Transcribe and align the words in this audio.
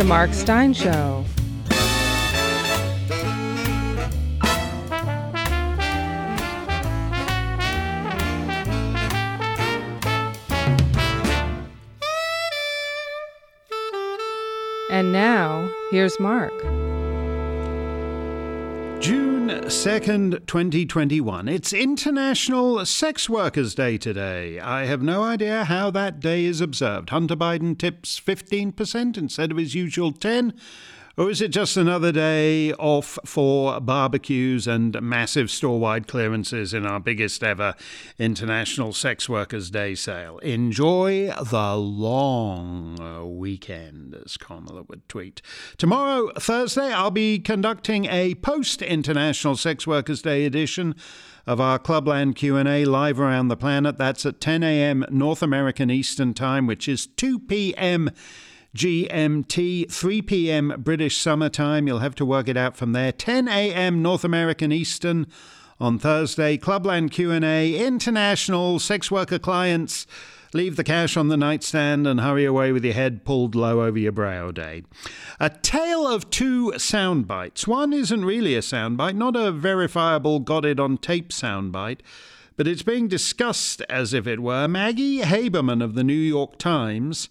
The 0.00 0.06
Mark 0.06 0.32
Steyn 0.32 0.72
Show. 0.72 1.26
And 14.90 15.12
now, 15.12 15.70
here's 15.90 16.18
Mark. 16.18 16.54
2nd, 19.80 20.46
2021. 20.46 21.48
It's 21.48 21.72
International 21.72 22.84
Sex 22.84 23.30
Workers 23.30 23.74
Day 23.74 23.96
today. 23.96 24.60
I 24.60 24.84
have 24.84 25.00
no 25.00 25.22
idea 25.22 25.64
how 25.64 25.90
that 25.92 26.20
day 26.20 26.44
is 26.44 26.60
observed. 26.60 27.08
Hunter 27.08 27.34
Biden 27.34 27.78
tips 27.78 28.20
15% 28.20 29.16
instead 29.16 29.50
of 29.50 29.56
his 29.56 29.74
usual 29.74 30.12
10. 30.12 30.52
Or 31.16 31.28
is 31.28 31.40
it 31.42 31.48
just 31.48 31.76
another 31.76 32.12
day 32.12 32.72
off 32.74 33.18
for 33.24 33.80
barbecues 33.80 34.68
and 34.68 35.00
massive 35.02 35.50
store 35.50 35.80
wide 35.80 36.06
clearances 36.06 36.72
in 36.72 36.86
our 36.86 37.00
biggest 37.00 37.42
ever 37.42 37.74
International 38.18 38.92
Sex 38.92 39.28
Workers 39.28 39.70
Day 39.70 39.96
sale? 39.96 40.38
Enjoy 40.38 41.32
the 41.42 41.76
long 41.76 43.36
weekend, 43.38 44.14
as 44.24 44.36
Kamala 44.36 44.84
would 44.84 45.08
tweet. 45.08 45.42
Tomorrow, 45.76 46.30
Thursday, 46.38 46.92
I'll 46.92 47.10
be 47.10 47.40
conducting 47.40 48.04
a 48.04 48.36
post 48.36 48.80
International 48.80 49.56
Sex 49.56 49.88
Workers 49.88 50.22
Day 50.22 50.44
edition 50.44 50.94
of 51.44 51.60
our 51.60 51.80
Clubland 51.80 52.36
Q&A 52.36 52.84
live 52.84 53.18
around 53.18 53.48
the 53.48 53.56
planet. 53.56 53.98
That's 53.98 54.24
at 54.24 54.40
10 54.40 54.62
a.m. 54.62 55.04
North 55.10 55.42
American 55.42 55.90
Eastern 55.90 56.34
Time, 56.34 56.68
which 56.68 56.88
is 56.88 57.08
2 57.08 57.40
p.m. 57.40 58.10
GMT, 58.76 59.90
3 59.90 60.22
p.m. 60.22 60.74
British 60.78 61.16
Summer 61.16 61.48
Time. 61.48 61.88
You'll 61.88 61.98
have 61.98 62.14
to 62.14 62.24
work 62.24 62.48
it 62.48 62.56
out 62.56 62.76
from 62.76 62.92
there. 62.92 63.10
10 63.10 63.48
a.m. 63.48 64.00
North 64.00 64.22
American 64.22 64.70
Eastern 64.70 65.26
on 65.80 65.98
Thursday. 65.98 66.56
Clubland 66.56 67.10
Q&A, 67.10 67.74
international 67.74 68.78
sex 68.78 69.10
worker 69.10 69.40
clients. 69.40 70.06
Leave 70.52 70.76
the 70.76 70.84
cash 70.84 71.16
on 71.16 71.28
the 71.28 71.36
nightstand 71.36 72.06
and 72.06 72.20
hurry 72.20 72.44
away 72.44 72.70
with 72.70 72.84
your 72.84 72.94
head 72.94 73.24
pulled 73.24 73.56
low 73.56 73.82
over 73.82 73.98
your 73.98 74.12
brow 74.12 74.52
day. 74.52 74.84
A 75.40 75.50
tale 75.50 76.06
of 76.06 76.30
two 76.30 76.76
sound 76.78 77.26
bites. 77.26 77.66
One 77.66 77.92
isn't 77.92 78.24
really 78.24 78.54
a 78.54 78.60
soundbite, 78.60 79.16
not 79.16 79.34
a 79.34 79.50
verifiable 79.50 80.38
got 80.38 80.64
it 80.64 80.78
on 80.78 80.98
tape 80.98 81.30
soundbite, 81.30 82.00
but 82.56 82.68
it's 82.68 82.82
being 82.82 83.08
discussed 83.08 83.82
as 83.88 84.12
if 84.12 84.26
it 84.28 84.40
were. 84.40 84.68
Maggie 84.68 85.20
Haberman 85.20 85.82
of 85.82 85.94
the 85.94 86.04
New 86.04 86.12
York 86.14 86.58
Times 86.58 87.28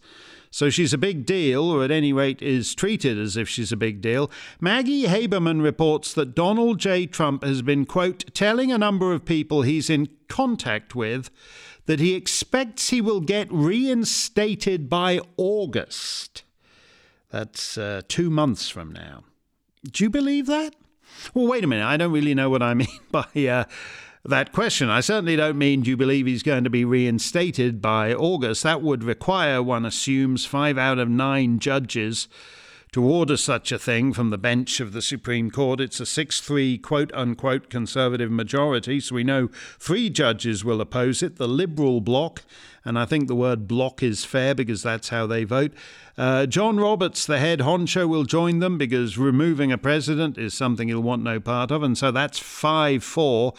so 0.52 0.70
she's 0.70 0.94
a 0.94 0.98
big 0.98 1.26
deal, 1.26 1.64
or 1.64 1.84
at 1.84 1.92
any 1.92 2.12
rate 2.12 2.42
is 2.42 2.74
treated 2.74 3.18
as 3.18 3.38
if 3.38 3.48
she's 3.48 3.72
a 3.72 3.78
big 3.78 4.02
deal. 4.02 4.32
Maggie 4.60 5.04
Haberman 5.04 5.62
reports 5.62 6.14
that 6.14 6.36
Donald 6.36 6.80
J. 6.80 7.06
Trump 7.06 7.44
has 7.44 7.62
been, 7.62 7.86
quote, 7.86 8.34
telling 8.34 8.72
a 8.72 8.78
number 8.78 9.14
of 9.14 9.26
people 9.26 9.62
he's 9.62 9.90
in 9.90 10.10
contact 10.28 10.96
with 10.96 11.30
that 11.86 12.00
he 12.00 12.14
expects 12.14 12.90
he 12.90 13.02
will 13.02 13.22
get 13.22 13.52
reinstated 13.52 14.90
by 14.90 15.20
August. 15.38 16.44
That's 17.32 17.78
uh, 17.78 18.02
two 18.08 18.30
months 18.30 18.70
from 18.70 18.92
now. 18.92 19.24
Do 19.84 20.04
you 20.04 20.10
believe 20.10 20.48
that? 20.48 20.76
Well, 21.34 21.48
wait 21.48 21.64
a 21.64 21.68
minute. 21.68 21.86
I 21.86 21.98
don't 21.98 22.12
really 22.12 22.36
know 22.36 22.50
what 22.50 22.64
I 22.64 22.74
mean 22.76 22.88
by. 23.12 23.26
Uh, 23.36 23.66
that 24.26 24.52
question. 24.52 24.90
I 24.90 25.00
certainly 25.00 25.36
don't 25.36 25.58
mean 25.58 25.82
do 25.82 25.90
you 25.90 25.98
believe 25.98 26.26
he's 26.26 26.44
going 26.44 26.64
to 26.64 26.70
be 26.70 26.86
reinstated 26.86 27.82
by 27.82 28.14
August. 28.14 28.64
That 28.64 28.82
would 28.82 29.04
require, 29.04 29.64
one 29.64 29.86
assumes, 29.86 30.46
five 30.46 30.78
out 30.78 31.00
of 31.00 31.10
nine 31.10 31.60
judges 31.60 32.28
to 32.92 33.06
order 33.06 33.38
such 33.38 33.72
a 33.72 33.78
thing 33.78 34.14
from 34.14 34.32
the 34.32 34.38
bench 34.38 34.80
of 34.80 34.94
the 34.94 35.02
Supreme 35.02 35.52
Court. 35.52 35.80
It's 35.80 36.00
a 36.00 36.06
6 36.06 36.42
3 36.42 36.78
quote 36.80 37.12
unquote 37.14 37.70
conservative 37.70 38.32
majority, 38.32 39.00
so 39.00 39.16
we 39.16 39.24
know 39.24 39.50
three 39.78 40.10
judges 40.10 40.66
will 40.66 40.82
oppose 40.82 41.22
it 41.22 41.36
the 41.36 41.48
Liberal 41.48 42.02
bloc, 42.02 42.44
and 42.84 42.98
I 42.98 43.06
think 43.06 43.28
the 43.28 43.36
word 43.36 43.68
bloc 43.68 44.02
is 44.02 44.26
fair 44.26 44.56
because 44.56 44.82
that's 44.82 45.10
how 45.10 45.28
they 45.28 45.44
vote. 45.44 45.72
Uh, 46.18 46.48
John 46.48 46.78
Roberts, 46.78 47.26
the 47.26 47.40
head 47.40 47.60
honcho, 47.60 48.10
will 48.10 48.24
join 48.24 48.60
them 48.60 48.78
because 48.78 49.18
removing 49.18 49.72
a 49.72 49.78
president 49.78 50.38
is 50.38 50.54
something 50.54 50.88
he'll 50.88 51.00
want 51.00 51.24
no 51.24 51.40
part 51.40 51.70
of, 51.70 51.84
and 51.84 51.98
so 51.98 52.12
that's 52.12 52.40
5 52.40 53.04
4. 53.04 53.54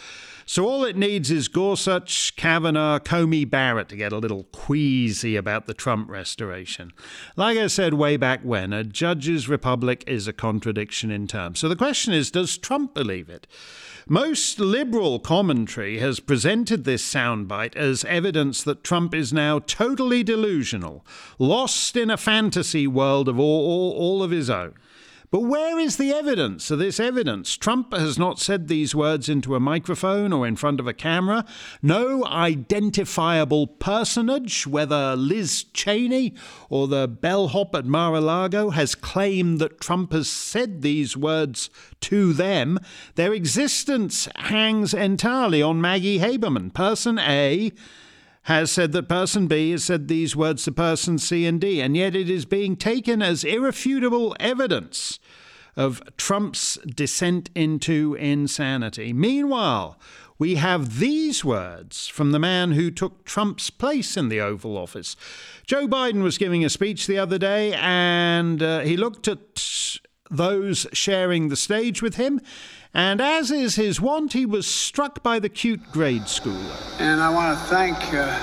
So 0.51 0.67
all 0.67 0.83
it 0.83 0.97
needs 0.97 1.31
is 1.31 1.47
Gorsuch, 1.47 2.35
Kavanaugh, 2.35 2.99
Coney, 2.99 3.45
Barrett 3.45 3.87
to 3.87 3.95
get 3.95 4.11
a 4.11 4.17
little 4.17 4.43
queasy 4.51 5.37
about 5.37 5.65
the 5.65 5.73
Trump 5.73 6.09
restoration. 6.09 6.91
Like 7.37 7.57
I 7.57 7.67
said 7.67 7.93
way 7.93 8.17
back 8.17 8.41
when, 8.43 8.73
a 8.73 8.83
judge's 8.83 9.47
republic 9.47 10.03
is 10.07 10.27
a 10.27 10.33
contradiction 10.33 11.09
in 11.09 11.25
terms. 11.25 11.59
So 11.59 11.69
the 11.69 11.77
question 11.77 12.13
is 12.13 12.31
does 12.31 12.57
Trump 12.57 12.93
believe 12.93 13.29
it? 13.29 13.47
Most 14.09 14.59
liberal 14.59 15.19
commentary 15.19 15.99
has 15.99 16.19
presented 16.19 16.83
this 16.83 17.01
soundbite 17.01 17.77
as 17.77 18.03
evidence 18.03 18.61
that 18.63 18.83
Trump 18.83 19.15
is 19.15 19.31
now 19.31 19.59
totally 19.59 20.21
delusional, 20.21 21.05
lost 21.39 21.95
in 21.95 22.09
a 22.09 22.17
fantasy 22.17 22.87
world 22.87 23.29
of 23.29 23.39
all, 23.39 23.65
all, 23.65 23.91
all 23.93 24.21
of 24.21 24.31
his 24.31 24.49
own. 24.49 24.73
But 25.31 25.43
where 25.43 25.79
is 25.79 25.95
the 25.95 26.11
evidence 26.11 26.69
of 26.71 26.79
this 26.79 26.99
evidence? 26.99 27.55
Trump 27.55 27.93
has 27.93 28.19
not 28.19 28.37
said 28.37 28.67
these 28.67 28.93
words 28.93 29.29
into 29.29 29.55
a 29.55 29.61
microphone 29.61 30.33
or 30.33 30.45
in 30.45 30.57
front 30.57 30.81
of 30.81 30.87
a 30.87 30.93
camera. 30.93 31.45
No 31.81 32.25
identifiable 32.25 33.65
personage, 33.65 34.67
whether 34.67 35.15
Liz 35.15 35.63
Cheney 35.73 36.33
or 36.69 36.89
the 36.89 37.07
bellhop 37.07 37.73
at 37.75 37.85
Mar 37.85 38.13
a 38.15 38.19
Lago, 38.19 38.71
has 38.71 38.93
claimed 38.93 39.59
that 39.59 39.79
Trump 39.79 40.11
has 40.11 40.29
said 40.29 40.81
these 40.81 41.15
words 41.15 41.69
to 42.01 42.33
them. 42.33 42.77
Their 43.15 43.31
existence 43.31 44.27
hangs 44.35 44.93
entirely 44.93 45.61
on 45.61 45.79
Maggie 45.79 46.19
Haberman, 46.19 46.73
person 46.73 47.17
A 47.17 47.71
has 48.43 48.71
said 48.71 48.91
that 48.91 49.07
person 49.07 49.47
B 49.47 49.71
has 49.71 49.83
said 49.83 50.07
these 50.07 50.35
words 50.35 50.63
to 50.63 50.71
person 50.71 51.19
C 51.19 51.45
and 51.45 51.61
D, 51.61 51.81
and 51.81 51.95
yet 51.95 52.15
it 52.15 52.29
is 52.29 52.45
being 52.45 52.75
taken 52.75 53.21
as 53.21 53.43
irrefutable 53.43 54.35
evidence 54.39 55.19
of 55.75 56.01
Trump's 56.17 56.77
descent 56.85 57.49
into 57.55 58.15
insanity. 58.15 59.13
Meanwhile, 59.13 59.97
we 60.37 60.55
have 60.55 60.97
these 60.99 61.45
words 61.45 62.07
from 62.07 62.31
the 62.31 62.39
man 62.39 62.71
who 62.71 62.89
took 62.89 63.25
Trump's 63.25 63.69
place 63.69 64.17
in 64.17 64.29
the 64.29 64.41
Oval 64.41 64.75
Office. 64.75 65.15
Joe 65.67 65.87
Biden 65.87 66.23
was 66.23 66.39
giving 66.39 66.65
a 66.65 66.69
speech 66.69 67.05
the 67.05 67.19
other 67.19 67.37
day, 67.37 67.73
and 67.73 68.61
uh, 68.61 68.79
he 68.79 68.97
looked 68.97 69.27
at 69.27 69.61
those 70.31 70.87
sharing 70.93 71.49
the 71.49 71.55
stage 71.55 72.01
with 72.01 72.15
him 72.15 72.41
and 72.93 73.21
as 73.21 73.51
is 73.51 73.75
his 73.75 74.01
wont, 74.01 74.33
he 74.33 74.45
was 74.45 74.67
struck 74.67 75.23
by 75.23 75.39
the 75.39 75.49
cute 75.49 75.91
grade 75.91 76.23
schooler. 76.23 76.75
And 76.99 77.21
I 77.21 77.29
want 77.29 77.57
to 77.57 77.65
thank, 77.65 77.97
uh, 78.13 78.35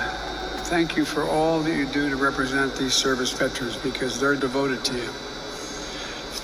thank 0.65 0.97
you 0.97 1.05
for 1.05 1.23
all 1.23 1.61
that 1.61 1.75
you 1.75 1.85
do 1.87 2.09
to 2.09 2.15
represent 2.15 2.75
these 2.75 2.93
service 2.93 3.31
veterans 3.31 3.77
because 3.77 4.19
they're 4.19 4.35
devoted 4.35 4.83
to 4.85 4.95
you. 4.95 5.09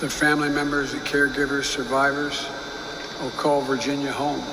The 0.02 0.10
family 0.10 0.50
members, 0.50 0.92
the 0.92 1.00
caregivers, 1.00 1.64
survivors 1.64 2.46
will 3.22 3.32
call 3.32 3.62
Virginia 3.62 4.12
home. 4.12 4.44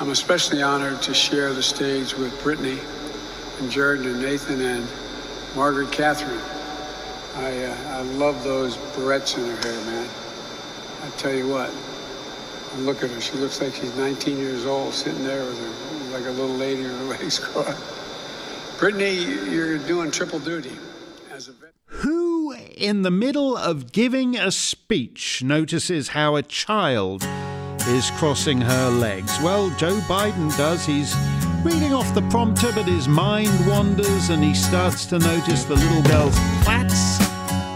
I'm 0.00 0.10
especially 0.10 0.62
honored 0.62 1.00
to 1.02 1.14
share 1.14 1.52
the 1.54 1.62
stage 1.62 2.14
with 2.14 2.40
Brittany 2.42 2.78
and 3.58 3.70
Jared 3.70 4.02
and 4.02 4.20
Nathan 4.20 4.60
and 4.60 4.86
Margaret 5.56 5.90
Catherine. 5.90 6.40
I, 7.36 7.64
uh, 7.64 7.98
I 7.98 8.02
love 8.02 8.44
those 8.44 8.76
barrettes 8.76 9.36
in 9.36 9.44
her 9.44 9.56
hair, 9.56 9.84
man. 9.86 10.08
I 11.02 11.10
tell 11.16 11.34
you 11.34 11.48
what, 11.48 11.72
look 12.76 13.02
at 13.02 13.10
her. 13.10 13.20
She 13.20 13.34
looks 13.38 13.60
like 13.60 13.74
she's 13.74 13.96
19 13.96 14.36
years 14.36 14.66
old, 14.66 14.92
sitting 14.94 15.24
there 15.24 15.44
with 15.44 15.58
her, 15.58 16.18
like 16.18 16.26
a 16.26 16.30
little 16.30 16.56
lady 16.56 16.82
with 16.82 16.98
her 16.98 17.04
legs 17.04 17.38
crossed. 17.44 18.78
Brittany, 18.78 19.14
you're 19.50 19.78
doing 19.78 20.10
triple 20.10 20.38
duty. 20.38 20.72
As 21.32 21.48
a 21.48 21.52
vet- 21.52 21.72
Who, 21.86 22.52
in 22.76 23.02
the 23.02 23.10
middle 23.10 23.56
of 23.56 23.92
giving 23.92 24.36
a 24.36 24.50
speech, 24.52 25.42
notices 25.42 26.08
how 26.08 26.36
a 26.36 26.42
child 26.42 27.24
is 27.88 28.10
crossing 28.12 28.60
her 28.60 28.88
legs? 28.90 29.36
Well, 29.42 29.70
Joe 29.78 29.98
Biden 30.06 30.56
does. 30.56 30.86
He's 30.86 31.14
reading 31.64 31.92
off 31.92 32.14
the 32.14 32.22
prompter, 32.30 32.70
but 32.72 32.84
his 32.86 33.08
mind 33.08 33.50
wanders 33.66 34.28
and 34.30 34.44
he 34.44 34.54
starts 34.54 35.06
to 35.06 35.18
notice 35.18 35.64
the 35.64 35.74
little 35.74 36.02
girl's 36.02 36.38
plats 36.62 37.20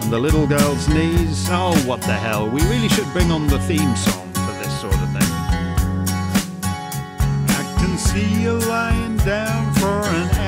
and 0.05 0.13
the 0.13 0.19
little 0.19 0.47
girl's 0.47 0.89
knees. 0.89 1.49
Oh, 1.51 1.75
what 1.85 2.01
the 2.03 2.13
hell. 2.15 2.49
We 2.49 2.61
really 2.63 2.89
should 2.89 3.11
bring 3.13 3.33
on 3.33 3.49
the 3.49 3.59
theme 3.61 3.97
song 3.97 4.32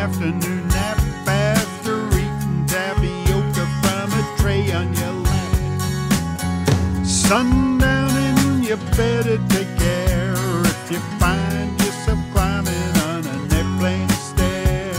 afternoon 0.05 0.69
nap 0.69 0.99
after 1.27 1.97
eating 2.09 2.67
tapioca 2.67 3.65
from 3.81 4.13
a 4.13 4.37
tray 4.37 4.71
on 4.71 4.93
your 4.93 5.13
lap. 5.25 7.07
Sundown 7.07 8.11
and 8.11 8.67
you 8.67 8.77
better 8.99 9.39
take 9.49 9.73
care 9.79 10.35
if 10.73 10.91
you 10.91 10.99
find 11.19 11.71
yourself 11.81 12.19
climbing 12.35 12.93
on 13.09 13.25
an 13.35 13.51
airplane 13.51 14.11
stair. 14.11 14.93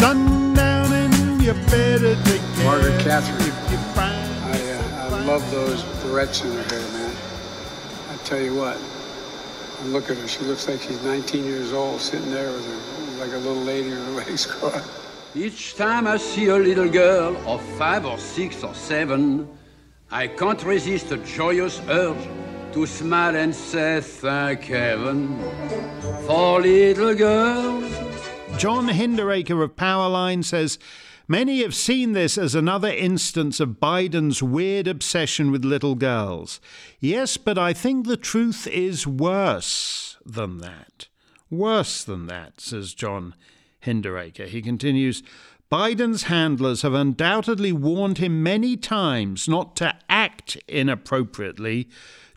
Sundown 0.00 0.90
and 0.90 1.42
you 1.42 1.52
better 1.68 2.14
take 2.24 2.40
care. 2.54 2.64
Margaret 2.64 2.98
Catherine. 3.02 3.52
If 3.52 3.70
you 3.70 3.78
uh, 4.00 5.24
love 5.26 5.44
those 5.50 5.82
barrettes 6.00 6.42
in 6.42 6.52
her 6.56 6.62
hair, 6.72 6.88
man. 6.96 7.14
I 8.10 8.16
tell 8.24 8.40
you 8.40 8.54
what, 8.54 8.78
look 9.92 10.08
at 10.08 10.16
her. 10.16 10.26
She 10.26 10.40
looks 10.44 10.66
like 10.66 10.80
she's 10.80 11.02
19 11.02 11.44
years 11.44 11.74
old, 11.74 12.00
sitting 12.00 12.30
there 12.30 12.50
with 12.50 12.64
her 12.64 12.98
like 13.18 13.32
a 13.32 13.38
little 13.38 13.62
lady 13.62 13.90
with 13.90 14.04
her 14.04 14.10
legs 14.12 14.46
crossed. 14.46 14.90
Each 15.34 15.74
time 15.76 16.06
I 16.06 16.16
see 16.16 16.46
a 16.46 16.56
little 16.56 16.88
girl 16.88 17.36
of 17.46 17.60
five 17.76 18.06
or 18.06 18.16
six 18.18 18.62
or 18.62 18.74
seven, 18.74 19.48
I 20.10 20.28
can't 20.28 20.62
resist 20.64 21.10
a 21.10 21.16
joyous 21.18 21.80
urge 21.88 22.28
to 22.72 22.86
smile 22.86 23.36
and 23.36 23.54
say 23.54 24.00
thank 24.00 24.62
heaven 24.62 25.36
for 26.26 26.60
little 26.60 27.14
girls. 27.14 27.92
John 28.56 28.88
Hinderaker 28.88 29.62
of 29.62 29.76
Powerline 29.76 30.44
says 30.44 30.78
many 31.26 31.62
have 31.62 31.74
seen 31.74 32.12
this 32.12 32.38
as 32.38 32.54
another 32.54 32.90
instance 32.90 33.60
of 33.60 33.80
Biden's 33.80 34.42
weird 34.42 34.86
obsession 34.86 35.50
with 35.50 35.64
little 35.64 35.94
girls. 35.94 36.60
Yes, 37.00 37.36
but 37.36 37.58
I 37.58 37.72
think 37.72 38.06
the 38.06 38.16
truth 38.16 38.66
is 38.66 39.06
worse 39.06 40.16
than 40.24 40.58
that. 40.58 41.07
Worse 41.50 42.04
than 42.04 42.26
that, 42.26 42.60
says 42.60 42.94
John 42.94 43.34
Hinderaker. 43.84 44.46
He 44.46 44.60
continues 44.60 45.22
Biden's 45.70 46.24
handlers 46.24 46.82
have 46.82 46.94
undoubtedly 46.94 47.72
warned 47.72 48.18
him 48.18 48.42
many 48.42 48.76
times 48.76 49.48
not 49.48 49.76
to 49.76 49.94
act 50.08 50.56
inappropriately 50.66 51.88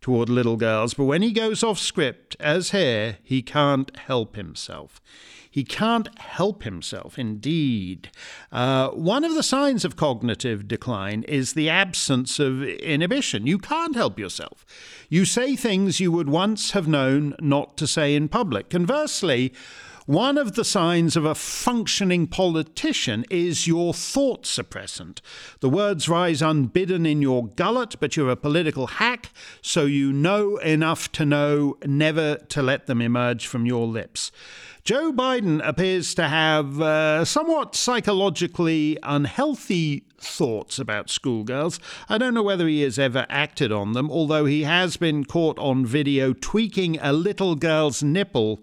toward 0.02 0.28
little 0.28 0.58
girls, 0.58 0.94
but 0.94 1.06
when 1.06 1.22
he 1.22 1.32
goes 1.32 1.64
off 1.64 1.80
script, 1.80 2.36
as 2.40 2.72
here, 2.72 3.20
he 3.24 3.42
can't 3.42 3.96
help 3.96 4.36
himself. 4.36 5.00
He 5.52 5.66
can't 5.66 6.18
help 6.18 6.64
himself, 6.64 7.20
indeed. 7.20 8.10
Uh, 8.54 8.88
one 8.92 9.26
of 9.26 9.36
the 9.36 9.44
signs 9.44 9.84
of 9.84 9.98
cognitive 9.98 10.66
decline 10.66 11.24
is 11.24 11.54
the 11.54 11.70
absence 11.70 12.40
of 12.40 12.64
inhibition. 12.64 13.46
You 13.46 13.58
can't 13.58 13.94
help 13.94 14.18
yourself. 14.18 14.66
You 15.10 15.26
say 15.26 15.58
things 15.58 16.00
you 16.00 16.10
would 16.14 16.30
once 16.30 16.72
have 16.72 16.88
known 16.88 17.36
not 17.42 17.76
to 17.78 17.86
say 17.86 18.16
in 18.16 18.30
public. 18.30 18.70
Conversely, 18.70 19.54
one 20.06 20.38
of 20.38 20.56
the 20.56 20.66
signs 20.66 21.16
of 21.16 21.26
a 21.26 21.36
functioning 21.36 22.28
politician 22.28 23.26
is 23.30 23.68
your 23.68 23.94
thought 23.94 24.44
suppressant. 24.44 25.20
The 25.60 25.70
words 25.70 26.10
rise 26.10 26.42
unbidden 26.42 27.06
in 27.06 27.22
your 27.22 27.48
gullet, 27.48 27.96
but 28.00 28.16
you're 28.16 28.32
a 28.32 28.36
political 28.36 28.88
hack, 28.88 29.32
so 29.62 29.86
you 29.86 30.12
know 30.12 30.58
enough 30.58 31.12
to 31.14 31.26
know 31.26 31.78
never 31.86 32.36
to 32.36 32.62
let 32.62 32.88
them 32.88 33.02
emerge 33.02 33.46
from 33.46 33.66
your 33.66 33.86
lips. 33.86 34.32
Joe 34.84 35.14
Biden 35.14 35.62
appears 35.64 36.16
to 36.16 36.28
have 36.28 36.82
uh, 36.82 37.24
somewhat 37.24 37.76
psychologically 37.76 38.98
unhealthy 39.04 40.06
thoughts 40.18 40.80
about 40.80 41.12
schoolgirls. 41.12 41.80
I 42.10 42.18
don't 42.18 42.34
know 42.34 42.42
whether 42.42 42.68
he 42.68 42.82
has 42.82 42.98
ever 42.98 43.28
acted 43.30 43.72
on 43.72 43.94
them, 43.94 44.10
although 44.10 44.46
he 44.46 44.64
has 44.64 44.98
been 44.98 45.26
caught 45.26 45.60
on 45.60 45.86
video 45.86 46.34
tweaking 46.34 46.98
a 47.00 47.14
little 47.14 47.56
girl's 47.56 48.02
nipple 48.02 48.62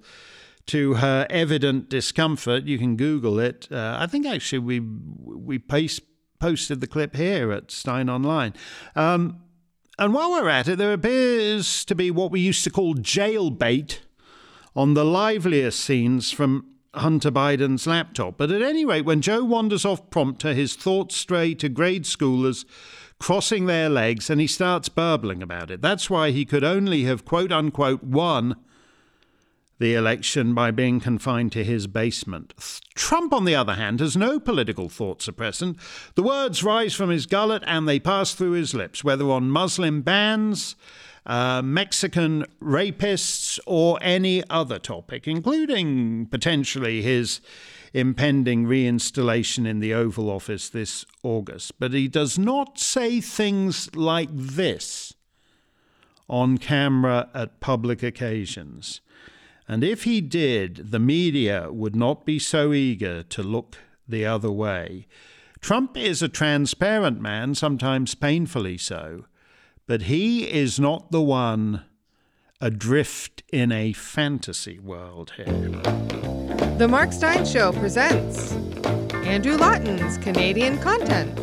to 0.68 0.94
her 0.94 1.26
evident 1.30 1.88
discomfort. 1.88 2.64
You 2.64 2.78
can 2.78 2.96
Google 2.96 3.38
it. 3.38 3.68
Uh, 3.70 3.96
I 3.98 4.06
think 4.06 4.26
actually 4.26 4.60
we 4.60 4.80
we 4.80 5.58
paste, 5.58 6.02
posted 6.38 6.80
the 6.80 6.86
clip 6.86 7.16
here 7.16 7.52
at 7.52 7.70
Steyn 7.70 8.08
Online. 8.08 8.54
Um, 8.94 9.40
and 9.98 10.14
while 10.14 10.30
we're 10.30 10.48
at 10.48 10.68
it, 10.68 10.78
there 10.78 10.92
appears 10.92 11.84
to 11.86 11.94
be 11.94 12.10
what 12.10 12.30
we 12.30 12.40
used 12.40 12.64
to 12.64 12.70
call 12.70 12.94
jailbait 12.94 13.98
on 14.76 14.94
the 14.94 15.04
liveliest 15.04 15.80
scenes 15.80 16.30
from 16.30 16.66
Hunter 16.94 17.32
Biden's 17.32 17.86
laptop. 17.86 18.38
But 18.38 18.52
at 18.52 18.62
any 18.62 18.84
rate, 18.84 19.04
when 19.04 19.20
Joe 19.20 19.42
wanders 19.42 19.84
off 19.84 20.08
prompter, 20.10 20.54
his 20.54 20.76
thoughts 20.76 21.16
stray 21.16 21.54
to 21.54 21.68
grade 21.68 22.04
schoolers 22.04 22.64
crossing 23.18 23.66
their 23.66 23.88
legs 23.88 24.30
and 24.30 24.40
he 24.40 24.46
starts 24.46 24.88
burbling 24.88 25.42
about 25.42 25.70
it. 25.70 25.82
That's 25.82 26.08
why 26.08 26.30
he 26.30 26.44
could 26.44 26.62
only 26.62 27.02
have, 27.04 27.24
quote 27.24 27.50
unquote, 27.50 28.04
won 28.04 28.56
the 29.78 29.94
election 29.94 30.54
by 30.54 30.70
being 30.70 31.00
confined 31.00 31.52
to 31.52 31.64
his 31.64 31.86
basement. 31.86 32.52
Trump, 32.94 33.32
on 33.32 33.44
the 33.44 33.54
other 33.54 33.74
hand, 33.74 34.00
has 34.00 34.16
no 34.16 34.40
political 34.40 34.88
thought 34.88 35.20
suppressant. 35.20 35.78
The 36.14 36.22
words 36.22 36.64
rise 36.64 36.94
from 36.94 37.10
his 37.10 37.26
gullet 37.26 37.62
and 37.66 37.88
they 37.88 38.00
pass 38.00 38.34
through 38.34 38.52
his 38.52 38.74
lips, 38.74 39.04
whether 39.04 39.30
on 39.30 39.50
Muslim 39.50 40.02
bans, 40.02 40.74
uh, 41.26 41.62
Mexican 41.62 42.44
rapists, 42.60 43.58
or 43.66 43.98
any 44.00 44.42
other 44.50 44.78
topic, 44.78 45.28
including 45.28 46.26
potentially 46.26 47.02
his 47.02 47.40
impending 47.94 48.66
reinstallation 48.66 49.66
in 49.66 49.80
the 49.80 49.94
Oval 49.94 50.28
Office 50.30 50.68
this 50.68 51.04
August. 51.22 51.78
But 51.78 51.92
he 51.92 52.08
does 52.08 52.38
not 52.38 52.78
say 52.78 53.20
things 53.20 53.94
like 53.94 54.28
this 54.32 55.14
on 56.28 56.58
camera 56.58 57.28
at 57.32 57.60
public 57.60 58.02
occasions. 58.02 59.00
And 59.68 59.84
if 59.84 60.04
he 60.04 60.22
did, 60.22 60.90
the 60.90 60.98
media 60.98 61.68
would 61.70 61.94
not 61.94 62.24
be 62.24 62.38
so 62.38 62.72
eager 62.72 63.22
to 63.24 63.42
look 63.42 63.76
the 64.08 64.24
other 64.24 64.50
way. 64.50 65.06
Trump 65.60 65.96
is 65.96 66.22
a 66.22 66.28
transparent 66.28 67.20
man, 67.20 67.54
sometimes 67.54 68.14
painfully 68.14 68.78
so, 68.78 69.26
but 69.86 70.02
he 70.02 70.50
is 70.50 70.80
not 70.80 71.10
the 71.10 71.20
one 71.20 71.84
adrift 72.60 73.42
in 73.52 73.70
a 73.70 73.92
fantasy 73.92 74.78
world 74.78 75.32
here. 75.36 75.82
The 76.78 76.88
Mark 76.88 77.12
Steyn 77.12 77.44
Show 77.44 77.72
presents 77.72 78.52
Andrew 79.12 79.56
Lawton's 79.56 80.16
Canadian 80.18 80.78
Content. 80.78 81.38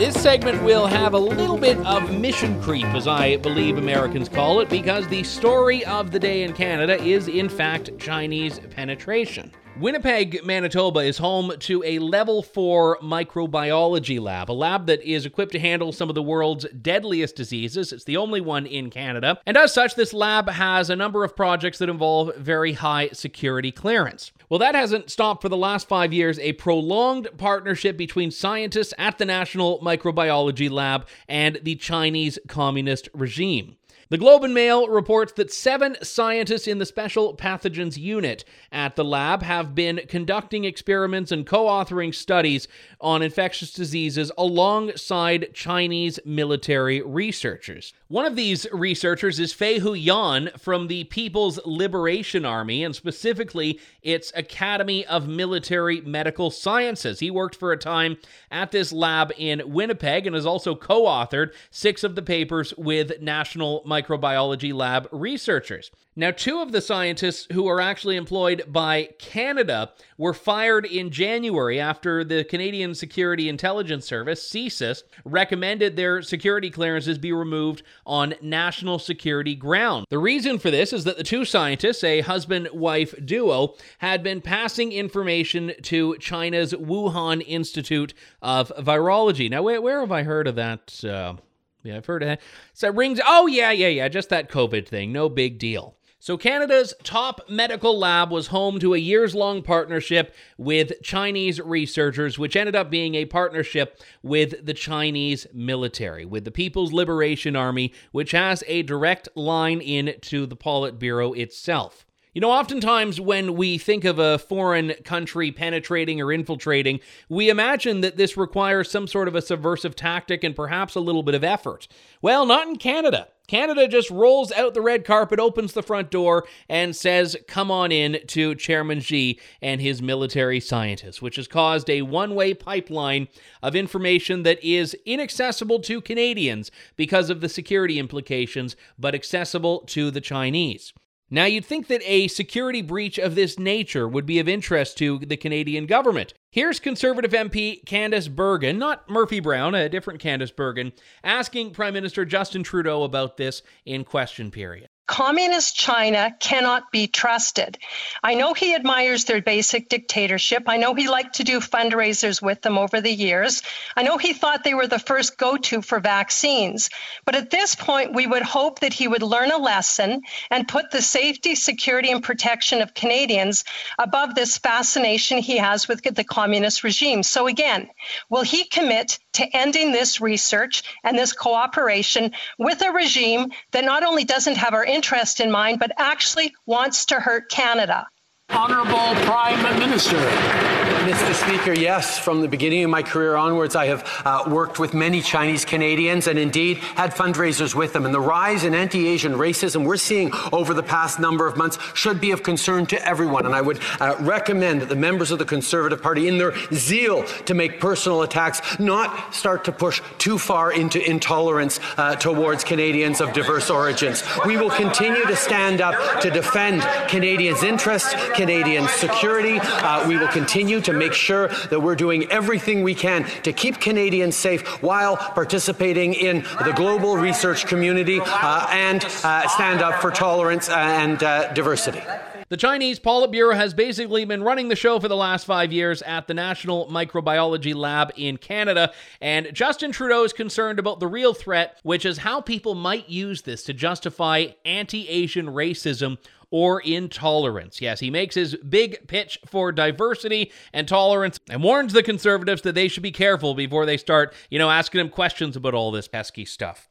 This 0.00 0.14
segment 0.22 0.62
will 0.62 0.86
have 0.86 1.12
a 1.12 1.18
little 1.18 1.58
bit 1.58 1.76
of 1.84 2.18
mission 2.18 2.58
creep, 2.62 2.86
as 2.86 3.06
I 3.06 3.36
believe 3.36 3.76
Americans 3.76 4.30
call 4.30 4.60
it, 4.60 4.70
because 4.70 5.06
the 5.08 5.22
story 5.22 5.84
of 5.84 6.10
the 6.10 6.18
day 6.18 6.42
in 6.42 6.54
Canada 6.54 6.98
is, 6.98 7.28
in 7.28 7.50
fact, 7.50 7.90
Chinese 7.98 8.60
penetration. 8.70 9.52
Winnipeg, 9.78 10.42
Manitoba 10.42 11.00
is 11.00 11.18
home 11.18 11.52
to 11.58 11.82
a 11.84 11.98
level 11.98 12.42
4 12.42 13.00
microbiology 13.02 14.18
lab, 14.18 14.50
a 14.50 14.52
lab 14.52 14.86
that 14.86 15.02
is 15.02 15.26
equipped 15.26 15.52
to 15.52 15.58
handle 15.58 15.92
some 15.92 16.08
of 16.08 16.14
the 16.14 16.22
world's 16.22 16.64
deadliest 16.80 17.36
diseases. 17.36 17.92
It's 17.92 18.04
the 18.04 18.16
only 18.16 18.40
one 18.40 18.64
in 18.64 18.88
Canada. 18.88 19.38
And 19.44 19.58
as 19.58 19.74
such, 19.74 19.96
this 19.96 20.14
lab 20.14 20.48
has 20.48 20.88
a 20.88 20.96
number 20.96 21.24
of 21.24 21.36
projects 21.36 21.76
that 21.76 21.90
involve 21.90 22.34
very 22.36 22.72
high 22.72 23.10
security 23.12 23.70
clearance. 23.70 24.32
Well, 24.50 24.58
that 24.58 24.74
hasn't 24.74 25.10
stopped 25.10 25.42
for 25.42 25.48
the 25.48 25.56
last 25.56 25.86
five 25.86 26.12
years 26.12 26.36
a 26.40 26.54
prolonged 26.54 27.28
partnership 27.38 27.96
between 27.96 28.32
scientists 28.32 28.92
at 28.98 29.16
the 29.16 29.24
National 29.24 29.78
Microbiology 29.78 30.68
Lab 30.68 31.06
and 31.28 31.60
the 31.62 31.76
Chinese 31.76 32.36
Communist 32.48 33.08
regime. 33.14 33.76
The 34.10 34.18
Globe 34.18 34.42
and 34.42 34.52
Mail 34.52 34.88
reports 34.88 35.34
that 35.34 35.52
seven 35.52 35.96
scientists 36.02 36.66
in 36.66 36.78
the 36.78 36.84
Special 36.84 37.36
Pathogens 37.36 37.96
Unit 37.96 38.44
at 38.72 38.96
the 38.96 39.04
lab 39.04 39.40
have 39.44 39.72
been 39.72 40.00
conducting 40.08 40.64
experiments 40.64 41.30
and 41.30 41.46
co 41.46 41.66
authoring 41.66 42.12
studies 42.12 42.66
on 43.00 43.22
infectious 43.22 43.72
diseases 43.72 44.32
alongside 44.36 45.54
Chinese 45.54 46.18
military 46.24 47.00
researchers. 47.02 47.94
One 48.08 48.26
of 48.26 48.34
these 48.34 48.66
researchers 48.72 49.38
is 49.38 49.52
Fei 49.52 49.78
Hu 49.78 49.94
Yan 49.94 50.50
from 50.58 50.88
the 50.88 51.04
People's 51.04 51.60
Liberation 51.64 52.44
Army, 52.44 52.82
and 52.82 52.96
specifically 52.96 53.78
its 54.02 54.32
Academy 54.40 55.06
of 55.06 55.28
Military 55.28 56.00
Medical 56.00 56.50
Sciences. 56.50 57.20
He 57.20 57.30
worked 57.30 57.54
for 57.54 57.70
a 57.70 57.76
time 57.76 58.16
at 58.50 58.72
this 58.72 58.92
lab 58.92 59.32
in 59.38 59.62
Winnipeg 59.66 60.26
and 60.26 60.34
has 60.34 60.46
also 60.46 60.74
co 60.74 61.04
authored 61.04 61.52
six 61.70 62.02
of 62.02 62.16
the 62.16 62.22
papers 62.22 62.74
with 62.76 63.20
National 63.22 63.84
Microbiology 63.84 64.74
Lab 64.74 65.08
researchers. 65.12 65.92
Now, 66.20 66.32
two 66.32 66.60
of 66.60 66.70
the 66.70 66.82
scientists 66.82 67.46
who 67.50 67.66
are 67.66 67.80
actually 67.80 68.16
employed 68.16 68.64
by 68.68 69.08
Canada 69.18 69.92
were 70.18 70.34
fired 70.34 70.84
in 70.84 71.08
January 71.08 71.80
after 71.80 72.24
the 72.24 72.44
Canadian 72.44 72.94
Security 72.94 73.48
Intelligence 73.48 74.04
Service, 74.04 74.46
CSIS, 74.46 75.02
recommended 75.24 75.96
their 75.96 76.20
security 76.20 76.68
clearances 76.68 77.16
be 77.16 77.32
removed 77.32 77.84
on 78.04 78.34
national 78.42 78.98
security 78.98 79.54
ground. 79.54 80.04
The 80.10 80.18
reason 80.18 80.58
for 80.58 80.70
this 80.70 80.92
is 80.92 81.04
that 81.04 81.16
the 81.16 81.24
two 81.24 81.46
scientists, 81.46 82.04
a 82.04 82.20
husband 82.20 82.68
wife 82.74 83.14
duo, 83.24 83.76
had 83.96 84.22
been 84.22 84.42
passing 84.42 84.92
information 84.92 85.72
to 85.84 86.18
China's 86.18 86.74
Wuhan 86.74 87.42
Institute 87.46 88.12
of 88.42 88.70
Virology. 88.78 89.48
Now, 89.48 89.62
where, 89.62 89.80
where 89.80 90.00
have 90.00 90.12
I 90.12 90.24
heard 90.24 90.46
of 90.46 90.56
that? 90.56 91.02
Uh, 91.02 91.36
yeah, 91.82 91.96
I've 91.96 92.04
heard 92.04 92.22
of 92.22 92.28
that. 92.28 92.42
So 92.74 92.88
it 92.88 92.94
rings. 92.94 93.20
Oh, 93.26 93.46
yeah, 93.46 93.70
yeah, 93.70 93.88
yeah. 93.88 94.08
Just 94.08 94.28
that 94.28 94.50
COVID 94.50 94.86
thing. 94.86 95.12
No 95.12 95.30
big 95.30 95.58
deal. 95.58 95.96
So, 96.22 96.36
Canada's 96.36 96.92
top 97.02 97.48
medical 97.48 97.98
lab 97.98 98.30
was 98.30 98.48
home 98.48 98.78
to 98.80 98.92
a 98.92 98.98
years 98.98 99.34
long 99.34 99.62
partnership 99.62 100.34
with 100.58 101.00
Chinese 101.02 101.58
researchers, 101.58 102.38
which 102.38 102.56
ended 102.56 102.76
up 102.76 102.90
being 102.90 103.14
a 103.14 103.24
partnership 103.24 103.98
with 104.22 104.66
the 104.66 104.74
Chinese 104.74 105.46
military, 105.54 106.26
with 106.26 106.44
the 106.44 106.50
People's 106.50 106.92
Liberation 106.92 107.56
Army, 107.56 107.94
which 108.12 108.32
has 108.32 108.62
a 108.66 108.82
direct 108.82 109.30
line 109.34 109.80
in 109.80 110.14
to 110.20 110.44
the 110.44 110.56
Politburo 110.56 111.34
itself. 111.38 112.04
You 112.34 112.42
know, 112.42 112.50
oftentimes 112.50 113.18
when 113.18 113.54
we 113.54 113.78
think 113.78 114.04
of 114.04 114.18
a 114.18 114.38
foreign 114.38 114.92
country 115.04 115.50
penetrating 115.50 116.20
or 116.20 116.30
infiltrating, 116.30 117.00
we 117.30 117.48
imagine 117.48 118.02
that 118.02 118.18
this 118.18 118.36
requires 118.36 118.90
some 118.90 119.08
sort 119.08 119.26
of 119.26 119.34
a 119.34 119.42
subversive 119.42 119.96
tactic 119.96 120.44
and 120.44 120.54
perhaps 120.54 120.94
a 120.94 121.00
little 121.00 121.22
bit 121.22 121.34
of 121.34 121.42
effort. 121.42 121.88
Well, 122.22 122.44
not 122.44 122.68
in 122.68 122.76
Canada. 122.76 123.28
Canada 123.50 123.88
just 123.88 124.12
rolls 124.12 124.52
out 124.52 124.74
the 124.74 124.80
red 124.80 125.04
carpet, 125.04 125.40
opens 125.40 125.72
the 125.72 125.82
front 125.82 126.08
door, 126.08 126.46
and 126.68 126.94
says, 126.94 127.36
Come 127.48 127.68
on 127.68 127.90
in 127.90 128.20
to 128.28 128.54
Chairman 128.54 129.00
Xi 129.00 129.40
and 129.60 129.80
his 129.80 130.00
military 130.00 130.60
scientists, 130.60 131.20
which 131.20 131.34
has 131.34 131.48
caused 131.48 131.90
a 131.90 132.02
one 132.02 132.36
way 132.36 132.54
pipeline 132.54 133.26
of 133.60 133.74
information 133.74 134.44
that 134.44 134.62
is 134.62 134.94
inaccessible 135.04 135.80
to 135.80 136.00
Canadians 136.00 136.70
because 136.94 137.28
of 137.28 137.40
the 137.40 137.48
security 137.48 137.98
implications, 137.98 138.76
but 138.96 139.16
accessible 139.16 139.80
to 139.80 140.12
the 140.12 140.20
Chinese. 140.20 140.92
Now, 141.32 141.44
you'd 141.44 141.64
think 141.64 141.86
that 141.86 142.02
a 142.04 142.26
security 142.26 142.82
breach 142.82 143.16
of 143.16 143.36
this 143.36 143.56
nature 143.56 144.08
would 144.08 144.26
be 144.26 144.40
of 144.40 144.48
interest 144.48 144.98
to 144.98 145.20
the 145.20 145.36
Canadian 145.36 145.86
government. 145.86 146.34
Here's 146.50 146.80
Conservative 146.80 147.30
MP 147.30 147.84
Candice 147.84 148.28
Bergen, 148.28 148.78
not 148.78 149.08
Murphy 149.08 149.38
Brown, 149.38 149.76
a 149.76 149.88
different 149.88 150.20
Candice 150.20 150.54
Bergen, 150.54 150.92
asking 151.22 151.70
Prime 151.70 151.94
Minister 151.94 152.24
Justin 152.24 152.64
Trudeau 152.64 153.04
about 153.04 153.36
this 153.36 153.62
in 153.86 154.02
question 154.02 154.50
period. 154.50 154.88
Communist 155.10 155.74
China 155.74 156.32
cannot 156.38 156.92
be 156.92 157.08
trusted. 157.08 157.76
I 158.22 158.34
know 158.34 158.54
he 158.54 158.76
admires 158.76 159.24
their 159.24 159.42
basic 159.42 159.88
dictatorship. 159.88 160.62
I 160.68 160.76
know 160.76 160.94
he 160.94 161.08
liked 161.08 161.34
to 161.36 161.44
do 161.44 161.58
fundraisers 161.58 162.40
with 162.40 162.62
them 162.62 162.78
over 162.78 163.00
the 163.00 163.10
years. 163.12 163.60
I 163.96 164.04
know 164.04 164.18
he 164.18 164.32
thought 164.32 164.62
they 164.62 164.72
were 164.72 164.86
the 164.86 165.00
first 165.00 165.36
go 165.36 165.56
to 165.56 165.82
for 165.82 165.98
vaccines. 165.98 166.90
But 167.24 167.34
at 167.34 167.50
this 167.50 167.74
point, 167.74 168.14
we 168.14 168.28
would 168.28 168.44
hope 168.44 168.78
that 168.80 168.92
he 168.92 169.08
would 169.08 169.24
learn 169.24 169.50
a 169.50 169.58
lesson 169.58 170.22
and 170.48 170.68
put 170.68 170.92
the 170.92 171.02
safety, 171.02 171.56
security, 171.56 172.12
and 172.12 172.22
protection 172.22 172.80
of 172.80 172.94
Canadians 172.94 173.64
above 173.98 174.36
this 174.36 174.58
fascination 174.58 175.38
he 175.38 175.56
has 175.56 175.88
with 175.88 176.04
the 176.04 176.22
communist 176.22 176.84
regime. 176.84 177.24
So, 177.24 177.48
again, 177.48 177.90
will 178.28 178.42
he 178.42 178.62
commit 178.62 179.18
to 179.32 179.56
ending 179.56 179.90
this 179.90 180.20
research 180.20 180.84
and 181.02 181.18
this 181.18 181.32
cooperation 181.32 182.30
with 182.58 182.80
a 182.82 182.92
regime 182.92 183.50
that 183.72 183.84
not 183.84 184.04
only 184.04 184.22
doesn't 184.24 184.56
have 184.56 184.74
our 184.74 184.84
interest 185.00 185.40
in 185.40 185.50
mind, 185.50 185.78
but 185.78 185.92
actually 185.96 186.52
wants 186.66 187.06
to 187.06 187.14
hurt 187.14 187.48
Canada. 187.48 188.06
Honorable 188.50 189.14
Prime 189.24 189.78
Minister. 189.78 190.99
Mr. 191.00 191.32
Speaker, 191.32 191.72
yes, 191.72 192.18
from 192.18 192.42
the 192.42 192.48
beginning 192.48 192.84
of 192.84 192.90
my 192.90 193.02
career 193.02 193.34
onwards, 193.34 193.74
I 193.74 193.86
have 193.86 194.22
uh, 194.26 194.44
worked 194.46 194.78
with 194.78 194.92
many 194.92 195.22
Chinese 195.22 195.64
Canadians 195.64 196.26
and 196.26 196.38
indeed 196.38 196.76
had 196.76 197.14
fundraisers 197.14 197.74
with 197.74 197.94
them. 197.94 198.04
And 198.04 198.14
the 198.14 198.20
rise 198.20 198.64
in 198.64 198.74
anti 198.74 199.08
Asian 199.08 199.32
racism 199.32 199.86
we're 199.86 199.96
seeing 199.96 200.30
over 200.52 200.74
the 200.74 200.82
past 200.82 201.18
number 201.18 201.46
of 201.46 201.56
months 201.56 201.78
should 201.94 202.20
be 202.20 202.32
of 202.32 202.42
concern 202.42 202.84
to 202.86 203.02
everyone. 203.08 203.46
And 203.46 203.54
I 203.54 203.62
would 203.62 203.80
uh, 203.98 204.14
recommend 204.20 204.82
that 204.82 204.90
the 204.90 204.94
members 204.94 205.30
of 205.30 205.38
the 205.38 205.46
Conservative 205.46 206.02
Party, 206.02 206.28
in 206.28 206.36
their 206.36 206.52
zeal 206.70 207.24
to 207.46 207.54
make 207.54 207.80
personal 207.80 208.20
attacks, 208.20 208.60
not 208.78 209.34
start 209.34 209.64
to 209.64 209.72
push 209.72 210.02
too 210.18 210.36
far 210.36 210.70
into 210.70 211.02
intolerance 211.08 211.80
uh, 211.96 212.14
towards 212.16 212.62
Canadians 212.62 213.22
of 213.22 213.32
diverse 213.32 213.70
origins. 213.70 214.22
We 214.44 214.58
will 214.58 214.70
continue 214.70 215.24
to 215.24 215.34
stand 215.34 215.80
up 215.80 216.20
to 216.20 216.30
defend 216.30 216.82
Canadians' 217.08 217.62
interests. 217.62 218.14
Canadian 218.34 218.86
security. 218.88 219.58
Uh, 219.62 220.06
we 220.06 220.18
will 220.18 220.28
continue 220.28 220.80
to 220.82 220.89
make 220.98 221.12
sure 221.12 221.48
that 221.48 221.80
we're 221.80 221.96
doing 221.96 222.30
everything 222.30 222.82
we 222.82 222.94
can 222.94 223.24
to 223.42 223.52
keep 223.52 223.80
Canadians 223.80 224.36
safe 224.36 224.66
while 224.82 225.16
participating 225.16 226.14
in 226.14 226.42
the 226.64 226.72
global 226.74 227.16
research 227.16 227.66
community 227.66 228.20
uh, 228.22 228.66
and 228.70 229.04
uh, 229.24 229.48
stand 229.48 229.82
up 229.82 230.00
for 230.00 230.10
tolerance 230.10 230.68
and 230.68 231.22
uh, 231.22 231.52
diversity. 231.52 232.02
The 232.50 232.56
Chinese 232.56 232.98
Politburo 232.98 233.54
has 233.54 233.74
basically 233.74 234.24
been 234.24 234.42
running 234.42 234.70
the 234.70 234.74
show 234.74 234.98
for 234.98 235.06
the 235.06 235.14
last 235.14 235.46
five 235.46 235.72
years 235.72 236.02
at 236.02 236.26
the 236.26 236.34
National 236.34 236.88
Microbiology 236.88 237.76
Lab 237.76 238.10
in 238.16 238.38
Canada, 238.38 238.92
and 239.20 239.54
Justin 239.54 239.92
Trudeau 239.92 240.24
is 240.24 240.32
concerned 240.32 240.80
about 240.80 240.98
the 240.98 241.06
real 241.06 241.32
threat, 241.32 241.78
which 241.84 242.04
is 242.04 242.18
how 242.18 242.40
people 242.40 242.74
might 242.74 243.08
use 243.08 243.42
this 243.42 243.62
to 243.62 243.72
justify 243.72 244.46
anti 244.64 245.08
Asian 245.08 245.46
racism 245.46 246.18
or 246.50 246.80
intolerance. 246.80 247.80
Yes, 247.80 248.00
he 248.00 248.10
makes 248.10 248.34
his 248.34 248.56
big 248.56 249.06
pitch 249.06 249.38
for 249.46 249.70
diversity 249.70 250.50
and 250.72 250.88
tolerance 250.88 251.38
and 251.48 251.62
warns 251.62 251.92
the 251.92 252.02
conservatives 252.02 252.62
that 252.62 252.74
they 252.74 252.88
should 252.88 253.04
be 253.04 253.12
careful 253.12 253.54
before 253.54 253.86
they 253.86 253.96
start, 253.96 254.34
you 254.50 254.58
know, 254.58 254.70
asking 254.70 255.00
him 255.00 255.08
questions 255.08 255.54
about 255.54 255.74
all 255.74 255.92
this 255.92 256.08
pesky 256.08 256.44
stuff. 256.44 256.88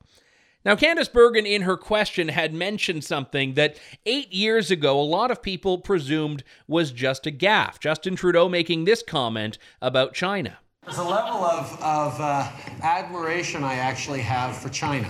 Now, 0.66 0.76
Candice 0.76 1.12
Bergen, 1.12 1.46
in 1.46 1.62
her 1.62 1.78
question, 1.78 2.28
had 2.28 2.54
mentioned 2.54 3.06
something 3.06 3.54
that 3.54 3.80
eight 4.06 4.34
years 4.34 4.70
ago 4.70 5.00
a 5.00 5.04
lot 5.04 5.32
of 5.32 5.42
people 5.42 5.78
presumed 5.78 6.44
was 6.68 6.92
just 6.92 7.26
a 7.26 7.32
gaffe. 7.32 7.80
Justin 7.80 8.18
Trudeau 8.18 8.50
making 8.50 8.84
this 8.84 9.02
comment 9.02 9.58
about 9.82 10.14
China. 10.14 10.58
There's 10.84 10.98
a 10.98 11.04
level 11.04 11.46
of, 11.46 11.72
of 11.82 12.20
uh, 12.20 12.52
admiration 12.82 13.64
I 13.64 13.76
actually 13.76 14.22
have 14.22 14.58
for 14.58 14.68
China 14.70 15.08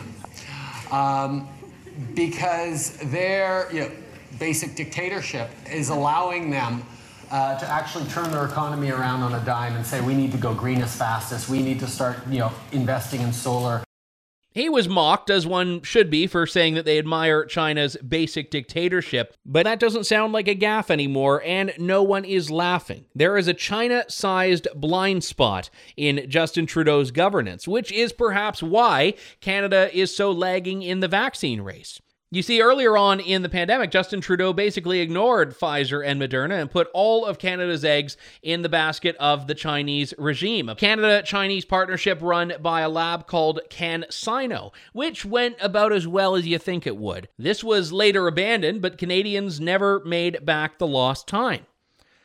um, 0.91 1.50
because 2.13 2.98
they're, 3.06 3.68
you 3.72 3.82
know, 3.82 3.91
basic 4.38 4.75
dictatorship 4.75 5.50
is 5.72 5.89
allowing 5.89 6.51
them 6.51 6.84
uh, 7.32 7.58
to 7.58 7.65
actually 7.68 8.06
turn 8.06 8.29
their 8.32 8.46
economy 8.46 8.91
around 8.91 9.22
on 9.22 9.34
a 9.34 9.46
dime 9.46 9.75
and 9.75 9.86
say 9.86 10.00
we 10.01 10.13
need 10.13 10.32
to 10.32 10.38
go 10.38 10.53
green 10.53 10.82
as 10.82 10.96
fast 10.96 11.32
as 11.32 11.50
we 11.50 11.62
need 11.62 11.79
to 11.79 11.88
start 11.88 12.18
you 12.27 12.39
know 12.39 12.51
investing 12.72 13.22
in 13.22 13.32
solar 13.32 13.84
he 14.51 14.68
was 14.68 14.89
mocked, 14.89 15.29
as 15.29 15.46
one 15.46 15.82
should 15.84 16.10
be, 16.10 16.25
for 16.25 16.48
saying 16.48 16.74
that 16.74 16.86
they 16.86 16.98
admire 16.98 17.46
China's 17.46 17.96
basic 17.98 18.50
dictatorship, 18.50 19.36
but 19.46 19.65
that 19.65 19.79
doesn't 19.79 20.06
sound 20.06 20.34
like 20.34 20.48
a 20.48 20.56
gaffe 20.56 20.89
anymore, 20.89 21.41
and 21.46 21.74
no 21.77 22.01
one 22.01 22.25
is 22.25 22.50
laughing. 22.50 23.06
There 23.13 23.38
is 23.38 23.48
a 23.48 23.53
China 23.53 24.06
sized 24.08 24.68
blind 24.75 25.24
spot 25.24 25.70
in 25.96 26.29
Justin 26.29 26.65
Trudeau's 26.65 27.12
governance, 27.12 27.68
which 27.68 27.91
is 27.91 28.12
perhaps 28.12 28.63
why 28.63 29.13
Canada 29.39 29.89
is 29.96 30.15
so 30.15 30.32
lagging 30.32 30.82
in 30.82 31.00
the 31.00 31.08
vaccine 31.08 31.62
race. 31.62 32.01
You 32.31 32.43
see, 32.43 32.62
earlier 32.62 32.95
on 32.95 33.19
in 33.19 33.41
the 33.41 33.50
pandemic, 33.50 33.89
Justin 33.89 34.21
Trudeau 34.21 34.53
basically 34.53 35.00
ignored 35.00 35.57
Pfizer 35.57 36.05
and 36.05 36.21
Moderna 36.21 36.62
and 36.62 36.69
put 36.69 36.88
all 36.93 37.25
of 37.25 37.39
Canada's 37.39 37.83
eggs 37.83 38.17
in 38.43 38.62
the 38.62 38.69
basket 38.69 39.15
of 39.19 39.48
the 39.48 39.55
Chinese 39.55 40.13
regime. 40.15 40.69
A 40.69 40.75
Canada 40.75 41.24
Chinese 41.25 41.65
partnership 41.65 42.19
run 42.21 42.53
by 42.62 42.81
a 42.81 42.89
lab 42.89 43.25
called 43.25 43.62
CanSino, 43.71 44.71
which 44.93 45.25
went 45.25 45.55
about 45.59 45.91
as 45.91 46.07
well 46.07 46.36
as 46.36 46.45
you 46.45 46.59
think 46.59 46.86
it 46.86 46.98
would. 46.98 47.29
This 47.39 47.63
was 47.63 47.91
later 47.91 48.27
abandoned, 48.27 48.83
but 48.83 49.00
Canadians 49.00 49.59
never 49.59 50.00
made 50.05 50.45
back 50.45 50.77
the 50.77 50.86
lost 50.86 51.27
time. 51.27 51.65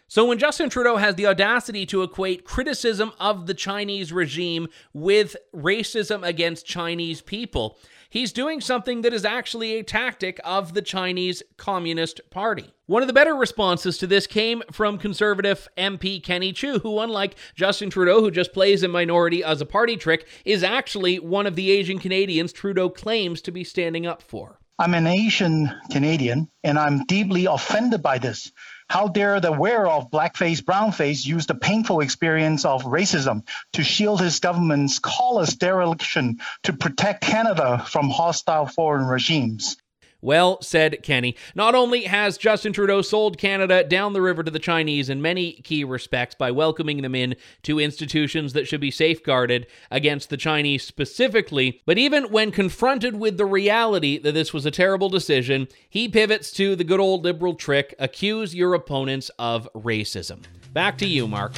So, 0.06 0.26
when 0.26 0.38
Justin 0.38 0.68
Trudeau 0.68 0.98
has 0.98 1.14
the 1.14 1.26
audacity 1.26 1.86
to 1.86 2.02
equate 2.02 2.44
criticism 2.44 3.12
of 3.18 3.46
the 3.46 3.54
Chinese 3.54 4.12
regime 4.12 4.68
with 4.92 5.34
racism 5.56 6.26
against 6.26 6.66
Chinese 6.66 7.22
people, 7.22 7.78
he's 8.14 8.32
doing 8.32 8.60
something 8.60 9.02
that 9.02 9.12
is 9.12 9.24
actually 9.24 9.74
a 9.74 9.82
tactic 9.82 10.40
of 10.44 10.72
the 10.72 10.80
Chinese 10.80 11.42
Communist 11.56 12.20
Party. 12.30 12.72
One 12.86 13.02
of 13.02 13.08
the 13.08 13.12
better 13.12 13.34
responses 13.34 13.98
to 13.98 14.06
this 14.06 14.28
came 14.28 14.62
from 14.70 14.98
conservative 14.98 15.68
MP 15.76 16.22
Kenny 16.22 16.52
Chiu, 16.52 16.78
who, 16.78 17.00
unlike 17.00 17.34
Justin 17.56 17.90
Trudeau, 17.90 18.20
who 18.20 18.30
just 18.30 18.52
plays 18.52 18.84
a 18.84 18.88
minority 18.88 19.42
as 19.42 19.60
a 19.60 19.66
party 19.66 19.96
trick, 19.96 20.28
is 20.44 20.62
actually 20.62 21.18
one 21.18 21.46
of 21.46 21.56
the 21.56 21.72
Asian 21.72 21.98
Canadians 21.98 22.52
Trudeau 22.52 22.88
claims 22.88 23.40
to 23.42 23.50
be 23.50 23.64
standing 23.64 24.06
up 24.06 24.22
for. 24.22 24.60
I'm 24.78 24.94
an 24.94 25.08
Asian 25.08 25.70
Canadian, 25.90 26.48
and 26.62 26.78
I'm 26.78 27.04
deeply 27.06 27.46
offended 27.46 28.00
by 28.00 28.18
this. 28.18 28.52
How 28.88 29.08
dare 29.08 29.40
the 29.40 29.52
wearer 29.52 29.88
of 29.88 30.10
blackface, 30.10 30.62
brownface 30.62 31.24
use 31.26 31.46
the 31.46 31.54
painful 31.54 32.00
experience 32.00 32.64
of 32.64 32.84
racism 32.84 33.46
to 33.72 33.82
shield 33.82 34.20
his 34.20 34.40
government's 34.40 34.98
callous 34.98 35.54
dereliction 35.54 36.40
to 36.64 36.72
protect 36.72 37.22
Canada 37.22 37.84
from 37.88 38.10
hostile 38.10 38.66
foreign 38.66 39.06
regimes? 39.06 39.76
Well 40.24 40.62
said, 40.62 41.02
Kenny. 41.02 41.36
Not 41.54 41.74
only 41.74 42.04
has 42.04 42.38
Justin 42.38 42.72
Trudeau 42.72 43.02
sold 43.02 43.36
Canada 43.36 43.84
down 43.84 44.14
the 44.14 44.22
river 44.22 44.42
to 44.42 44.50
the 44.50 44.58
Chinese 44.58 45.10
in 45.10 45.20
many 45.20 45.52
key 45.52 45.84
respects 45.84 46.34
by 46.34 46.50
welcoming 46.50 47.02
them 47.02 47.14
in 47.14 47.36
to 47.64 47.78
institutions 47.78 48.54
that 48.54 48.66
should 48.66 48.80
be 48.80 48.90
safeguarded 48.90 49.66
against 49.90 50.30
the 50.30 50.38
Chinese 50.38 50.82
specifically, 50.82 51.82
but 51.84 51.98
even 51.98 52.30
when 52.30 52.50
confronted 52.52 53.16
with 53.16 53.36
the 53.36 53.44
reality 53.44 54.16
that 54.16 54.32
this 54.32 54.54
was 54.54 54.64
a 54.64 54.70
terrible 54.70 55.10
decision, 55.10 55.68
he 55.90 56.08
pivots 56.08 56.50
to 56.52 56.74
the 56.74 56.84
good 56.84 57.00
old 57.00 57.22
liberal 57.22 57.54
trick 57.54 57.94
accuse 57.98 58.54
your 58.54 58.72
opponents 58.72 59.30
of 59.38 59.68
racism. 59.74 60.42
Back 60.72 60.96
to 60.98 61.06
you, 61.06 61.28
Mark. 61.28 61.52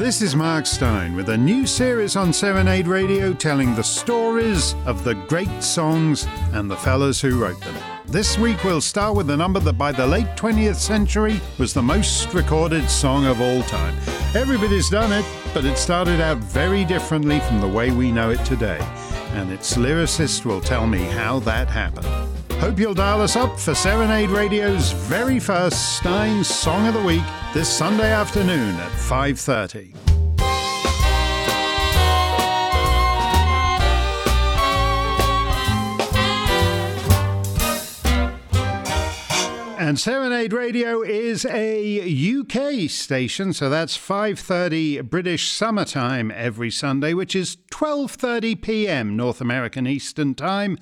This 0.00 0.22
is 0.22 0.34
Mark 0.34 0.64
Steyn 0.64 1.14
with 1.14 1.28
a 1.28 1.36
new 1.36 1.66
series 1.66 2.16
on 2.16 2.32
Serenade 2.32 2.86
Radio 2.86 3.34
telling 3.34 3.74
the 3.74 3.84
stories 3.84 4.74
of 4.86 5.04
the 5.04 5.14
great 5.14 5.62
songs 5.62 6.26
and 6.54 6.70
the 6.70 6.76
fellas 6.76 7.20
who 7.20 7.38
wrote 7.38 7.60
them. 7.60 7.74
This 8.06 8.38
week 8.38 8.64
we'll 8.64 8.80
start 8.80 9.14
with 9.14 9.28
a 9.28 9.36
number 9.36 9.60
that 9.60 9.74
by 9.74 9.92
the 9.92 10.06
late 10.06 10.38
20th 10.38 10.76
century 10.76 11.38
was 11.58 11.74
the 11.74 11.82
most 11.82 12.32
recorded 12.32 12.88
song 12.88 13.26
of 13.26 13.42
all 13.42 13.62
time. 13.64 13.94
Everybody's 14.34 14.88
done 14.88 15.12
it, 15.12 15.26
but 15.52 15.66
it 15.66 15.76
started 15.76 16.18
out 16.18 16.38
very 16.38 16.86
differently 16.86 17.38
from 17.40 17.60
the 17.60 17.68
way 17.68 17.90
we 17.90 18.10
know 18.10 18.30
it 18.30 18.42
today. 18.46 18.78
And 19.34 19.52
its 19.52 19.76
lyricist 19.76 20.46
will 20.46 20.62
tell 20.62 20.86
me 20.86 21.00
how 21.00 21.40
that 21.40 21.68
happened. 21.68 22.06
Hope 22.58 22.78
you'll 22.78 22.94
dial 22.94 23.20
us 23.20 23.36
up 23.36 23.60
for 23.60 23.74
Serenade 23.74 24.30
Radio's 24.30 24.92
very 24.92 25.38
first 25.38 25.98
Steyn 25.98 26.42
Song 26.42 26.88
of 26.88 26.94
the 26.94 27.02
Week 27.02 27.22
this 27.52 27.68
Sunday 27.68 28.12
afternoon 28.12 28.76
at 28.76 28.92
5:30. 28.92 29.94
And 39.78 39.98
Serenade 39.98 40.52
Radio 40.52 41.02
is 41.02 41.44
a 41.44 41.98
UK 42.08 42.88
station, 42.88 43.52
so 43.52 43.68
that's 43.68 43.96
5:30 43.96 45.00
British 45.10 45.50
summertime 45.50 46.30
every 46.30 46.70
Sunday, 46.70 47.12
which 47.12 47.34
is 47.34 47.56
12:30 47.72 48.62
p.m. 48.62 49.16
North 49.16 49.40
American 49.40 49.88
Eastern 49.88 50.36
Time. 50.36 50.78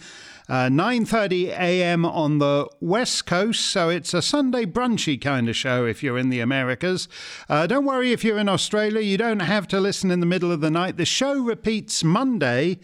Uh, 0.49 0.71
9:30 0.71 1.49
a.m. 1.49 2.07
on 2.07 2.38
the 2.38 2.67
West 2.81 3.26
Coast, 3.26 3.67
so 3.67 3.90
it's 3.90 4.14
a 4.14 4.23
Sunday 4.23 4.64
brunchy 4.64 5.21
kind 5.21 5.47
of 5.47 5.55
show 5.55 5.85
if 5.85 6.02
you're 6.02 6.17
in 6.17 6.31
the 6.31 6.40
Americas. 6.40 7.07
Uh, 7.50 7.67
don't 7.67 7.85
worry 7.85 8.12
if 8.12 8.25
you're 8.25 8.38
in 8.38 8.49
Australia; 8.49 9.02
you 9.02 9.19
don't 9.19 9.40
have 9.40 9.69
to 9.69 9.78
listen 9.78 10.11
in 10.11 10.21
the 10.21 10.26
middle 10.26 10.50
of 10.50 10.62
the 10.62 10.71
night. 10.71 10.97
The 10.97 11.05
show 11.05 11.38
repeats 11.38 12.02
Monday 12.02 12.78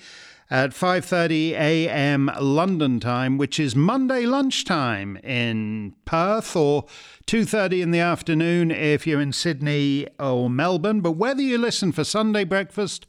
at 0.51 0.73
5:30 0.73 1.53
a.m. 1.53 2.31
London 2.39 3.01
time, 3.01 3.39
which 3.39 3.59
is 3.59 3.75
Monday 3.75 4.27
lunchtime 4.27 5.17
in 5.25 5.95
Perth 6.05 6.55
or 6.55 6.85
2:30 7.27 7.81
in 7.81 7.91
the 7.93 7.99
afternoon 7.99 8.71
if 8.71 9.07
you're 9.07 9.23
in 9.23 9.33
Sydney 9.33 10.07
or 10.21 10.51
Melbourne. 10.51 11.01
But 11.01 11.13
whether 11.13 11.41
you 11.41 11.57
listen 11.57 11.93
for 11.93 12.05
Sunday 12.05 12.45
breakfast 12.45 13.07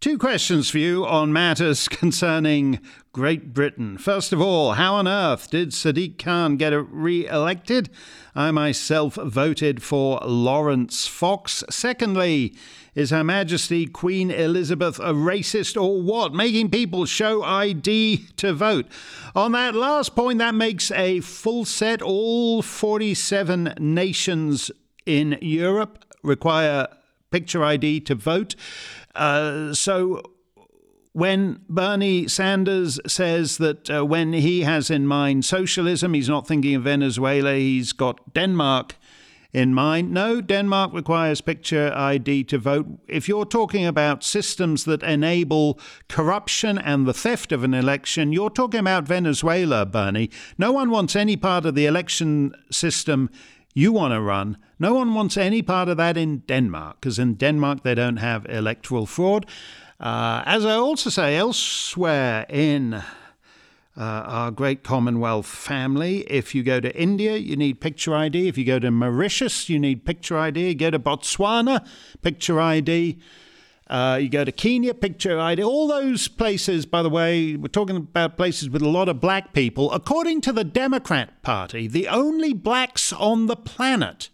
two 0.00 0.16
questions 0.16 0.70
for 0.70 0.78
you 0.78 1.06
on 1.06 1.30
matters 1.30 1.86
concerning 1.88 2.80
Great 3.12 3.52
Britain. 3.52 3.98
First 3.98 4.32
of 4.32 4.40
all, 4.40 4.72
how 4.72 4.94
on 4.94 5.06
earth 5.06 5.50
did 5.50 5.70
Sadiq 5.70 6.18
Khan 6.18 6.56
get 6.56 6.70
re 6.70 7.26
elected? 7.28 7.90
I 8.34 8.50
myself 8.50 9.16
voted 9.16 9.82
for 9.82 10.18
Laurence 10.24 11.06
Fox. 11.06 11.62
Secondly, 11.68 12.54
is 12.94 13.10
Her 13.10 13.22
Majesty 13.22 13.86
Queen 13.86 14.30
Elizabeth 14.30 14.98
a 15.00 15.12
racist 15.12 15.80
or 15.80 16.00
what? 16.00 16.32
Making 16.32 16.70
people 16.70 17.04
show 17.04 17.42
ID 17.42 18.28
to 18.38 18.54
vote. 18.54 18.86
On 19.34 19.52
that 19.52 19.74
last 19.74 20.16
point, 20.16 20.38
that 20.38 20.54
makes 20.54 20.90
a 20.92 21.20
full 21.20 21.66
set. 21.66 22.00
All 22.00 22.62
47 22.62 23.74
nations 23.78 24.70
in 25.04 25.36
Europe 25.42 26.04
require 26.22 26.88
picture 27.30 27.64
ID 27.64 28.00
to 28.00 28.14
vote. 28.14 28.54
Uh, 29.14 29.74
so 29.74 30.22
when 31.12 31.60
Bernie 31.68 32.28
Sanders 32.28 33.00
says 33.06 33.58
that 33.58 33.90
uh, 33.90 34.04
when 34.04 34.32
he 34.32 34.62
has 34.62 34.90
in 34.90 35.06
mind 35.06 35.44
socialism, 35.44 36.14
he's 36.14 36.28
not 36.28 36.46
thinking 36.46 36.74
of 36.76 36.82
Venezuela, 36.82 37.54
he's 37.54 37.92
got 37.92 38.32
Denmark 38.32 38.94
in 39.52 39.74
mind. 39.74 40.12
No, 40.12 40.40
Denmark 40.40 40.92
requires 40.92 41.40
picture 41.40 41.92
ID 41.94 42.44
to 42.44 42.58
vote. 42.58 42.86
If 43.08 43.28
you're 43.28 43.44
talking 43.44 43.84
about 43.84 44.22
systems 44.22 44.84
that 44.84 45.02
enable 45.02 45.80
corruption 46.08 46.78
and 46.78 47.06
the 47.06 47.12
theft 47.12 47.50
of 47.50 47.64
an 47.64 47.74
election, 47.74 48.32
you're 48.32 48.50
talking 48.50 48.80
about 48.80 49.04
Venezuela, 49.04 49.84
Bernie. 49.84 50.30
No 50.56 50.70
one 50.72 50.90
wants 50.90 51.16
any 51.16 51.36
part 51.36 51.66
of 51.66 51.74
the 51.74 51.86
election 51.86 52.54
system 52.70 53.30
you 53.74 53.92
want 53.92 54.12
to 54.12 54.20
run. 54.20 54.56
No 54.78 54.94
one 54.94 55.14
wants 55.14 55.36
any 55.36 55.62
part 55.62 55.88
of 55.88 55.96
that 55.96 56.16
in 56.16 56.38
Denmark, 56.38 56.96
because 57.00 57.18
in 57.18 57.34
Denmark 57.34 57.82
they 57.82 57.94
don't 57.94 58.16
have 58.16 58.46
electoral 58.48 59.06
fraud. 59.06 59.46
Uh, 59.98 60.42
as 60.46 60.64
I 60.64 60.74
also 60.74 61.10
say 61.10 61.36
elsewhere 61.36 62.46
in 62.48 62.94
uh, 62.94 63.02
our 63.96 64.50
great 64.50 64.82
Commonwealth 64.82 65.46
family, 65.46 66.20
if 66.20 66.54
you 66.54 66.62
go 66.62 66.80
to 66.80 66.96
India, 66.96 67.36
you 67.36 67.54
need 67.54 67.80
picture 67.80 68.14
ID. 68.14 68.48
If 68.48 68.56
you 68.56 68.64
go 68.64 68.78
to 68.78 68.90
Mauritius, 68.90 69.68
you 69.68 69.78
need 69.78 70.06
picture 70.06 70.38
ID. 70.38 70.74
Go 70.74 70.90
to 70.90 70.98
Botswana, 70.98 71.86
picture 72.22 72.60
ID. 72.60 73.18
Uh, 73.90 74.18
you 74.22 74.28
go 74.28 74.44
to 74.44 74.52
Kenya, 74.52 74.94
picture 74.94 75.36
ID. 75.36 75.64
All 75.64 75.88
those 75.88 76.28
places, 76.28 76.86
by 76.86 77.02
the 77.02 77.10
way, 77.10 77.56
we're 77.56 77.66
talking 77.66 77.96
about 77.96 78.36
places 78.36 78.70
with 78.70 78.82
a 78.82 78.88
lot 78.88 79.08
of 79.08 79.20
black 79.20 79.52
people. 79.52 79.90
According 79.90 80.42
to 80.42 80.52
the 80.52 80.62
Democrat 80.62 81.42
Party, 81.42 81.88
the 81.88 82.06
only 82.06 82.52
blacks 82.52 83.12
on 83.12 83.46
the 83.46 83.56
planet 83.56 84.28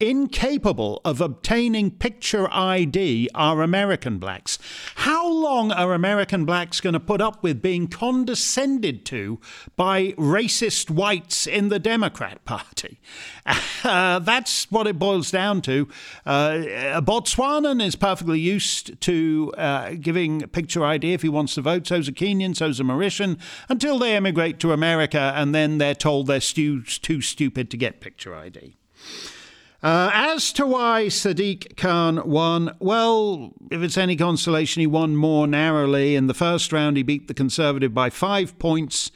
incapable 0.00 1.00
of 1.04 1.20
obtaining 1.20 1.90
picture 1.90 2.48
ID 2.50 3.28
are 3.34 3.62
American 3.62 4.18
blacks. 4.18 4.58
How 4.96 5.30
long 5.30 5.70
are 5.70 5.92
American 5.92 6.44
blacks 6.46 6.80
going 6.80 6.94
to 6.94 7.00
put 7.00 7.20
up 7.20 7.42
with 7.42 7.60
being 7.60 7.86
condescended 7.86 9.04
to 9.06 9.38
by 9.76 10.12
racist 10.12 10.90
whites 10.90 11.46
in 11.46 11.68
the 11.68 11.78
Democrat 11.78 12.44
Party? 12.44 12.98
Uh, 13.84 14.18
that's 14.20 14.70
what 14.70 14.86
it 14.86 14.98
boils 14.98 15.30
down 15.30 15.60
to. 15.62 15.88
Uh, 16.24 16.62
a 16.94 17.02
Botswanan 17.02 17.84
is 17.84 17.94
perfectly 17.94 18.40
used 18.40 19.00
to 19.02 19.52
uh, 19.58 19.92
giving 20.00 20.40
picture 20.48 20.84
ID 20.84 21.12
if 21.12 21.22
he 21.22 21.28
wants 21.28 21.54
to 21.54 21.62
vote. 21.62 21.86
So's 21.86 22.08
a 22.08 22.12
Kenyan, 22.12 22.56
so's 22.56 22.80
a 22.80 22.84
Mauritian, 22.84 23.38
until 23.68 23.98
they 23.98 24.16
emigrate 24.16 24.58
to 24.60 24.72
America 24.72 25.32
and 25.36 25.54
then 25.54 25.78
they're 25.78 25.94
told 25.94 26.26
they're 26.26 26.40
stu- 26.40 26.82
too 26.82 27.20
stupid 27.20 27.70
to 27.70 27.76
get 27.76 28.00
picture 28.00 28.34
ID. 28.34 28.76
Uh, 29.82 30.10
as 30.12 30.52
to 30.52 30.66
why 30.66 31.06
Sadiq 31.06 31.76
Khan 31.76 32.28
won, 32.28 32.76
well, 32.80 33.54
if 33.70 33.82
it's 33.82 33.96
any 33.96 34.14
consolation, 34.14 34.80
he 34.80 34.86
won 34.86 35.16
more 35.16 35.46
narrowly. 35.46 36.16
In 36.16 36.26
the 36.26 36.34
first 36.34 36.70
round, 36.70 36.98
he 36.98 37.02
beat 37.02 37.28
the 37.28 37.34
Conservative 37.34 37.94
by 37.94 38.10
five 38.10 38.58
points. 38.58 39.10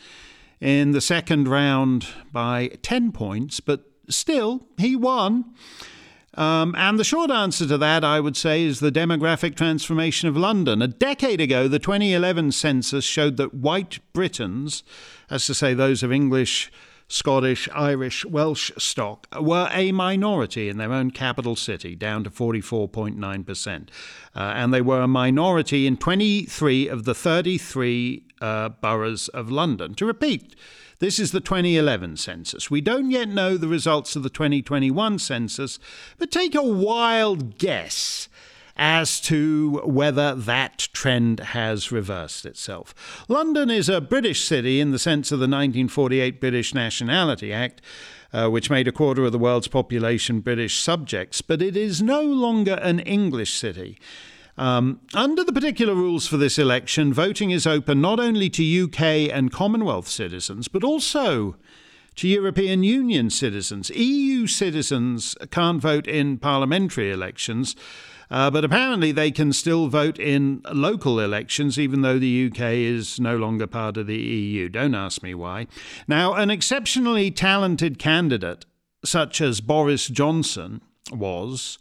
In 0.61 0.93
the 0.93 1.03
second 1.03 1.49
round, 1.49 2.07
by 2.33 2.69
10 2.81 3.13
points, 3.13 3.61
but 3.61 3.85
still, 4.09 4.67
he 4.79 4.97
won. 4.97 5.53
Um, 6.37 6.75
and 6.79 6.99
the 6.99 7.05
short 7.05 7.31
answer 7.31 7.67
to 7.69 7.77
that, 7.79 8.03
I 8.03 8.19
would 8.19 8.37
say, 8.37 8.65
is 8.65 8.81
the 8.81 8.91
demographic 8.91 9.57
transformation 9.57 10.29
of 10.29 10.37
London. 10.37 10.81
A 10.81 10.89
decade 10.89 11.41
ago, 11.41 11.69
the 11.69 11.79
2011 11.79 12.53
census 12.53 13.05
showed 13.05 13.37
that 13.37 13.53
white 13.53 13.99
Britons, 14.15 14.83
as 15.29 15.45
to 15.47 15.55
say 15.55 15.75
those 15.75 16.03
of 16.03 16.11
English, 16.11 16.73
Scottish, 17.15 17.69
Irish, 17.73 18.25
Welsh 18.25 18.73
stock 18.77 19.29
were 19.41 19.69
a 19.71 19.93
minority 19.93 20.69
in 20.69 20.79
their 20.79 20.93
own 20.93 21.13
capital 21.13 21.55
city, 21.55 21.95
down 21.95 22.25
to 22.25 22.31
44.9%. 22.31 23.89
Uh, 24.35 24.39
and 24.41 24.75
they 24.75 24.81
were 24.81 25.01
a 25.01 25.07
minority 25.07 25.87
in 25.87 25.97
23 25.97 26.89
of 26.89 27.05
the 27.05 27.15
33 27.15 28.25
uh, 28.41 28.69
boroughs 28.71 29.29
of 29.29 29.49
London. 29.49 29.95
To 29.95 30.05
repeat, 30.05 30.57
this 30.99 31.21
is 31.21 31.31
the 31.31 31.41
2011 31.41 32.17
census. 32.17 32.69
We 32.69 32.81
don't 32.81 33.13
yet 33.13 33.29
know 33.29 33.57
the 33.57 33.69
results 33.69 34.17
of 34.17 34.25
the 34.25 34.29
2021 34.29 35.21
census, 35.21 35.79
but 36.19 36.33
take 36.33 36.57
a 36.57 36.65
wild 36.65 37.59
guess 37.59 38.29
as 38.77 39.21
to 39.21 39.81
whether 39.85 40.35
that 40.35 40.89
trend 40.93 41.41
has 41.41 41.93
reversed 41.93 42.45
itself. 42.45 43.25
London 43.29 43.71
is 43.71 43.89
a 43.89 44.01
British 44.01 44.45
city 44.45 44.81
in 44.81 44.91
the 44.91 44.99
sense 44.99 45.31
of 45.31 45.39
the 45.39 45.45
1948 45.45 46.41
British 46.41 46.75
Nationality 46.75 47.53
Act. 47.53 47.81
Uh, 48.33 48.49
which 48.49 48.69
made 48.69 48.89
a 48.89 48.91
quarter 48.91 49.25
of 49.25 49.31
the 49.31 49.39
world's 49.39 49.69
population 49.69 50.41
British 50.41 50.81
subjects, 50.81 51.41
but 51.41 51.63
it 51.63 51.77
is 51.77 52.03
no 52.03 52.21
longer 52.21 52.75
an 52.83 52.99
English 52.99 53.55
city. 53.55 53.97
Um, 54.59 55.01
under 55.15 55.45
the 55.45 55.53
particular 55.53 55.95
rules 55.95 56.27
for 56.27 56.37
this 56.37 56.59
election, 56.59 57.13
voting 57.13 57.53
is 57.53 57.65
open 57.65 58.01
not 58.01 58.19
only 58.19 58.51
to 58.51 58.85
UK 58.85 59.33
and 59.33 59.53
Commonwealth 59.53 60.09
citizens, 60.09 60.67
but 60.67 60.83
also 60.83 61.55
to 62.17 62.29
European 62.29 62.85
Union 62.85 63.31
citizens. 63.31 63.91
EU 63.91 64.47
citizens 64.47 65.37
can't 65.51 65.81
vote 65.81 66.07
in 66.07 66.39
parliamentary 66.39 67.11
elections, 67.11 67.75
Uh, 68.35 68.51
but 68.51 68.65
apparently, 68.65 69.13
they 69.13 69.31
can 69.31 69.53
still 69.53 69.87
vote 69.87 70.19
in 70.19 70.61
local 70.73 71.21
elections, 71.21 71.79
even 71.79 72.03
though 72.03 72.19
the 72.19 72.51
UK 72.51 72.73
is 72.73 73.21
no 73.21 73.37
longer 73.37 73.65
part 73.65 73.97
of 73.97 74.09
the 74.09 74.17
EU. 74.17 74.69
Don't 74.69 74.97
ask 74.97 75.23
me 75.23 75.35
why. 75.35 75.69
Now, 76.09 76.35
an 76.35 76.51
exceptionally 76.51 77.31
talented 77.31 77.97
candidate, 77.97 78.67
such 79.05 79.41
as 79.41 79.61
Boris 79.61 80.09
Johnson 80.09 80.81
was, 81.13 81.79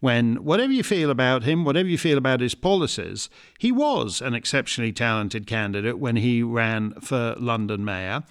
when, 0.00 0.44
whatever 0.44 0.74
you 0.74 0.82
feel 0.82 1.08
about 1.08 1.44
him, 1.44 1.64
whatever 1.64 1.88
you 1.88 1.96
feel 1.96 2.18
about 2.18 2.40
his 2.40 2.54
policies, 2.54 3.30
he 3.58 3.72
was 3.72 4.20
an 4.20 4.34
exceptionally 4.34 4.92
talented 4.92 5.46
candidate 5.46 5.98
when 5.98 6.16
he 6.16 6.42
ran 6.42 6.92
for 7.00 7.34
London 7.38 7.82
Mayor. 7.82 8.24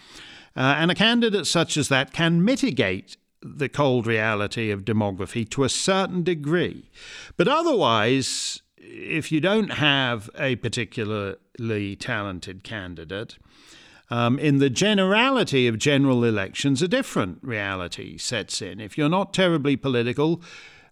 Uh, 0.55 0.75
and 0.77 0.91
a 0.91 0.95
candidate 0.95 1.47
such 1.47 1.75
as 1.75 1.89
that 1.89 2.13
can 2.13 2.45
mitigate 2.45 3.17
the 3.43 3.69
cold 3.69 4.08
reality 4.08 4.71
of 4.71 4.86
demography 4.86 5.47
to 5.49 5.63
a 5.63 5.69
certain 5.69 6.23
degree. 6.23 6.89
But 7.38 7.47
otherwise, 7.47 8.62
if 8.77 9.32
you 9.32 9.41
don't 9.41 9.73
have 9.73 10.29
a 10.38 10.56
particularly 10.58 11.95
talented 11.95 12.63
candidate, 12.63 13.38
um, 14.10 14.38
in 14.38 14.60
the 14.60 14.69
generality 14.69 15.67
of 15.67 15.77
general 15.77 16.23
elections, 16.23 16.82
a 16.82 16.88
different 16.88 17.39
reality 17.41 18.17
sets 18.17 18.62
in. 18.62 18.79
If 18.79 18.97
you're 18.97 19.10
not 19.10 19.34
terribly 19.34 19.75
political, 19.75 20.41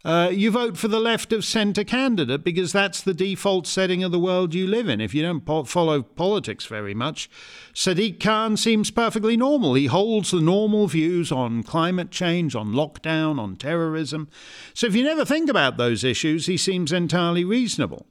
uh, 0.03 0.29
you 0.31 0.51
vote 0.51 0.77
for 0.77 0.87
the 0.87 0.99
left 0.99 1.31
of 1.31 1.45
centre 1.45 1.83
candidate 1.83 2.43
because 2.43 2.71
that's 2.71 3.01
the 3.01 3.13
default 3.13 3.67
setting 3.67 4.03
of 4.03 4.11
the 4.11 4.19
world 4.19 4.53
you 4.53 4.67
live 4.67 4.89
in. 4.89 4.99
If 4.99 5.13
you 5.13 5.21
don't 5.21 5.45
po- 5.45 5.63
follow 5.63 6.01
politics 6.01 6.65
very 6.65 6.93
much, 6.93 7.29
Sadiq 7.73 8.19
Khan 8.19 8.57
seems 8.57 8.91
perfectly 8.91 9.37
normal. 9.37 9.75
He 9.75 9.85
holds 9.85 10.31
the 10.31 10.41
normal 10.41 10.87
views 10.87 11.31
on 11.31 11.63
climate 11.63 12.11
change, 12.11 12.55
on 12.55 12.73
lockdown, 12.73 13.39
on 13.39 13.55
terrorism. 13.55 14.29
So 14.73 14.87
if 14.87 14.95
you 14.95 15.03
never 15.03 15.25
think 15.25 15.49
about 15.49 15.77
those 15.77 16.03
issues, 16.03 16.47
he 16.47 16.57
seems 16.57 16.91
entirely 16.91 17.43
reasonable. 17.43 18.07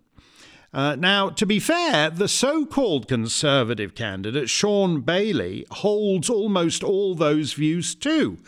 Uh, 0.72 0.94
now, 0.94 1.28
to 1.28 1.44
be 1.44 1.59
fair, 1.59 2.11
the 2.11 2.28
so 2.28 2.64
called 2.64 3.09
Conservative 3.09 3.96
candidate, 3.96 4.48
Shaun 4.48 5.00
Bailey, 5.00 5.66
holds 5.70 6.30
almost 6.30 6.85
all 6.85 7.16
those 7.16 7.54
views 7.54 7.94
too. 7.96 8.38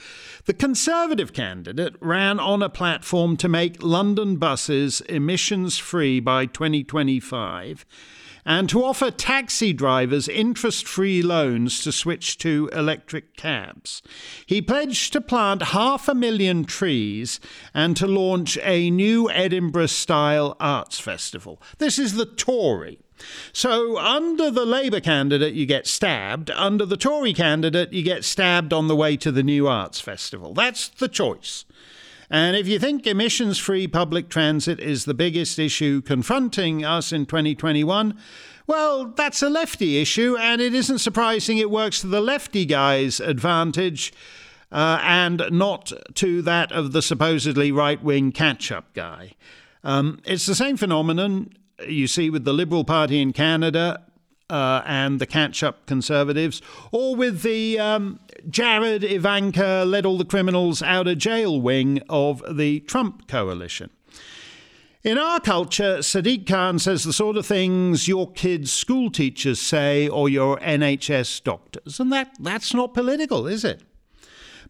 The 0.44 0.54
Conservative 0.54 1.32
candidate 1.32 1.96
ran 2.00 2.38
on 2.38 2.62
a 2.62 2.68
platform 2.68 3.36
to 3.38 3.48
make 3.48 3.82
London 3.82 4.36
buses 4.36 5.00
emissions 5.02 5.78
free 5.78 6.20
by 6.20 6.46
2025 6.46 7.84
and 8.44 8.68
to 8.68 8.82
offer 8.82 9.10
taxi 9.10 9.72
drivers 9.72 10.28
interest 10.28 10.86
free 10.86 11.22
loans 11.22 11.82
to 11.82 11.92
switch 11.92 12.38
to 12.38 12.68
electric 12.72 13.36
cabs. 13.36 14.02
He 14.46 14.60
pledged 14.60 15.12
to 15.12 15.20
plant 15.20 15.62
half 15.62 16.08
a 16.08 16.14
million 16.14 16.64
trees 16.64 17.40
and 17.72 17.96
to 17.96 18.06
launch 18.06 18.58
a 18.62 18.90
new 18.90 19.30
Edinburgh 19.30 19.86
style 19.86 20.56
arts 20.58 20.98
festival. 20.98 21.62
This 21.78 21.98
is 21.98 22.14
the 22.14 22.26
Tory. 22.26 22.98
So, 23.52 23.98
under 23.98 24.50
the 24.50 24.66
Labour 24.66 24.98
candidate, 24.98 25.54
you 25.54 25.64
get 25.64 25.86
stabbed. 25.86 26.50
Under 26.50 26.84
the 26.84 26.96
Tory 26.96 27.32
candidate, 27.32 27.92
you 27.92 28.02
get 28.02 28.24
stabbed 28.24 28.72
on 28.72 28.88
the 28.88 28.96
way 28.96 29.16
to 29.18 29.30
the 29.30 29.44
new 29.44 29.68
arts 29.68 30.00
festival. 30.00 30.54
That's 30.54 30.88
the 30.88 31.08
choice. 31.08 31.64
And 32.32 32.56
if 32.56 32.66
you 32.66 32.78
think 32.78 33.06
emissions 33.06 33.58
free 33.58 33.86
public 33.86 34.30
transit 34.30 34.80
is 34.80 35.04
the 35.04 35.12
biggest 35.12 35.58
issue 35.58 36.00
confronting 36.00 36.82
us 36.82 37.12
in 37.12 37.26
2021, 37.26 38.18
well, 38.66 39.08
that's 39.08 39.42
a 39.42 39.50
lefty 39.50 40.00
issue, 40.00 40.38
and 40.40 40.58
it 40.62 40.72
isn't 40.72 41.00
surprising 41.00 41.58
it 41.58 41.70
works 41.70 42.00
to 42.00 42.06
the 42.06 42.22
lefty 42.22 42.64
guy's 42.64 43.20
advantage 43.20 44.14
uh, 44.70 44.98
and 45.02 45.42
not 45.50 45.92
to 46.14 46.40
that 46.40 46.72
of 46.72 46.92
the 46.92 47.02
supposedly 47.02 47.70
right 47.70 48.02
wing 48.02 48.32
catch 48.32 48.72
up 48.72 48.94
guy. 48.94 49.32
Um, 49.84 50.22
it's 50.24 50.46
the 50.46 50.54
same 50.54 50.78
phenomenon 50.78 51.52
you 51.86 52.06
see 52.06 52.30
with 52.30 52.46
the 52.46 52.54
Liberal 52.54 52.84
Party 52.84 53.20
in 53.20 53.34
Canada 53.34 54.04
uh, 54.48 54.80
and 54.86 55.20
the 55.20 55.26
catch 55.26 55.62
up 55.62 55.84
conservatives, 55.84 56.62
or 56.92 57.14
with 57.14 57.42
the 57.42 57.78
um, 57.78 58.20
Jared 58.48 59.04
Ivanka 59.04 59.84
led 59.86 60.06
all 60.06 60.18
the 60.18 60.24
criminals 60.24 60.82
out 60.82 61.06
of 61.06 61.18
jail 61.18 61.60
wing 61.60 62.02
of 62.08 62.42
the 62.50 62.80
Trump 62.80 63.28
coalition. 63.28 63.90
In 65.02 65.18
our 65.18 65.40
culture, 65.40 65.98
Sadiq 65.98 66.46
Khan 66.46 66.78
says 66.78 67.02
the 67.02 67.12
sort 67.12 67.36
of 67.36 67.44
things 67.44 68.06
your 68.06 68.30
kids' 68.30 68.72
school 68.72 69.10
teachers 69.10 69.60
say 69.60 70.06
or 70.06 70.28
your 70.28 70.58
NHS 70.58 71.42
doctors, 71.42 71.98
and 71.98 72.12
that, 72.12 72.36
that's 72.38 72.72
not 72.72 72.94
political, 72.94 73.48
is 73.48 73.64
it? 73.64 73.82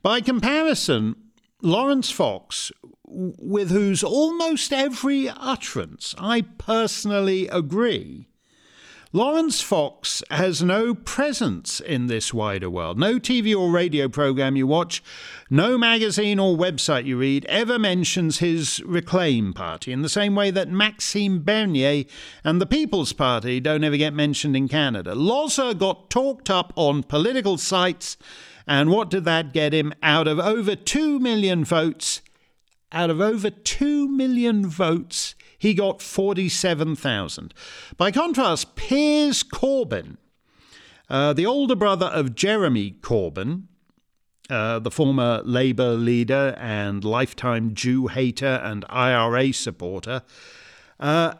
By 0.02 0.22
comparison, 0.22 1.16
Laurence 1.60 2.10
Fox, 2.10 2.72
with 3.04 3.70
whose 3.70 4.02
almost 4.02 4.72
every 4.72 5.28
utterance 5.28 6.14
I 6.18 6.40
personally 6.40 7.46
agree, 7.48 8.26
Laurence 9.14 9.60
Fox 9.60 10.22
has 10.30 10.62
no 10.62 10.94
presence 10.94 11.80
in 11.80 12.06
this 12.06 12.32
wider 12.32 12.70
world. 12.70 12.98
No 12.98 13.18
TV 13.18 13.54
or 13.54 13.70
radio 13.70 14.08
program 14.08 14.56
you 14.56 14.66
watch, 14.66 15.02
no 15.50 15.76
magazine 15.76 16.38
or 16.38 16.56
website 16.56 17.04
you 17.04 17.18
read 17.18 17.44
ever 17.44 17.78
mentions 17.78 18.38
his 18.38 18.82
Reclaim 18.86 19.52
Party, 19.52 19.92
in 19.92 20.00
the 20.00 20.08
same 20.08 20.34
way 20.34 20.50
that 20.50 20.70
Maxime 20.70 21.42
Bernier 21.42 22.04
and 22.42 22.58
the 22.58 22.64
People's 22.64 23.12
Party 23.12 23.60
don't 23.60 23.84
ever 23.84 23.98
get 23.98 24.14
mentioned 24.14 24.56
in 24.56 24.66
Canada. 24.66 25.12
Loza 25.14 25.78
got 25.78 26.08
talked 26.08 26.48
up 26.48 26.72
on 26.74 27.02
political 27.02 27.58
sites, 27.58 28.16
and 28.66 28.88
what 28.88 29.10
did 29.10 29.26
that 29.26 29.52
get 29.52 29.74
him? 29.74 29.92
Out 30.02 30.26
of 30.26 30.38
over 30.38 30.74
2 30.74 31.20
million 31.20 31.66
votes, 31.66 32.22
out 32.90 33.10
of 33.10 33.20
over 33.20 33.50
2 33.50 34.08
million 34.08 34.66
votes, 34.66 35.31
he 35.62 35.74
got 35.74 36.02
47,000. 36.02 37.54
By 37.96 38.10
contrast, 38.10 38.74
Piers 38.74 39.44
Corbyn, 39.44 40.16
uh, 41.08 41.34
the 41.34 41.46
older 41.46 41.76
brother 41.76 42.06
of 42.06 42.34
Jeremy 42.34 42.96
Corbyn, 43.00 43.68
uh, 44.50 44.80
the 44.80 44.90
former 44.90 45.40
Labour 45.44 45.90
leader 45.90 46.56
and 46.58 47.04
lifetime 47.04 47.76
Jew 47.76 48.08
hater 48.08 48.60
and 48.64 48.84
IRA 48.88 49.52
supporter, 49.52 50.22
uh, 50.98 51.34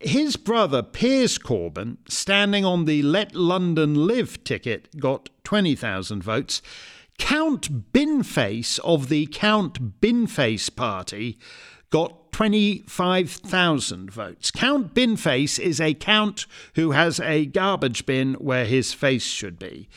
his 0.00 0.36
brother 0.36 0.82
Piers 0.82 1.38
Corbyn, 1.38 1.96
standing 2.06 2.66
on 2.66 2.84
the 2.84 3.00
Let 3.00 3.34
London 3.34 4.06
Live 4.06 4.44
ticket, 4.44 5.00
got 5.00 5.30
20,000 5.44 6.22
votes. 6.22 6.60
Count 7.18 7.90
Binface 7.94 8.78
of 8.80 9.08
the 9.08 9.26
Count 9.28 9.98
Binface 10.02 10.76
party 10.76 11.38
got 11.90 12.32
25,000 12.32 14.10
votes. 14.10 14.50
Count 14.50 14.92
Binface 14.92 15.58
is 15.58 15.80
a 15.80 15.94
count 15.94 16.44
who 16.74 16.90
has 16.90 17.18
a 17.20 17.46
garbage 17.46 18.04
bin 18.04 18.34
where 18.34 18.66
his 18.66 18.92
face 18.92 19.24
should 19.24 19.58
be. 19.58 19.88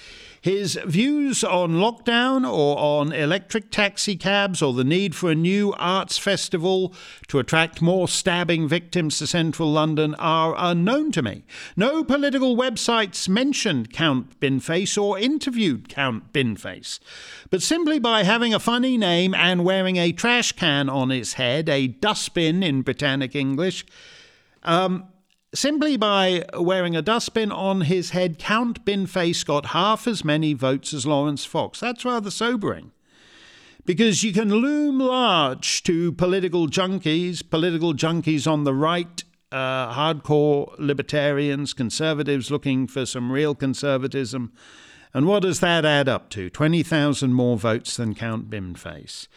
His 0.42 0.80
views 0.86 1.44
on 1.44 1.74
lockdown 1.74 2.50
or 2.50 2.78
on 2.78 3.12
electric 3.12 3.72
taxi 3.72 4.16
cabs 4.16 4.62
or 4.62 4.74
the 4.74 4.86
need 4.86 5.14
for 5.14 5.30
a 5.30 5.36
new 5.36 5.74
arts 5.78 6.18
festival 6.18 6.94
to 7.28 7.40
attract 7.40 7.82
more 7.82 8.08
stabbing 8.08 8.68
victims 8.68 9.20
to 9.20 9.28
central 9.28 9.70
London 9.70 10.16
are 10.16 10.56
unknown 10.58 11.12
to 11.12 11.22
me. 11.22 11.44
No 11.76 12.06
political 12.06 12.56
websites 12.56 13.28
mentioned 13.28 13.92
Count 13.92 14.40
Binface 14.40 15.02
or 15.02 15.20
interviewed 15.20 15.90
Count 15.90 16.32
Binface. 16.32 17.00
But 17.50 17.62
simply 17.62 18.00
by 18.00 18.24
having 18.24 18.54
a 18.54 18.60
funny 18.60 18.98
name 18.98 19.34
and 19.34 19.66
wearing 19.66 19.98
a 19.98 20.14
trash 20.14 20.54
can 20.54 20.88
on 20.88 21.10
his 21.10 21.34
head, 21.34 21.68
a 21.68 21.88
dustbin 21.88 22.64
in 22.64 22.82
Britannic 22.82 23.36
English, 23.36 23.86
um, 24.64 25.09
Simply 25.54 25.98
by 25.98 26.46
wearing 26.54 26.96
a 26.96 27.02
dustbin 27.02 27.52
on 27.52 27.82
his 27.82 28.12
head, 28.12 28.38
Count 28.38 28.86
Binface 28.86 29.44
got 29.44 29.68
half 29.68 30.06
as 30.06 30.24
many 30.24 30.54
votes 30.54 30.94
as 30.94 31.08
Laurence 31.08 31.44
Fox. 31.44 31.80
That's 31.80 32.06
rather 32.06 32.30
sobering. 32.30 32.92
Because 33.84 34.24
you 34.24 34.32
can 34.32 34.50
loom 34.54 35.00
large 35.00 35.82
to 35.84 36.12
political 36.12 36.68
junkies, 36.68 37.42
political 37.50 37.96
junkies 37.96 38.46
on 38.46 38.64
the 38.64 38.76
right, 38.76 39.24
uh, 39.52 39.92
hardcore 39.92 40.76
libertarians, 40.78 41.74
conservatives 41.74 42.52
looking 42.52 42.86
for 42.86 43.08
some 43.08 43.32
real 43.32 43.56
conservatism. 43.56 44.52
And 45.16 45.26
what 45.26 45.42
does 45.42 45.62
that 45.62 45.84
add 45.84 46.08
up 46.08 46.30
to? 46.32 46.52
20,000 46.52 47.34
more 47.34 47.58
votes 47.58 47.98
than 47.98 48.14
Count 48.14 48.52
Binface. 48.52 49.28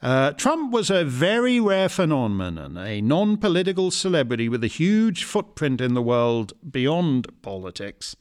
Uh, 0.00 0.30
Trump 0.32 0.72
was 0.72 0.90
a 0.90 1.04
very 1.04 1.58
rare 1.58 1.88
phenomenon, 1.88 2.76
a 2.76 3.00
non 3.00 3.36
political 3.36 3.90
celebrity 3.90 4.48
with 4.48 4.62
a 4.62 4.68
huge 4.68 5.24
footprint 5.24 5.80
in 5.80 5.94
the 5.94 6.02
world 6.02 6.52
beyond 6.70 7.26
politics, 7.42 8.14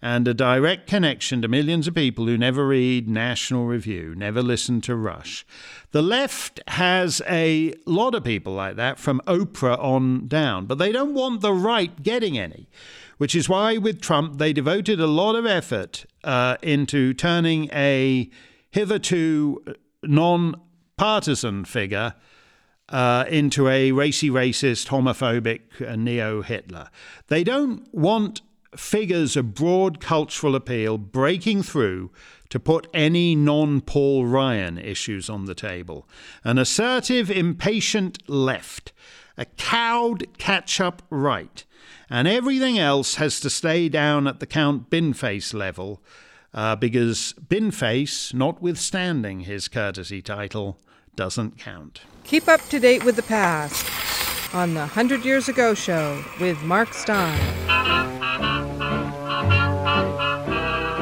and 0.00 0.26
a 0.26 0.32
direct 0.32 0.86
connection 0.86 1.42
to 1.42 1.48
millions 1.48 1.86
of 1.86 1.94
people 1.94 2.26
who 2.26 2.38
never 2.38 2.66
read 2.66 3.10
National 3.10 3.66
Review, 3.66 4.14
never 4.16 4.40
listen 4.40 4.80
to 4.82 4.96
Rush. 4.96 5.44
The 5.90 6.00
left 6.00 6.60
has 6.68 7.20
a 7.28 7.74
lot 7.84 8.14
of 8.14 8.24
people 8.24 8.54
like 8.54 8.76
that 8.76 8.98
from 8.98 9.20
Oprah 9.26 9.78
on 9.78 10.28
down, 10.28 10.64
but 10.64 10.78
they 10.78 10.92
don't 10.92 11.14
want 11.14 11.42
the 11.42 11.52
right 11.52 12.02
getting 12.02 12.38
any. 12.38 12.70
Which 13.18 13.34
is 13.34 13.48
why, 13.48 13.76
with 13.76 14.00
Trump, 14.00 14.38
they 14.38 14.52
devoted 14.52 15.00
a 15.00 15.08
lot 15.08 15.34
of 15.34 15.44
effort 15.44 16.06
uh, 16.24 16.56
into 16.62 17.12
turning 17.12 17.68
a 17.72 18.30
hitherto 18.70 19.60
non 20.04 20.54
partisan 20.98 21.64
figure 21.64 22.14
uh, 22.90 23.24
into 23.28 23.68
a 23.68 23.92
racy, 23.92 24.28
racist, 24.28 24.88
homophobic 24.88 25.86
uh, 25.86 25.96
neo 25.96 26.42
Hitler. 26.42 26.90
They 27.28 27.44
don't 27.44 27.92
want 27.94 28.42
figures 28.76 29.36
of 29.36 29.54
broad 29.54 30.00
cultural 30.00 30.54
appeal 30.54 30.98
breaking 30.98 31.62
through 31.62 32.10
to 32.50 32.58
put 32.58 32.86
any 32.92 33.34
non 33.34 33.80
Paul 33.80 34.26
Ryan 34.26 34.78
issues 34.78 35.30
on 35.30 35.44
the 35.44 35.54
table. 35.54 36.08
An 36.44 36.58
assertive, 36.58 37.30
impatient 37.30 38.28
left, 38.28 38.92
a 39.36 39.44
cowed 39.44 40.26
catch 40.38 40.80
up 40.80 41.02
right, 41.10 41.64
and 42.10 42.26
everything 42.26 42.78
else 42.78 43.16
has 43.16 43.38
to 43.40 43.50
stay 43.50 43.88
down 43.88 44.26
at 44.26 44.40
the 44.40 44.46
Count 44.46 44.90
Binface 44.90 45.54
level 45.54 46.02
uh, 46.54 46.74
because 46.76 47.34
Binface, 47.46 48.32
notwithstanding 48.32 49.40
his 49.40 49.68
courtesy 49.68 50.22
title, 50.22 50.78
doesn't 51.18 51.58
count. 51.58 52.02
Keep 52.22 52.46
up 52.46 52.60
to 52.68 52.78
date 52.78 53.04
with 53.04 53.16
the 53.16 53.24
past 53.24 53.84
on 54.54 54.74
the 54.74 54.86
100 54.86 55.24
Years 55.24 55.48
Ago 55.48 55.74
show 55.74 56.22
with 56.40 56.62
Mark 56.62 56.94
Steyn. 56.94 57.36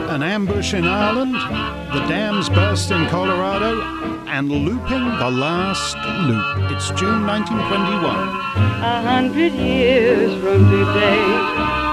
An 0.08 0.22
ambush 0.22 0.72
in 0.72 0.86
Ireland, 0.86 1.34
the 1.34 2.00
dams 2.08 2.48
burst 2.48 2.90
in 2.90 3.06
Colorado, 3.08 3.82
and 4.26 4.50
looping 4.50 5.04
the 5.18 5.30
last 5.30 5.96
loop. 6.26 6.72
It's 6.72 6.88
June 6.98 7.26
1921. 7.26 8.16
A 8.82 9.02
hundred 9.02 9.52
years 9.52 10.32
from 10.42 10.70
today. 10.70 11.85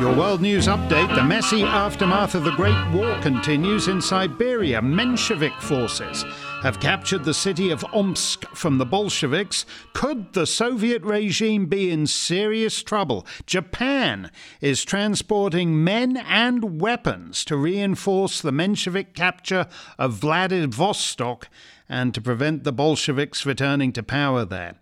Your 0.00 0.14
World 0.14 0.40
News 0.40 0.68
Update 0.68 1.12
the 1.16 1.24
messy 1.24 1.64
aftermath 1.64 2.36
of 2.36 2.44
the 2.44 2.52
Great 2.52 2.88
War 2.92 3.18
continues 3.20 3.88
in 3.88 4.00
Siberia. 4.00 4.80
Menshevik 4.80 5.60
forces 5.60 6.22
have 6.62 6.78
captured 6.78 7.24
the 7.24 7.34
city 7.34 7.72
of 7.72 7.84
Omsk 7.92 8.44
from 8.54 8.78
the 8.78 8.86
Bolsheviks. 8.86 9.66
Could 9.94 10.34
the 10.34 10.46
Soviet 10.46 11.02
regime 11.02 11.66
be 11.66 11.90
in 11.90 12.06
serious 12.06 12.80
trouble? 12.80 13.26
Japan 13.44 14.30
is 14.60 14.84
transporting 14.84 15.82
men 15.82 16.16
and 16.16 16.80
weapons 16.80 17.44
to 17.46 17.56
reinforce 17.56 18.40
the 18.40 18.52
Menshevik 18.52 19.14
capture 19.14 19.66
of 19.98 20.12
Vladivostok 20.12 21.48
and 21.88 22.14
to 22.14 22.20
prevent 22.20 22.62
the 22.62 22.72
Bolsheviks 22.72 23.44
returning 23.44 23.92
to 23.94 24.04
power 24.04 24.44
there. 24.44 24.76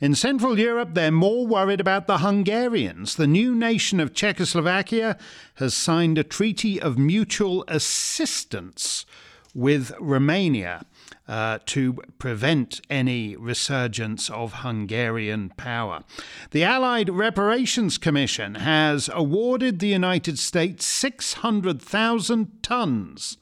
In 0.00 0.14
Central 0.14 0.58
Europe, 0.58 0.94
they're 0.94 1.10
more 1.10 1.46
worried 1.46 1.78
about 1.78 2.06
the 2.06 2.18
Hungarians. 2.18 3.16
The 3.16 3.26
new 3.26 3.54
nation 3.54 4.00
of 4.00 4.14
Czechoslovakia 4.14 5.18
has 5.56 5.74
signed 5.74 6.16
a 6.16 6.24
treaty 6.24 6.80
of 6.80 6.96
mutual 6.98 7.64
assistance 7.68 9.04
with 9.54 9.92
Romania. 10.00 10.86
Uh, 11.28 11.60
to 11.64 11.92
prevent 12.18 12.80
any 12.90 13.36
resurgence 13.36 14.28
of 14.30 14.52
Hungarian 14.64 15.50
power. 15.50 16.02
The 16.50 16.64
Allied 16.64 17.08
Reparations 17.08 17.98
Commission 17.98 18.56
has 18.56 19.08
awarded 19.12 19.78
the 19.78 19.86
United 19.86 20.40
States 20.40 20.84
600,000 20.84 22.62
tons 22.64 23.38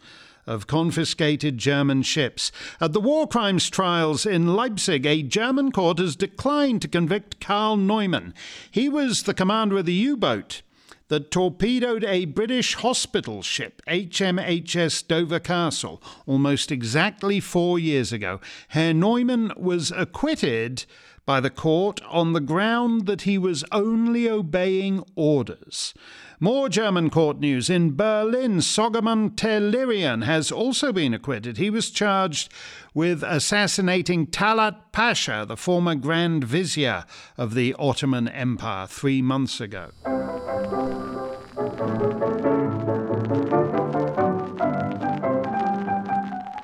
of 0.49 0.67
confiscated 0.67 1.59
German 1.59 2.03
ships. 2.03 2.51
At 2.81 2.93
the 2.93 3.01
war 3.01 3.29
crimes 3.29 3.69
trials 3.71 4.27
in 4.27 4.55
Leipzig, 4.57 5.07
a 5.07 5.23
German 5.23 5.71
court 5.71 5.99
has 5.99 6.17
declined 6.17 6.83
to 6.83 6.89
convict 6.89 7.41
Karl 7.41 7.77
Neumann. 7.77 8.35
He 8.71 8.89
was 8.89 9.23
the 9.23 9.35
commander 9.35 9.79
of 9.79 9.87
the 9.87 9.93
U 9.93 10.17
boat 10.17 10.63
that 11.09 11.31
torpedoed 11.31 12.05
a 12.05 12.27
British 12.27 12.75
hospital 12.75 13.43
ship, 13.43 13.83
HMHS 13.87 15.07
Dover 15.07 15.41
Castle, 15.41 16.03
almost 16.27 16.71
exactly 16.71 17.41
four 17.41 17.79
years 17.79 18.13
ago. 18.13 18.41
Herr 18.69 18.95
Neumann 18.95 19.53
was 19.57 19.91
acquitted 19.91 20.85
by 21.25 21.41
the 21.41 21.51
court 21.51 22.01
on 22.09 22.33
the 22.33 22.41
ground 22.41 23.07
that 23.07 23.23
he 23.23 23.37
was 23.37 23.65
only 23.71 24.29
obeying 24.29 25.05
orders. 25.15 25.93
More 26.41 26.69
German 26.69 27.11
court 27.11 27.41
news. 27.41 27.69
In 27.69 27.97
Berlin, 27.97 28.59
Soghomon 28.59 29.31
Tehlirian 29.31 30.25
has 30.25 30.53
also 30.53 30.93
been 30.93 31.13
acquitted. 31.13 31.57
He 31.57 31.69
was 31.69 31.91
charged 31.91 32.53
with 32.95 33.25
assassinating 33.25 34.29
Talat 34.29 34.77
Pasha, 34.93 35.45
the 35.49 35.57
former 35.57 35.97
Grand 35.97 36.45
Vizier 36.45 37.05
of 37.37 37.55
the 37.55 37.75
Ottoman 37.77 38.29
Empire, 38.29 38.87
three 38.87 39.21
months 39.21 39.61
ago. 39.61 39.91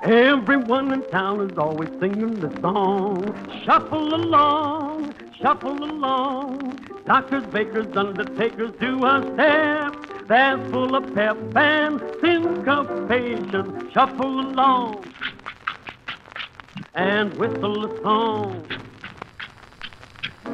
Everyone 0.05 0.93
in 0.93 1.03
town 1.11 1.51
is 1.51 1.59
always 1.59 1.91
singing 1.99 2.35
the 2.35 2.57
song. 2.61 3.25
Shuffle 3.65 4.15
along, 4.15 5.15
shuffle 5.41 5.83
along. 5.83 6.84
Doctors, 7.07 7.45
bakers, 7.53 7.95
undertakers 7.95 8.73
do 8.81 9.05
a 9.05 9.21
step 9.35 9.95
that's 10.27 10.71
full 10.71 10.95
of 10.95 11.15
pep 11.15 11.37
and 11.55 12.01
syncopation. 12.23 13.91
Shuffle 13.93 14.41
along 14.41 15.05
and 16.95 17.35
whistle 17.35 17.85
a 17.85 18.03
song. 18.03 18.67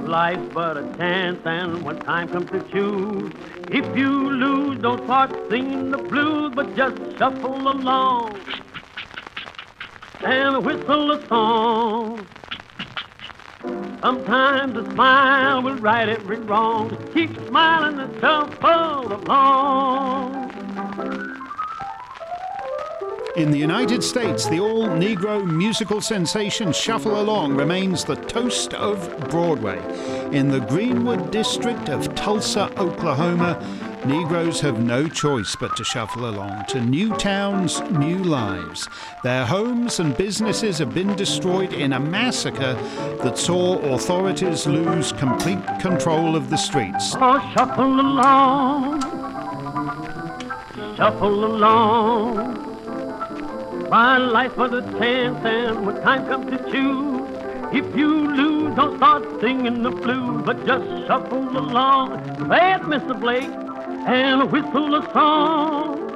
Life's 0.04 0.42
but 0.52 0.76
a 0.76 0.82
chance, 0.96 1.38
and 1.44 1.84
when 1.84 2.00
time 2.00 2.28
comes 2.28 2.50
to 2.50 2.60
choose, 2.72 3.32
if 3.68 3.96
you 3.96 4.30
lose, 4.30 4.82
don't 4.82 5.04
start 5.04 5.30
singing 5.48 5.92
the 5.92 5.98
blues, 5.98 6.52
but 6.56 6.74
just 6.74 6.96
shuffle 7.16 7.68
along 7.68 8.40
and 10.24 10.64
whistle 10.64 11.12
a 11.12 11.28
song. 11.28 12.26
Sometimes 14.00 14.76
a 14.78 14.90
smile 14.92 15.62
will 15.62 15.76
right 15.76 16.08
every 16.08 16.38
wrong. 16.38 16.96
Keep 17.12 17.36
smiling 17.48 17.98
and 17.98 18.18
shuffle 18.18 19.12
along. 19.12 20.50
In 23.36 23.50
the 23.50 23.58
United 23.58 24.02
States, 24.02 24.48
the 24.48 24.58
all 24.58 24.86
Negro 24.86 25.46
musical 25.46 26.00
sensation 26.00 26.72
Shuffle 26.72 27.20
Along 27.20 27.54
remains 27.54 28.04
the 28.04 28.16
toast 28.16 28.74
of 28.74 28.98
Broadway. 29.28 29.78
In 30.32 30.48
the 30.48 30.60
Greenwood 30.60 31.30
district 31.30 31.88
of 31.88 32.14
Tulsa, 32.14 32.72
Oklahoma, 32.78 33.62
Negroes 34.06 34.60
have 34.60 34.82
no 34.82 35.08
choice 35.08 35.54
but 35.60 35.76
to 35.76 35.84
shuffle 35.84 36.30
along 36.30 36.64
to 36.68 36.80
new 36.80 37.14
towns, 37.16 37.80
new 37.90 38.16
lives. 38.16 38.88
Their 39.22 39.44
homes 39.44 40.00
and 40.00 40.16
businesses 40.16 40.78
have 40.78 40.94
been 40.94 41.14
destroyed 41.16 41.74
in 41.74 41.92
a 41.92 42.00
massacre 42.00 42.74
that 43.22 43.36
saw 43.36 43.78
authorities 43.94 44.66
lose 44.66 45.12
complete 45.12 45.62
control 45.80 46.34
of 46.34 46.48
the 46.48 46.56
streets. 46.56 47.14
Oh, 47.16 47.38
shuffle 47.54 48.00
along, 48.00 49.02
shuffle 50.96 51.44
along. 51.44 52.68
My 53.90 54.16
life 54.16 54.56
was 54.56 54.72
a 54.72 54.82
chance, 54.98 55.44
and 55.44 55.84
when 55.84 56.00
time 56.00 56.26
comes 56.26 56.50
to 56.50 56.58
choose, 56.70 57.28
if 57.74 57.94
you 57.94 58.34
lose, 58.34 58.74
don't 58.76 58.96
start 58.96 59.40
singing 59.40 59.82
the 59.82 59.90
blues, 59.90 60.42
but 60.46 60.66
just 60.66 61.06
shuffle 61.06 61.58
along. 61.58 62.18
It, 62.50 62.82
Mr. 62.82 63.20
Blake 63.20 63.50
and 64.06 64.50
whistle 64.50 64.94
a 64.94 65.12
song. 65.12 66.09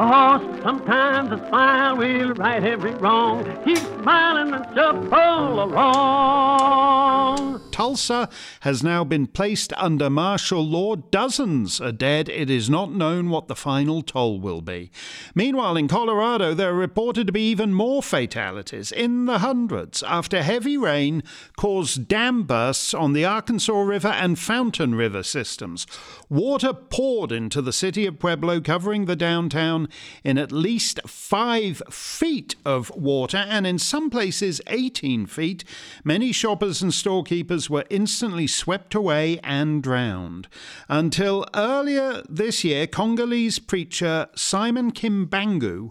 Oh, 0.00 0.60
sometimes 0.62 1.32
a 1.32 1.48
smile 1.48 1.96
will 1.96 2.32
right 2.34 2.62
every 2.62 2.94
wrong. 2.94 3.44
Keep 3.64 3.78
smiling 3.78 4.54
and 4.54 4.64
shuffle 4.72 5.64
along. 5.64 7.48
Tulsa 7.72 8.28
has 8.60 8.82
now 8.82 9.04
been 9.04 9.26
placed 9.28 9.72
under 9.76 10.10
martial 10.10 10.64
law. 10.64 10.96
Dozens 10.96 11.80
are 11.80 11.92
dead. 11.92 12.28
It 12.28 12.50
is 12.50 12.68
not 12.68 12.92
known 12.92 13.30
what 13.30 13.46
the 13.48 13.56
final 13.56 14.02
toll 14.02 14.40
will 14.40 14.60
be. 14.60 14.90
Meanwhile, 15.34 15.76
in 15.76 15.86
Colorado, 15.86 16.54
there 16.54 16.70
are 16.70 16.74
reported 16.74 17.28
to 17.28 17.32
be 17.32 17.48
even 17.48 17.72
more 17.72 18.02
fatalities, 18.02 18.90
in 18.90 19.26
the 19.26 19.38
hundreds, 19.38 20.02
after 20.02 20.42
heavy 20.42 20.76
rain 20.76 21.22
caused 21.56 22.08
dam 22.08 22.42
bursts 22.44 22.94
on 22.94 23.12
the 23.12 23.24
Arkansas 23.24 23.80
River 23.80 24.08
and 24.08 24.38
Fountain 24.38 24.94
River 24.96 25.22
systems. 25.22 25.86
Water 26.28 26.72
poured 26.72 27.30
into 27.30 27.62
the 27.62 27.72
city 27.72 28.06
of 28.06 28.18
Pueblo, 28.18 28.60
covering 28.60 29.04
the 29.04 29.16
downtown 29.16 29.87
in 30.24 30.38
at 30.38 30.52
least 30.52 31.00
five 31.06 31.82
feet 31.90 32.56
of 32.64 32.90
water, 32.90 33.38
and 33.38 33.66
in 33.66 33.78
some 33.78 34.10
places 34.10 34.60
18 34.66 35.26
feet. 35.26 35.64
Many 36.04 36.32
shoppers 36.32 36.82
and 36.82 36.92
storekeepers 36.92 37.68
were 37.68 37.84
instantly 37.90 38.46
swept 38.46 38.94
away 38.94 39.38
and 39.42 39.82
drowned. 39.82 40.48
Until 40.88 41.46
earlier 41.54 42.22
this 42.28 42.64
year, 42.64 42.86
Congolese 42.86 43.58
preacher 43.58 44.28
Simon 44.34 44.92
Kimbangu 44.92 45.90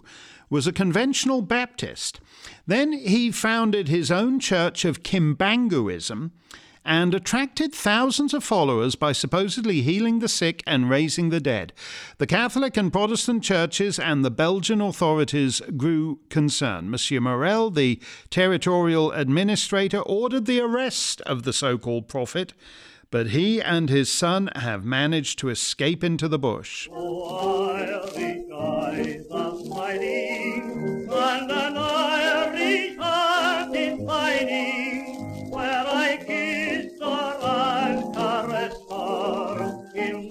was 0.50 0.66
a 0.66 0.72
conventional 0.72 1.42
Baptist. 1.42 2.20
Then 2.66 2.92
he 2.92 3.30
founded 3.30 3.88
his 3.88 4.10
own 4.10 4.40
church 4.40 4.84
of 4.84 5.02
Kimbanguism 5.02 6.30
and 6.88 7.14
attracted 7.14 7.74
thousands 7.74 8.32
of 8.32 8.42
followers 8.42 8.94
by 8.94 9.12
supposedly 9.12 9.82
healing 9.82 10.20
the 10.20 10.26
sick 10.26 10.62
and 10.66 10.88
raising 10.88 11.28
the 11.28 11.38
dead. 11.38 11.74
The 12.16 12.26
Catholic 12.26 12.78
and 12.78 12.90
Protestant 12.90 13.44
churches 13.44 13.98
and 13.98 14.24
the 14.24 14.30
Belgian 14.30 14.80
authorities 14.80 15.60
grew 15.76 16.20
concerned. 16.30 16.90
Monsieur 16.90 17.20
Morel, 17.20 17.70
the 17.70 18.00
territorial 18.30 19.12
administrator, 19.12 20.00
ordered 20.00 20.46
the 20.46 20.60
arrest 20.60 21.20
of 21.22 21.42
the 21.42 21.52
so 21.52 21.76
called 21.76 22.08
prophet 22.08 22.54
but 23.10 23.28
he 23.28 23.58
and 23.58 23.88
his 23.88 24.12
son 24.12 24.50
have 24.54 24.84
managed 24.84 25.38
to 25.38 25.48
escape 25.48 26.04
into 26.04 26.28
the 26.28 26.38
bush. 26.38 26.88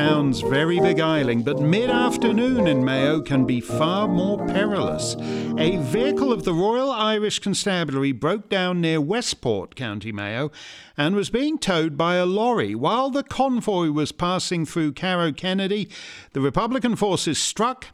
Sounds 0.00 0.40
very 0.40 0.80
beguiling, 0.80 1.42
but 1.42 1.60
mid 1.60 1.90
afternoon 1.90 2.66
in 2.66 2.82
Mayo 2.82 3.20
can 3.20 3.44
be 3.44 3.60
far 3.60 4.08
more 4.08 4.38
perilous. 4.46 5.14
A 5.58 5.76
vehicle 5.76 6.32
of 6.32 6.44
the 6.44 6.54
Royal 6.54 6.90
Irish 6.90 7.38
Constabulary 7.38 8.12
broke 8.12 8.48
down 8.48 8.80
near 8.80 8.98
Westport, 8.98 9.76
County 9.76 10.10
Mayo, 10.10 10.50
and 10.96 11.14
was 11.14 11.28
being 11.28 11.58
towed 11.58 11.98
by 11.98 12.14
a 12.14 12.24
lorry. 12.24 12.74
While 12.74 13.10
the 13.10 13.22
convoy 13.22 13.90
was 13.90 14.10
passing 14.10 14.64
through 14.64 14.94
Carrowkennedy, 14.94 15.90
the 16.32 16.40
Republican 16.40 16.96
forces 16.96 17.36
struck 17.36 17.88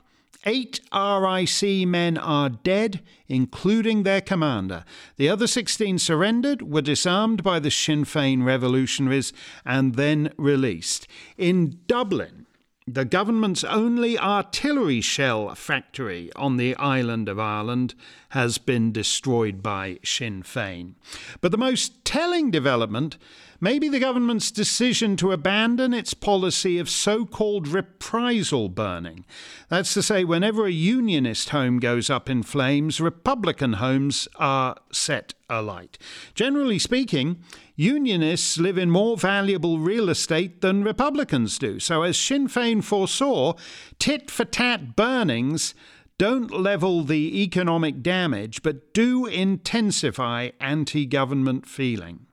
Eight 0.48 0.78
RIC 0.94 1.88
men 1.88 2.16
are 2.16 2.48
dead, 2.48 3.02
including 3.26 4.04
their 4.04 4.20
commander. 4.20 4.84
The 5.16 5.28
other 5.28 5.48
16 5.48 5.98
surrendered, 5.98 6.62
were 6.62 6.82
disarmed 6.82 7.42
by 7.42 7.58
the 7.58 7.70
Sinn 7.70 8.04
Féin 8.04 8.44
revolutionaries, 8.44 9.32
and 9.64 9.96
then 9.96 10.32
released. 10.36 11.08
In 11.36 11.80
Dublin, 11.88 12.46
the 12.86 13.04
government's 13.04 13.64
only 13.64 14.16
artillery 14.16 15.00
shell 15.00 15.52
factory 15.56 16.30
on 16.36 16.56
the 16.56 16.76
island 16.76 17.28
of 17.28 17.40
Ireland 17.40 17.96
has 18.28 18.58
been 18.58 18.92
destroyed 18.92 19.60
by 19.60 19.98
Sinn 20.04 20.44
Féin. 20.44 20.94
But 21.40 21.50
the 21.50 21.58
most 21.58 22.04
telling 22.04 22.52
development 22.52 23.18
Maybe 23.60 23.88
the 23.88 23.98
government's 23.98 24.50
decision 24.50 25.16
to 25.16 25.32
abandon 25.32 25.94
its 25.94 26.14
policy 26.14 26.78
of 26.78 26.90
so 26.90 27.24
called 27.24 27.68
reprisal 27.68 28.68
burning. 28.68 29.24
That's 29.68 29.94
to 29.94 30.02
say, 30.02 30.24
whenever 30.24 30.66
a 30.66 30.70
unionist 30.70 31.50
home 31.50 31.78
goes 31.78 32.10
up 32.10 32.28
in 32.28 32.42
flames, 32.42 33.00
Republican 33.00 33.74
homes 33.74 34.28
are 34.36 34.76
set 34.92 35.34
alight. 35.48 35.96
Generally 36.34 36.80
speaking, 36.80 37.38
unionists 37.76 38.58
live 38.58 38.76
in 38.76 38.90
more 38.90 39.16
valuable 39.16 39.78
real 39.78 40.08
estate 40.08 40.60
than 40.60 40.84
Republicans 40.84 41.58
do. 41.58 41.80
So, 41.80 42.02
as 42.02 42.18
Sinn 42.18 42.48
Féin 42.48 42.84
foresaw, 42.84 43.54
tit 43.98 44.30
for 44.30 44.44
tat 44.44 44.96
burnings 44.96 45.74
don't 46.18 46.50
level 46.50 47.02
the 47.02 47.42
economic 47.42 48.02
damage, 48.02 48.62
but 48.62 48.94
do 48.94 49.26
intensify 49.26 50.50
anti 50.60 51.04
government 51.04 51.66
feeling. 51.66 52.26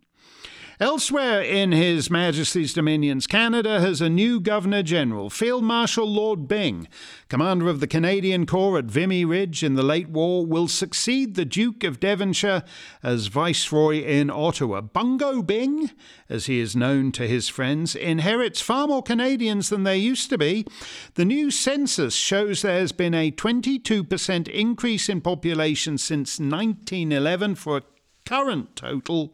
Elsewhere 0.84 1.42
in 1.42 1.72
His 1.72 2.10
Majesty's 2.12 2.74
dominions, 2.74 3.26
Canada 3.26 3.80
has 3.80 4.02
a 4.02 4.10
new 4.10 4.42
Governor 4.42 4.84
General, 4.84 5.30
Field 5.30 5.64
Marshal 5.64 6.06
Lord 6.06 6.46
Byng, 6.46 6.90
commander 7.30 7.70
of 7.70 7.80
the 7.80 7.88
Canadian 7.88 8.46
Corps 8.46 8.80
at 8.80 8.92
Vimy 8.92 9.24
Ridge 9.24 9.64
in 9.64 9.76
the 9.76 9.82
late 9.82 10.10
war, 10.10 10.46
will 10.46 10.68
succeed 10.68 11.36
the 11.36 11.46
Duke 11.46 11.86
of 11.86 12.02
Devonshire 12.02 12.66
as 13.02 13.28
Viceroy 13.28 14.04
in 14.04 14.30
Ottawa. 14.30 14.82
Bungo 14.82 15.42
Byng, 15.42 15.90
as 16.28 16.48
he 16.48 16.60
is 16.60 16.76
known 16.76 17.14
to 17.14 17.30
his 17.30 17.48
friends, 17.48 17.96
inherits 17.96 18.60
far 18.60 18.86
more 18.86 19.02
Canadians 19.02 19.70
than 19.70 19.84
there 19.84 19.96
used 19.96 20.30
to 20.32 20.38
be. 20.38 20.66
The 21.14 21.24
new 21.24 21.50
census 21.50 22.14
shows 22.14 22.62
there 22.62 22.82
has 22.82 22.92
been 22.92 23.14
a 23.14 23.32
22% 23.32 24.50
increase 24.50 25.08
in 25.08 25.22
population 25.22 25.98
since 25.98 26.42
1911 26.42 27.56
for 27.56 27.78
a 27.78 27.84
current 28.26 28.76
total 28.76 29.34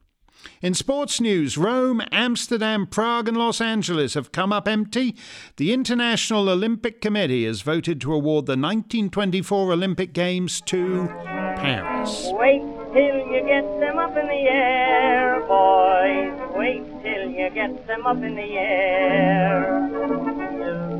In 0.61 0.75
sports 0.75 1.21
news, 1.21 1.57
Rome, 1.57 2.03
Amsterdam, 2.11 2.87
Prague, 2.87 3.29
and 3.29 3.37
Los 3.37 3.61
Angeles 3.61 4.14
have 4.14 4.33
come 4.33 4.53
up 4.53 4.66
empty. 4.66 5.16
The 5.57 5.73
International 5.73 6.49
Olympic 6.49 7.01
Committee 7.01 7.45
has 7.45 7.62
voted 7.62 8.01
to 8.01 8.12
award 8.12 8.47
the 8.47 8.53
1924 8.53 9.73
Olympic 9.73 10.12
Games 10.12 10.61
to 10.62 11.07
Paris. 11.57 12.29
Wait 12.33 12.62
till 12.92 13.18
you 13.33 13.42
get 13.47 13.62
them 13.81 13.99
up 13.99 14.16
in 14.16 14.27
the 14.27 14.49
air, 14.51 15.40
boys. 15.47 16.57
Wait 16.57 16.85
till 17.03 17.31
you 17.31 17.51
get 17.55 17.87
them 17.87 18.07
up 18.07 18.16
in 18.16 18.35
the 18.35 18.57
air. 18.57 20.32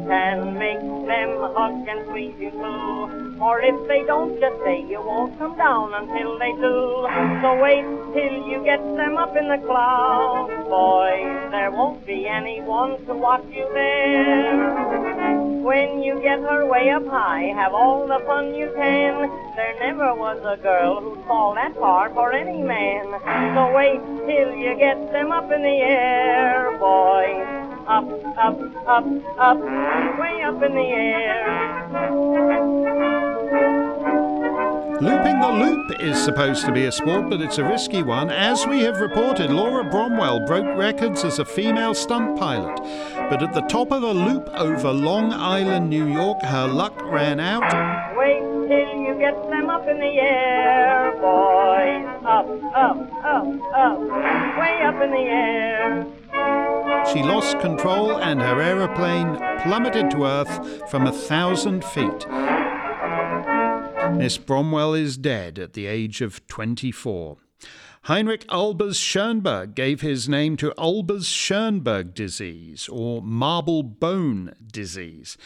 Can 0.07 0.59
make 0.59 0.81
them 0.81 1.39
hug 1.55 1.89
and 1.89 2.07
squeeze 2.09 2.35
you 2.39 2.51
too. 2.51 3.39
Or 3.41 3.61
if 3.61 3.77
they 3.89 4.05
don't, 4.05 4.39
just 4.41 4.57
say 4.65 4.83
you 4.83 5.01
won't 5.01 5.39
come 5.39 5.57
down 5.57 5.95
until 5.95 6.39
they 6.39 6.53
do. 6.53 7.07
So 7.43 7.59
wait 7.63 7.87
till 8.15 8.47
you 8.47 8.63
get 8.65 8.83
them 8.97 9.17
up 9.17 9.37
in 9.37 9.49
the 9.49 9.59
clouds, 9.67 10.53
boys. 10.69 11.51
There 11.51 11.71
won't 11.71 12.05
be 12.07 12.27
anyone 12.27 13.05
to 13.07 13.15
watch 13.15 13.45
you 13.51 13.69
there. 13.73 15.63
When 15.63 16.03
you 16.03 16.21
get 16.21 16.41
her 16.41 16.67
way 16.67 16.91
up 16.91 17.07
high, 17.07 17.53
have 17.55 17.73
all 17.73 18.07
the 18.07 18.19
fun 18.27 18.55
you 18.55 18.73
can. 18.75 19.31
There 19.57 19.79
never 19.81 20.15
was 20.15 20.39
a 20.45 20.61
girl 20.61 21.01
who'd 21.01 21.25
fall 21.27 21.55
that 21.55 21.75
far 21.77 22.11
for 22.11 22.33
any 22.33 22.63
man. 22.63 23.07
So 23.55 23.73
wait 23.73 24.01
till 24.27 24.55
you 24.57 24.77
get 24.77 25.13
them 25.13 25.31
up 25.31 25.51
in 25.53 25.63
the 25.63 25.79
air, 25.79 26.77
boys. 26.79 27.62
Up, 27.93 28.09
up, 28.39 28.59
up, 28.87 29.05
up, 29.39 29.59
way 30.19 30.41
up 30.47 30.63
in 30.63 30.75
the 30.75 30.81
air. 30.81 32.09
Looping 34.99 35.41
the 35.41 35.51
loop 35.53 36.01
is 36.01 36.17
supposed 36.25 36.65
to 36.65 36.73
be 36.73 36.87
a 36.87 36.93
sport, 36.93 37.29
but 37.29 37.43
it's 37.43 37.59
a 37.59 37.65
risky 37.65 38.03
one. 38.03 38.31
As 38.31 38.67
we 38.67 38.81
have 38.81 38.99
reported, 38.99 39.51
Laura 39.51 39.85
Bromwell 39.85 40.47
broke 40.47 40.75
records 40.75 41.23
as 41.23 41.39
a 41.39 41.45
female 41.45 41.93
stunt 41.93 42.39
pilot. 42.39 42.81
But 43.29 43.43
at 43.43 43.53
the 43.53 43.61
top 43.69 43.93
of 43.93 44.03
a 44.03 44.13
loop 44.15 44.49
over 44.55 44.91
Long 44.91 45.31
Island, 45.31 45.91
New 45.91 46.07
York, 46.07 46.41
her 46.45 46.67
luck 46.67 46.99
ran 47.03 47.41
out. 47.41 47.61
Wait 48.17 48.41
till 48.69 49.03
you 49.03 49.19
get 49.19 49.35
them 49.51 49.69
up 49.69 49.87
in 49.87 49.99
the 49.99 50.19
air, 50.19 51.13
boys. 51.21 52.07
Up, 52.25 52.49
up, 52.75 52.97
up, 53.23 53.47
up, 53.75 54.01
way 54.59 54.81
up 54.83 55.03
in 55.03 55.11
the 55.11 55.27
air. 55.29 56.22
She 57.11 57.23
lost 57.23 57.59
control 57.61 58.19
and 58.19 58.41
her 58.41 58.61
aeroplane 58.61 59.37
plummeted 59.63 60.11
to 60.13 60.25
earth 60.25 60.91
from 60.91 61.07
a 61.07 61.13
thousand 61.13 61.85
feet. 61.85 62.27
Miss 64.17 64.39
Bromwell 64.39 64.95
is 64.95 65.17
dead 65.17 65.59
at 65.59 65.73
the 65.73 65.87
age 65.87 66.21
of 66.21 66.47
24. 66.47 67.39
Heinrich 68.07 68.47
Albers 68.49 68.99
Schönberg 68.99 69.75
gave 69.75 70.01
his 70.01 70.29
name 70.29 70.57
to 70.57 70.75
Albers 70.77 71.27
Schönberg 71.27 72.15
disease, 72.15 72.89
or 72.89 73.23
marble 73.23 73.85
bone 73.85 74.55
disease, 74.73 75.37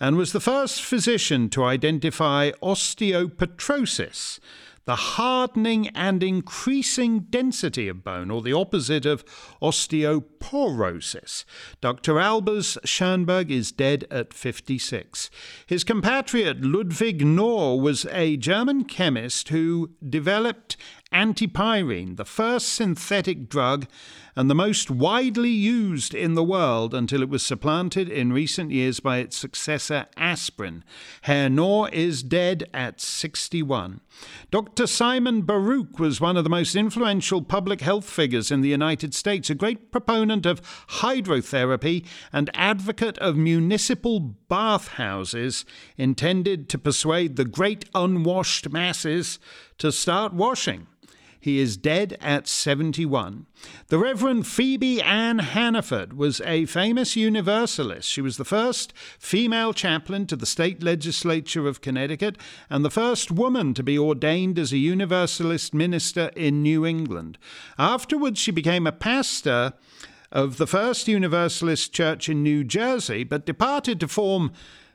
and 0.00 0.16
was 0.16 0.32
the 0.32 0.40
first 0.40 0.82
physician 0.82 1.48
to 1.50 1.62
identify 1.62 2.50
osteopetrosis, 2.62 4.40
the 4.84 4.96
hardening 4.96 5.88
and 5.88 6.22
increasing 6.22 7.20
density 7.20 7.88
of 7.88 8.02
bone, 8.02 8.30
or 8.30 8.42
the 8.42 8.52
opposite 8.52 9.06
of 9.06 9.24
osteoporosis. 9.60 11.44
Dr. 11.80 12.14
Albers 12.14 12.78
Schönberg 12.84 13.50
is 13.50 13.72
dead 13.72 14.06
at 14.10 14.32
56. 14.34 15.30
His 15.66 15.84
compatriot 15.84 16.62
Ludwig 16.62 17.24
Knorr 17.24 17.80
was 17.80 18.06
a 18.06 18.36
German 18.36 18.84
chemist 18.84 19.50
who 19.50 19.90
developed 20.08 20.76
antipyrine, 21.12 22.16
the 22.16 22.24
first 22.24 22.72
synthetic 22.72 23.48
drug 23.48 23.86
and 24.36 24.48
the 24.48 24.54
most 24.54 24.90
widely 24.90 25.50
used 25.50 26.14
in 26.14 26.34
the 26.34 26.44
world 26.44 26.94
until 26.94 27.20
it 27.20 27.28
was 27.28 27.44
supplanted 27.44 28.08
in 28.08 28.32
recent 28.32 28.70
years 28.70 29.00
by 29.00 29.18
its 29.18 29.36
successor 29.36 30.06
aspirin. 30.16 30.84
Herr 31.22 31.50
Knorr 31.50 31.88
is 31.90 32.22
dead 32.22 32.70
at 32.72 33.00
61. 33.00 34.00
Dr. 34.50 34.86
Simon 34.86 35.42
Baruch 35.42 35.98
was 35.98 36.20
one 36.20 36.36
of 36.36 36.44
the 36.44 36.50
most 36.50 36.76
influential 36.76 37.42
public 37.42 37.80
health 37.80 38.08
figures 38.08 38.50
in 38.50 38.60
the 38.60 38.68
United 38.68 39.14
States, 39.14 39.50
a 39.50 39.54
great 39.54 39.90
proponent 39.90 40.46
of 40.46 40.62
hydrotherapy 40.88 42.06
and 42.32 42.50
advocate 42.54 43.18
of 43.18 43.36
municipal 43.36 44.20
bathhouses 44.20 45.64
intended 45.96 46.68
to 46.68 46.78
persuade 46.78 47.36
the 47.36 47.44
great 47.44 47.84
unwashed 47.94 48.70
masses 48.70 49.38
to 49.78 49.90
start 49.90 50.32
washing. 50.32 50.86
He 51.40 51.58
is 51.58 51.78
dead 51.78 52.18
at 52.20 52.46
71. 52.46 53.46
The 53.88 53.98
Reverend 53.98 54.46
Phoebe 54.46 55.00
Ann 55.00 55.38
Hanaford 55.38 56.12
was 56.12 56.42
a 56.42 56.66
famous 56.66 57.16
Universalist. 57.16 58.06
She 58.06 58.20
was 58.20 58.36
the 58.36 58.44
first 58.44 58.92
female 59.18 59.72
chaplain 59.72 60.26
to 60.26 60.36
the 60.36 60.44
state 60.44 60.82
legislature 60.82 61.66
of 61.66 61.80
Connecticut 61.80 62.36
and 62.68 62.84
the 62.84 62.90
first 62.90 63.30
woman 63.30 63.72
to 63.72 63.82
be 63.82 63.98
ordained 63.98 64.58
as 64.58 64.72
a 64.72 64.78
Universalist 64.78 65.72
minister 65.72 66.30
in 66.36 66.62
New 66.62 66.84
England. 66.84 67.38
Afterwards, 67.78 68.38
she 68.38 68.50
became 68.50 68.86
a 68.86 68.92
pastor 68.92 69.72
of 70.30 70.58
the 70.58 70.66
First 70.66 71.08
Universalist 71.08 71.92
Church 71.92 72.28
in 72.28 72.42
New 72.42 72.64
Jersey, 72.64 73.24
but 73.24 73.46
departed 73.46 73.98
to 74.00 74.08
form 74.08 74.52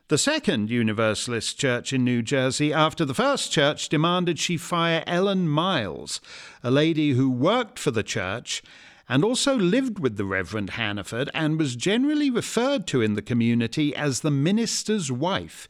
the 0.08 0.18
second 0.18 0.70
Universalist 0.70 1.58
church 1.58 1.92
in 1.92 2.04
New 2.04 2.22
Jersey 2.22 2.72
after 2.72 3.04
the 3.04 3.14
first 3.14 3.50
church 3.50 3.88
demanded 3.88 4.38
she 4.38 4.56
fire 4.56 5.02
Ellen 5.04 5.48
Miles, 5.48 6.20
a 6.62 6.70
lady 6.70 7.14
who 7.14 7.28
worked 7.28 7.78
for 7.78 7.90
the 7.90 8.04
church 8.04 8.62
and 9.08 9.24
also 9.24 9.56
lived 9.56 9.98
with 9.98 10.16
the 10.16 10.24
Reverend 10.24 10.72
Hanaford 10.72 11.28
and 11.34 11.58
was 11.58 11.74
generally 11.74 12.30
referred 12.30 12.86
to 12.88 13.02
in 13.02 13.14
the 13.14 13.22
community 13.22 13.94
as 13.96 14.20
the 14.20 14.30
minister's 14.30 15.10
wife. 15.10 15.68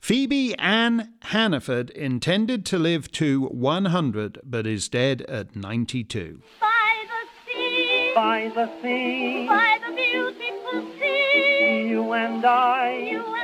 Phoebe 0.00 0.58
Ann 0.58 1.12
Hanaford 1.26 1.90
intended 1.90 2.64
to 2.66 2.78
live 2.78 3.10
to 3.12 3.46
100 3.48 4.40
but 4.44 4.66
is 4.66 4.88
dead 4.88 5.22
at 5.22 5.54
92. 5.54 6.40
By 6.60 7.04
the 7.06 7.52
sea, 7.52 8.12
By 8.14 8.52
the 8.54 8.70
sea, 8.82 9.46
by 9.46 9.78
the 9.86 9.94
beautiful 9.94 10.90
sea, 10.98 11.88
you 11.88 12.12
and 12.12 12.44
I, 12.44 12.96
you 13.10 13.24
and 13.24 13.34
I, 13.40 13.43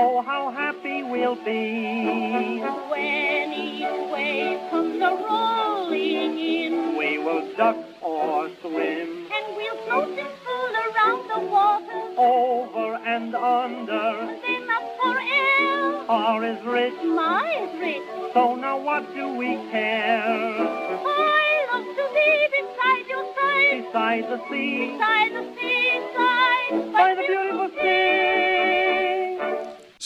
oh, 0.00 0.22
how 0.22 0.50
happy 0.50 1.02
we'll 1.02 1.36
be. 1.44 2.60
when 2.90 3.52
each 3.52 4.12
wave 4.12 4.60
comes 4.70 4.96
a 5.02 5.10
rolling 5.28 6.38
in, 6.38 6.96
We 6.96 7.18
will 7.18 7.54
duck 7.56 7.76
or 8.02 8.48
swim, 8.60 9.28
and 9.36 9.56
we'll 9.56 9.76
float 9.86 10.18
and 10.18 10.28
fool 10.44 10.72
around 10.86 11.28
the 11.28 11.40
water, 11.50 12.00
over 12.18 12.94
and 13.06 13.34
under. 13.34 14.38
then 14.42 14.70
up 14.70 14.86
for 15.02 15.18
air. 15.18 16.04
R 16.08 16.44
is 16.44 16.64
rich, 16.64 16.94
My 17.04 17.44
is 17.62 17.80
rich, 17.80 18.32
so 18.34 18.54
now 18.56 18.78
what 18.78 19.04
do 19.14 19.36
we 19.36 19.56
care? 19.70 20.22
I 20.22 21.66
love 21.72 21.86
to 21.96 22.04
be 22.16 22.48
beside 22.56 23.06
your 23.06 23.24
side, 23.36 23.84
Beside 23.86 24.24
the 24.24 24.38
sea, 24.48 24.92
beside 24.92 25.32
the 25.32 25.44
seaside, 25.54 26.92
by 26.92 27.14
the 27.14 27.22
beautiful 27.26 27.68
sea. 27.80 28.29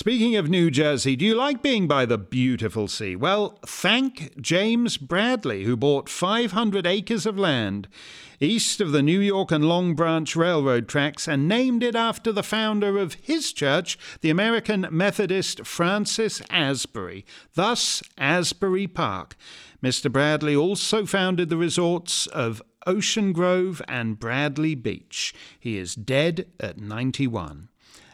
Speaking 0.04 0.36
of 0.36 0.50
New 0.50 0.70
Jersey, 0.70 1.16
do 1.16 1.24
you 1.24 1.34
like 1.34 1.62
being 1.62 1.88
by 1.88 2.04
the 2.04 2.18
beautiful 2.18 2.88
sea? 2.88 3.16
Well, 3.16 3.58
thank 3.64 4.38
James 4.38 4.98
Bradley, 4.98 5.64
who 5.64 5.78
bought 5.78 6.10
500 6.10 6.86
acres 6.86 7.24
of 7.24 7.38
land 7.38 7.88
east 8.38 8.82
of 8.82 8.92
the 8.92 9.00
New 9.00 9.18
York 9.18 9.50
and 9.50 9.64
Long 9.64 9.94
Branch 9.94 10.36
Railroad 10.36 10.88
tracks 10.88 11.26
and 11.26 11.48
named 11.48 11.82
it 11.82 11.96
after 11.96 12.32
the 12.32 12.42
founder 12.42 12.98
of 12.98 13.14
his 13.14 13.50
church, 13.50 13.98
the 14.20 14.28
American 14.28 14.86
Methodist 14.90 15.64
Francis 15.64 16.42
Asbury, 16.50 17.24
thus 17.54 18.02
Asbury 18.18 18.86
Park. 18.86 19.36
Mr. 19.82 20.12
Bradley 20.12 20.54
also 20.54 21.06
founded 21.06 21.48
the 21.48 21.56
resorts 21.56 22.26
of 22.26 22.60
Ocean 22.86 23.32
Grove 23.32 23.80
and 23.88 24.18
Bradley 24.18 24.74
Beach. 24.74 25.34
He 25.58 25.78
is 25.78 25.94
dead 25.94 26.44
at 26.60 26.76
91. 26.76 27.70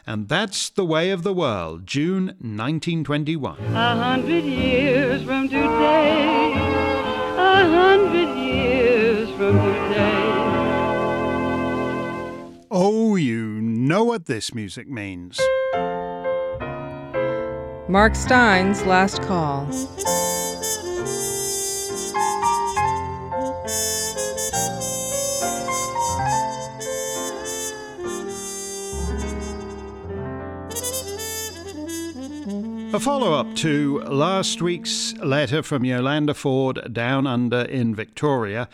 And 0.07 0.28
that's 0.28 0.70
the 0.70 0.84
way 0.84 1.11
of 1.11 1.22
the 1.22 1.32
world, 1.32 1.86
June 1.86 2.26
1921. 2.40 3.59
A 3.59 3.96
hundred 3.96 4.44
years 4.44 5.22
from 5.22 5.48
today, 5.48 6.53
a 6.53 7.68
hundred 7.68 8.36
years 8.36 9.28
from 9.30 9.57
today. 9.59 10.30
Oh, 12.70 13.16
you 13.16 13.61
know 13.61 14.05
what 14.05 14.26
this 14.26 14.55
music 14.55 14.88
means. 14.88 15.40
Mark 17.88 18.14
Steyn's 18.14 18.84
last 18.84 19.20
call. 19.22 19.66
A 32.93 32.99
follow 32.99 33.34
up 33.34 33.55
to 33.57 34.01
last 34.01 34.61
week's 34.61 35.16
letter 35.18 35.62
from 35.62 35.84
Yolanda 35.84 36.34
Ford 36.34 36.93
down 36.93 37.24
under 37.24 37.61
in 37.61 37.95
Victoria, 37.95 38.68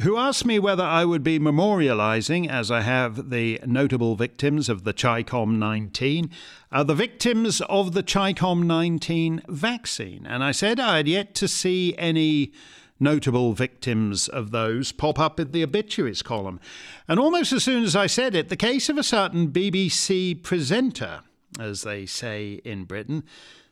who 0.00 0.16
asked 0.16 0.44
me 0.44 0.58
whether 0.58 0.82
I 0.82 1.04
would 1.04 1.22
be 1.22 1.38
memorialising, 1.38 2.50
as 2.50 2.72
I 2.72 2.80
have 2.80 3.30
the 3.30 3.60
notable 3.64 4.16
victims 4.16 4.68
of 4.68 4.82
the 4.82 4.92
CHICOM 4.92 5.58
19, 5.58 6.28
uh, 6.72 6.82
the 6.82 6.96
victims 6.96 7.60
of 7.62 7.92
the 7.92 8.02
CHICOM 8.02 8.64
19 8.64 9.42
vaccine. 9.46 10.26
And 10.26 10.42
I 10.42 10.50
said 10.50 10.80
I 10.80 10.96
had 10.96 11.06
yet 11.06 11.32
to 11.36 11.46
see 11.46 11.94
any 11.96 12.52
notable 12.98 13.52
victims 13.52 14.26
of 14.26 14.50
those 14.50 14.90
pop 14.90 15.20
up 15.20 15.38
in 15.38 15.52
the 15.52 15.62
obituaries 15.62 16.22
column. 16.22 16.58
And 17.06 17.20
almost 17.20 17.52
as 17.52 17.62
soon 17.62 17.84
as 17.84 17.94
I 17.94 18.08
said 18.08 18.34
it, 18.34 18.48
the 18.48 18.56
case 18.56 18.88
of 18.88 18.98
a 18.98 19.04
certain 19.04 19.52
BBC 19.52 20.42
presenter, 20.42 21.20
as 21.58 21.82
they 21.82 22.06
say 22.06 22.60
in 22.64 22.84
Britain, 22.84 23.24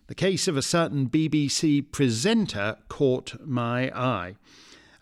the 0.07 0.15
case 0.15 0.49
of 0.49 0.57
a 0.57 0.63
certain 0.63 1.09
BBC 1.09 1.91
presenter 1.93 2.77
caught 2.89 3.41
my 3.47 3.91
eye. 3.97 4.35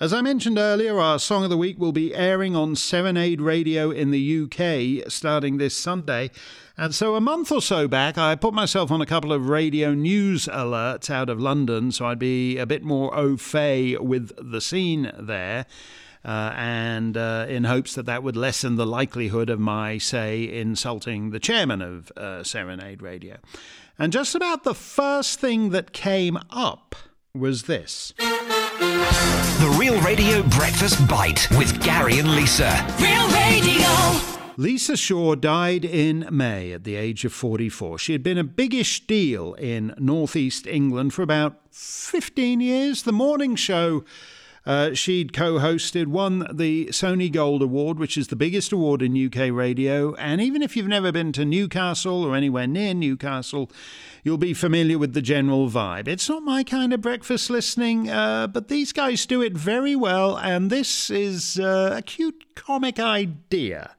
As 0.00 0.12
I 0.12 0.20
mentioned 0.20 0.58
earlier, 0.58 1.00
our 1.00 1.18
Song 1.18 1.42
of 1.42 1.50
the 1.50 1.56
Week 1.56 1.76
will 1.76 1.90
be 1.90 2.14
airing 2.14 2.54
on 2.54 2.76
Serenade 2.76 3.40
Radio 3.40 3.90
in 3.90 4.12
the 4.12 4.42
UK 4.44 5.10
starting 5.10 5.58
this 5.58 5.76
Sunday. 5.76 6.30
And 6.76 6.94
so 6.94 7.16
a 7.16 7.20
month 7.20 7.50
or 7.50 7.60
so 7.60 7.88
back, 7.88 8.16
I 8.16 8.36
put 8.36 8.54
myself 8.54 8.92
on 8.92 9.00
a 9.00 9.06
couple 9.06 9.32
of 9.32 9.48
radio 9.48 9.94
news 9.94 10.46
alerts 10.46 11.10
out 11.10 11.28
of 11.28 11.40
London 11.40 11.90
so 11.90 12.06
I'd 12.06 12.20
be 12.20 12.58
a 12.58 12.66
bit 12.66 12.84
more 12.84 13.12
au 13.16 13.36
fait 13.36 14.04
with 14.04 14.30
the 14.38 14.60
scene 14.60 15.10
there. 15.18 15.66
Uh, 16.28 16.52
and 16.58 17.16
uh, 17.16 17.46
in 17.48 17.64
hopes 17.64 17.94
that 17.94 18.04
that 18.04 18.22
would 18.22 18.36
lessen 18.36 18.76
the 18.76 18.84
likelihood 18.84 19.48
of 19.48 19.58
my, 19.58 19.96
say, 19.96 20.60
insulting 20.60 21.30
the 21.30 21.40
chairman 21.40 21.80
of 21.80 22.12
uh, 22.18 22.42
Serenade 22.42 23.00
Radio. 23.00 23.38
And 23.98 24.12
just 24.12 24.34
about 24.34 24.62
the 24.62 24.74
first 24.74 25.40
thing 25.40 25.70
that 25.70 25.94
came 25.94 26.36
up 26.50 26.94
was 27.34 27.62
this. 27.62 28.12
The 28.18 29.76
Real 29.78 29.98
Radio 30.02 30.42
Breakfast 30.42 31.08
Bite 31.08 31.48
with 31.52 31.82
Gary 31.82 32.18
and 32.18 32.36
Lisa. 32.36 32.86
Real 33.00 33.26
Radio. 33.28 33.88
Lisa 34.58 34.98
Shaw 34.98 35.34
died 35.34 35.86
in 35.86 36.28
May 36.30 36.72
at 36.72 36.84
the 36.84 36.96
age 36.96 37.24
of 37.24 37.32
44. 37.32 37.98
She 37.98 38.12
had 38.12 38.22
been 38.22 38.36
a 38.36 38.44
biggish 38.44 39.06
deal 39.06 39.54
in 39.54 39.94
northeast 39.96 40.66
England 40.66 41.14
for 41.14 41.22
about 41.22 41.56
15 41.70 42.60
years. 42.60 43.04
The 43.04 43.12
morning 43.12 43.56
show 43.56 44.04
Uh, 44.68 44.92
she'd 44.92 45.32
co 45.32 45.54
hosted, 45.54 46.08
won 46.08 46.46
the 46.52 46.88
Sony 46.88 47.32
Gold 47.32 47.62
Award, 47.62 47.98
which 47.98 48.18
is 48.18 48.28
the 48.28 48.36
biggest 48.36 48.70
award 48.70 49.00
in 49.00 49.16
UK 49.16 49.50
radio. 49.50 50.14
And 50.16 50.42
even 50.42 50.60
if 50.62 50.76
you've 50.76 50.86
never 50.86 51.10
been 51.10 51.32
to 51.32 51.46
Newcastle 51.46 52.22
or 52.22 52.36
anywhere 52.36 52.66
near 52.66 52.92
Newcastle, 52.92 53.70
you'll 54.22 54.36
be 54.36 54.52
familiar 54.52 54.98
with 54.98 55.14
the 55.14 55.22
general 55.22 55.70
vibe. 55.70 56.06
It's 56.06 56.28
not 56.28 56.42
my 56.42 56.64
kind 56.64 56.92
of 56.92 57.00
breakfast 57.00 57.48
listening, 57.48 58.10
uh, 58.10 58.46
but 58.46 58.68
these 58.68 58.92
guys 58.92 59.24
do 59.24 59.40
it 59.40 59.54
very 59.54 59.96
well. 59.96 60.36
And 60.36 60.68
this 60.68 61.08
is 61.08 61.58
uh, 61.58 61.94
a 61.96 62.02
cute 62.02 62.54
comic 62.54 63.00
idea 63.00 63.92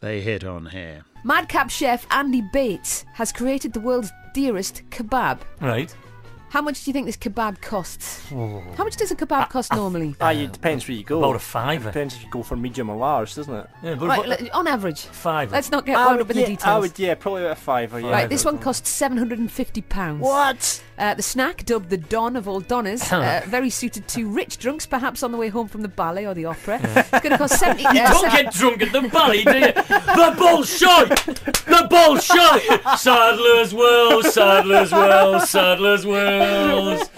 they 0.00 0.22
hit 0.22 0.42
on 0.42 0.66
here. 0.66 1.04
Madcap 1.22 1.70
chef 1.70 2.04
Andy 2.10 2.42
Bates 2.52 3.04
has 3.14 3.30
created 3.30 3.74
the 3.74 3.80
world's 3.80 4.10
dearest 4.34 4.82
kebab. 4.90 5.38
Right. 5.60 5.94
How 6.50 6.60
much 6.60 6.82
do 6.84 6.90
you 6.90 6.92
think 6.92 7.06
this 7.06 7.16
kebab 7.16 7.62
costs? 7.62 8.26
Oh. 8.32 8.60
How 8.76 8.82
much 8.82 8.96
does 8.96 9.12
a 9.12 9.14
kebab 9.14 9.50
cost 9.50 9.72
normally? 9.72 10.16
Ah, 10.20 10.32
it 10.32 10.50
depends 10.52 10.88
where 10.88 10.96
you 10.96 11.04
go. 11.04 11.18
About 11.18 11.36
a 11.36 11.38
fiver. 11.38 11.90
Depends 11.90 12.16
if 12.16 12.24
you 12.24 12.28
go 12.30 12.42
for 12.42 12.56
medium 12.56 12.90
or 12.90 12.96
large, 12.96 13.36
doesn't 13.36 13.54
it? 13.54 13.66
Yeah, 13.84 13.94
but 13.94 14.08
Right, 14.08 14.26
le- 14.28 14.50
on 14.50 14.66
average. 14.66 15.02
Five. 15.02 15.52
Let's 15.52 15.70
not 15.70 15.86
get 15.86 15.96
I 15.96 16.06
wound 16.06 16.18
would, 16.18 16.26
up 16.26 16.30
in 16.32 16.38
yeah, 16.38 16.42
the 16.46 16.50
details. 16.50 16.66
I 16.68 16.78
would, 16.80 16.98
yeah, 16.98 17.14
probably 17.14 17.42
about 17.42 17.56
a 17.56 17.60
fiver. 17.60 18.00
Yeah. 18.00 18.10
Right, 18.10 18.28
this 18.28 18.44
one 18.44 18.58
costs 18.58 18.88
seven 18.88 19.16
hundred 19.16 19.38
and 19.38 19.50
fifty 19.50 19.80
pounds. 19.80 20.22
What? 20.22 20.82
Uh, 21.00 21.14
the 21.14 21.22
snack, 21.22 21.64
dubbed 21.64 21.88
the 21.88 21.96
Don 21.96 22.36
of 22.36 22.46
all 22.46 22.60
Donners, 22.60 23.10
uh, 23.10 23.40
very 23.46 23.70
suited 23.70 24.06
to 24.08 24.28
rich 24.28 24.58
drunks, 24.58 24.84
perhaps 24.84 25.22
on 25.22 25.32
the 25.32 25.38
way 25.38 25.48
home 25.48 25.66
from 25.66 25.80
the 25.80 25.88
ballet 25.88 26.26
or 26.26 26.34
the 26.34 26.44
opera. 26.44 26.78
It's 26.82 27.10
going 27.10 27.30
to 27.30 27.38
cost 27.38 27.58
seventy. 27.58 27.84
You 27.90 28.06
don't 28.06 28.30
get 28.30 28.52
drunk 28.52 28.82
at 28.82 28.92
the 28.92 29.08
ballet, 29.08 29.42
do 29.42 29.58
you? 29.58 29.72
The 29.72 30.34
bullshit! 30.36 31.08
The 31.64 31.86
bullshit! 31.88 32.98
Sadler's 32.98 33.72
Wells, 33.72 34.34
Sadler's 34.34 34.92
Wells, 34.92 35.48
Sadler's 35.48 36.04
Wells. 36.04 37.08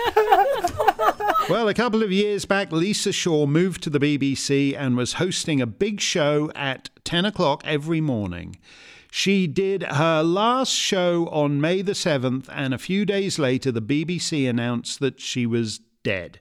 Well, 1.51 1.69
a 1.69 1.75
couple 1.75 2.05
of 2.05 2.13
years 2.13 2.45
back, 2.45 2.71
Lisa 2.71 3.11
Shaw 3.11 3.47
moved 3.47 3.83
to 3.83 3.91
the 3.91 3.99
BBC 3.99 4.77
and 4.79 4.97
was 4.97 5.15
hosting 5.15 5.61
a 5.61 5.67
big 5.67 6.01
show 6.01 6.53
at 6.55 6.89
10 7.03 7.25
o'clock 7.25 7.63
every 7.65 8.01
morning. 8.01 8.57
She 9.15 9.47
did 9.47 9.83
her 9.83 10.23
last 10.23 10.73
show 10.73 11.29
on 11.29 11.61
May 11.61 11.83
the 11.83 11.93
7th, 11.93 12.49
and 12.51 12.73
a 12.73 12.79
few 12.79 13.05
days 13.05 13.39
later, 13.39 13.71
the 13.71 13.83
BBC 13.83 14.49
announced 14.49 15.01
that 15.01 15.21
she 15.21 15.45
was 15.45 15.81
dead. 16.03 16.41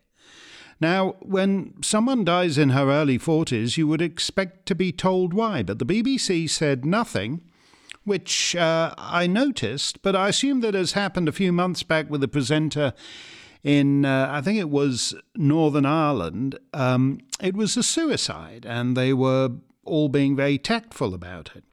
Now, 0.79 1.17
when 1.19 1.73
someone 1.83 2.23
dies 2.23 2.57
in 2.57 2.69
her 2.69 2.89
early 2.89 3.19
40s, 3.19 3.75
you 3.75 3.87
would 3.87 4.01
expect 4.01 4.67
to 4.67 4.73
be 4.73 4.93
told 4.93 5.33
why, 5.33 5.63
but 5.63 5.79
the 5.79 5.85
BBC 5.85 6.49
said 6.49 6.85
nothing, 6.85 7.41
which 8.05 8.55
uh, 8.55 8.95
I 8.97 9.27
noticed, 9.27 10.01
but 10.01 10.15
I 10.15 10.29
assume 10.29 10.61
that 10.61 10.73
has 10.73 10.93
happened 10.93 11.27
a 11.27 11.33
few 11.33 11.51
months 11.51 11.83
back 11.83 12.09
with 12.09 12.23
a 12.23 12.29
presenter 12.29 12.93
in, 13.63 14.05
uh, 14.05 14.29
I 14.31 14.39
think 14.39 14.57
it 14.59 14.69
was 14.69 15.13
Northern 15.35 15.85
Ireland. 15.85 16.57
Um, 16.73 17.19
it 17.41 17.53
was 17.53 17.75
a 17.75 17.83
suicide, 17.83 18.65
and 18.65 18.95
they 18.95 19.11
were 19.11 19.49
all 19.83 20.07
being 20.07 20.37
very 20.37 20.57
tactful 20.57 21.13
about 21.13 21.51
it. 21.53 21.65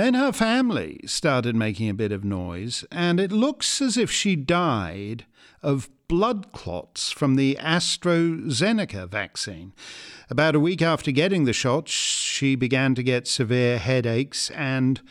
Then 0.00 0.14
her 0.14 0.32
family 0.32 0.98
started 1.04 1.54
making 1.54 1.90
a 1.90 1.94
bit 1.94 2.10
of 2.10 2.24
noise, 2.24 2.86
and 2.90 3.20
it 3.20 3.30
looks 3.30 3.82
as 3.82 3.98
if 3.98 4.10
she 4.10 4.34
died 4.34 5.26
of 5.62 5.90
blood 6.08 6.52
clots 6.52 7.10
from 7.10 7.34
the 7.34 7.58
AstraZeneca 7.60 9.10
vaccine. 9.10 9.74
About 10.30 10.54
a 10.54 10.58
week 10.58 10.80
after 10.80 11.10
getting 11.10 11.44
the 11.44 11.52
shot, 11.52 11.86
she 11.86 12.54
began 12.54 12.94
to 12.94 13.02
get 13.02 13.28
severe 13.28 13.76
headaches 13.76 14.48
and 14.52 15.02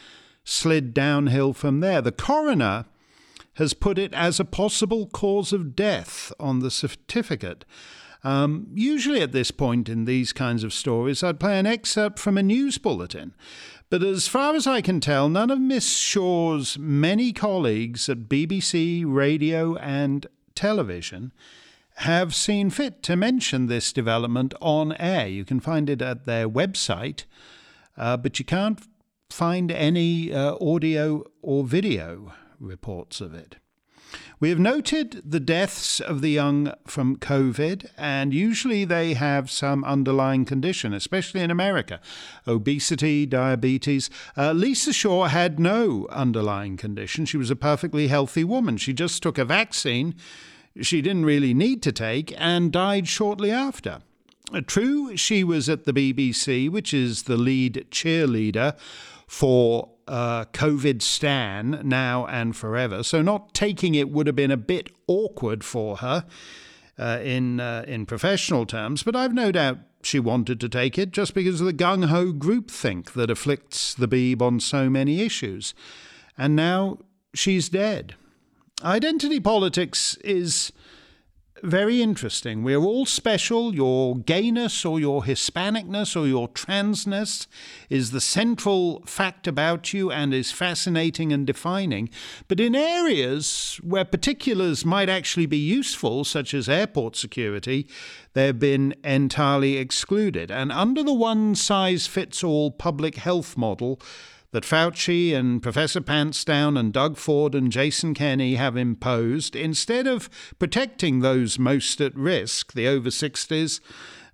slid 0.43 0.95
downhill 0.95 1.53
from 1.53 1.81
there. 1.81 2.01
The 2.01 2.11
coroner 2.11 2.85
has 3.57 3.75
put 3.75 3.99
it 3.99 4.11
as 4.15 4.39
a 4.39 4.43
possible 4.43 5.05
cause 5.05 5.53
of 5.53 5.75
death 5.75 6.33
on 6.39 6.61
the 6.61 6.71
certificate. 6.71 7.63
Um, 8.23 8.67
usually, 8.73 9.21
at 9.21 9.31
this 9.31 9.51
point 9.51 9.87
in 9.87 10.05
these 10.05 10.33
kinds 10.33 10.63
of 10.63 10.73
stories, 10.73 11.23
I'd 11.23 11.39
play 11.39 11.59
an 11.59 11.65
excerpt 11.65 12.19
from 12.19 12.37
a 12.37 12.43
news 12.43 12.77
bulletin. 12.77 13.33
But 13.89 14.03
as 14.03 14.27
far 14.27 14.55
as 14.55 14.67
I 14.67 14.81
can 14.81 14.99
tell, 14.99 15.29
none 15.29 15.49
of 15.49 15.59
Miss 15.59 15.97
Shaw's 15.97 16.77
many 16.77 17.33
colleagues 17.33 18.07
at 18.07 18.29
BBC, 18.29 19.03
radio, 19.03 19.75
and 19.77 20.27
television 20.53 21.33
have 21.95 22.35
seen 22.35 22.69
fit 22.69 23.01
to 23.03 23.15
mention 23.15 23.65
this 23.65 23.91
development 23.91 24.53
on 24.61 24.95
air. 24.97 25.27
You 25.27 25.43
can 25.43 25.59
find 25.59 25.89
it 25.89 26.03
at 26.03 26.27
their 26.27 26.47
website, 26.47 27.25
uh, 27.97 28.15
but 28.15 28.37
you 28.37 28.45
can't 28.45 28.79
find 29.31 29.71
any 29.71 30.31
uh, 30.31 30.55
audio 30.61 31.23
or 31.41 31.63
video 31.63 32.31
reports 32.59 33.21
of 33.21 33.33
it. 33.33 33.55
We 34.39 34.49
have 34.49 34.59
noted 34.59 35.21
the 35.25 35.39
deaths 35.39 35.99
of 35.99 36.21
the 36.21 36.29
young 36.29 36.73
from 36.87 37.17
COVID, 37.17 37.89
and 37.97 38.33
usually 38.33 38.85
they 38.85 39.13
have 39.13 39.51
some 39.51 39.83
underlying 39.83 40.45
condition, 40.45 40.93
especially 40.93 41.41
in 41.41 41.51
America 41.51 41.99
obesity, 42.47 43.25
diabetes. 43.25 44.09
Uh, 44.37 44.53
Lisa 44.53 44.93
Shaw 44.93 45.25
had 45.25 45.59
no 45.59 46.07
underlying 46.09 46.77
condition. 46.77 47.25
She 47.25 47.37
was 47.37 47.51
a 47.51 47.55
perfectly 47.55 48.07
healthy 48.07 48.43
woman. 48.43 48.77
She 48.77 48.93
just 48.93 49.21
took 49.21 49.37
a 49.37 49.45
vaccine 49.45 50.15
she 50.81 51.01
didn't 51.01 51.25
really 51.25 51.53
need 51.53 51.81
to 51.83 51.91
take 51.91 52.33
and 52.37 52.71
died 52.71 53.07
shortly 53.07 53.51
after. 53.51 54.01
Uh, 54.53 54.61
True, 54.65 55.15
she 55.17 55.43
was 55.43 55.69
at 55.69 55.85
the 55.85 55.93
BBC, 55.93 56.69
which 56.69 56.93
is 56.93 57.23
the 57.23 57.37
lead 57.37 57.87
cheerleader 57.91 58.77
for 59.27 59.89
uh, 60.09 60.45
Covidistan 60.45 61.81
now 61.83 62.25
and 62.25 62.55
forever. 62.55 63.03
So 63.03 63.21
not 63.21 63.53
taking 63.53 63.95
it 63.95 64.09
would 64.09 64.27
have 64.27 64.35
been 64.35 64.51
a 64.51 64.57
bit 64.57 64.89
awkward 65.07 65.63
for 65.63 65.97
her 65.97 66.25
uh, 66.97 67.19
in 67.23 67.59
uh, 67.59 67.85
in 67.87 68.05
professional 68.05 68.65
terms. 68.65 69.03
But 69.03 69.15
I've 69.15 69.33
no 69.33 69.51
doubt 69.51 69.77
she 70.01 70.19
wanted 70.19 70.59
to 70.61 70.69
take 70.69 70.97
it 70.97 71.11
just 71.11 71.33
because 71.33 71.61
of 71.61 71.67
the 71.67 71.73
gung 71.73 72.05
ho 72.05 72.33
groupthink 72.33 73.13
that 73.13 73.29
afflicts 73.29 73.93
the 73.93 74.07
Beeb 74.07 74.41
on 74.41 74.59
so 74.59 74.89
many 74.89 75.21
issues. 75.21 75.73
And 76.37 76.55
now 76.55 76.99
she's 77.33 77.69
dead. 77.69 78.15
Identity 78.83 79.39
politics 79.39 80.15
is 80.23 80.71
very 81.63 82.01
interesting. 82.01 82.63
We're 82.63 82.83
all 82.83 83.05
special. 83.05 83.73
Your 83.73 84.17
gayness 84.17 84.85
or 84.85 84.99
your 84.99 85.23
Hispanicness 85.23 86.19
or 86.19 86.27
your 86.27 86.47
transness 86.49 87.47
is 87.89 88.11
the 88.11 88.21
central 88.21 89.01
fact 89.05 89.47
about 89.47 89.93
you 89.93 90.11
and 90.11 90.33
is 90.33 90.51
fascinating 90.51 91.31
and 91.31 91.45
defining. 91.45 92.09
But 92.47 92.59
in 92.59 92.75
areas 92.75 93.79
where 93.83 94.05
particulars 94.05 94.85
might 94.85 95.09
actually 95.09 95.45
be 95.45 95.57
useful, 95.57 96.23
such 96.23 96.53
as 96.53 96.69
airport 96.69 97.15
security, 97.15 97.87
they've 98.33 98.57
been 98.57 98.95
entirely 99.03 99.77
excluded. 99.77 100.51
And 100.51 100.71
under 100.71 101.03
the 101.03 101.13
one 101.13 101.55
size 101.55 102.07
fits 102.07 102.43
all 102.43 102.71
public 102.71 103.15
health 103.15 103.57
model, 103.57 103.99
that 104.51 104.63
Fauci 104.63 105.33
and 105.33 105.61
Professor 105.61 106.01
Pantsdown 106.01 106.79
and 106.79 106.91
Doug 106.91 107.17
Ford 107.17 107.53
and 107.53 107.71
Jason 107.71 108.13
Kenney 108.13 108.55
have 108.55 108.75
imposed, 108.75 109.55
instead 109.55 110.07
of 110.07 110.29
protecting 110.57 111.19
those 111.19 111.59
most 111.59 112.01
at 112.01 112.15
risk, 112.15 112.73
the 112.73 112.87
over 112.87 113.09
60s 113.09 113.79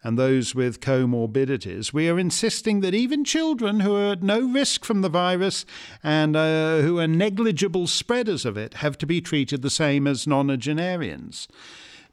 and 0.04 0.18
those 0.18 0.56
with 0.56 0.80
comorbidities, 0.80 1.92
we 1.92 2.08
are 2.08 2.20
insisting 2.20 2.80
that 2.80 2.94
even 2.94 3.26
children 3.26 3.82
who 3.82 3.96
are 3.96 4.14
at 4.14 4.24
no 4.24 4.40
risk 4.48 4.86
from 4.86 5.02
the 5.02 5.10
virus 5.10 5.66
and 6.04 6.36
uh, 6.38 6.78
who 6.78 7.00
are 7.00 7.08
negligible 7.08 7.88
spreaders 7.88 8.46
of 8.46 8.56
it 8.56 8.76
have 8.76 8.98
to 9.00 9.06
be 9.06 9.20
treated 9.20 9.64
the 9.64 9.70
same 9.70 10.08
as 10.08 10.26
nonagenarians. 10.26 11.48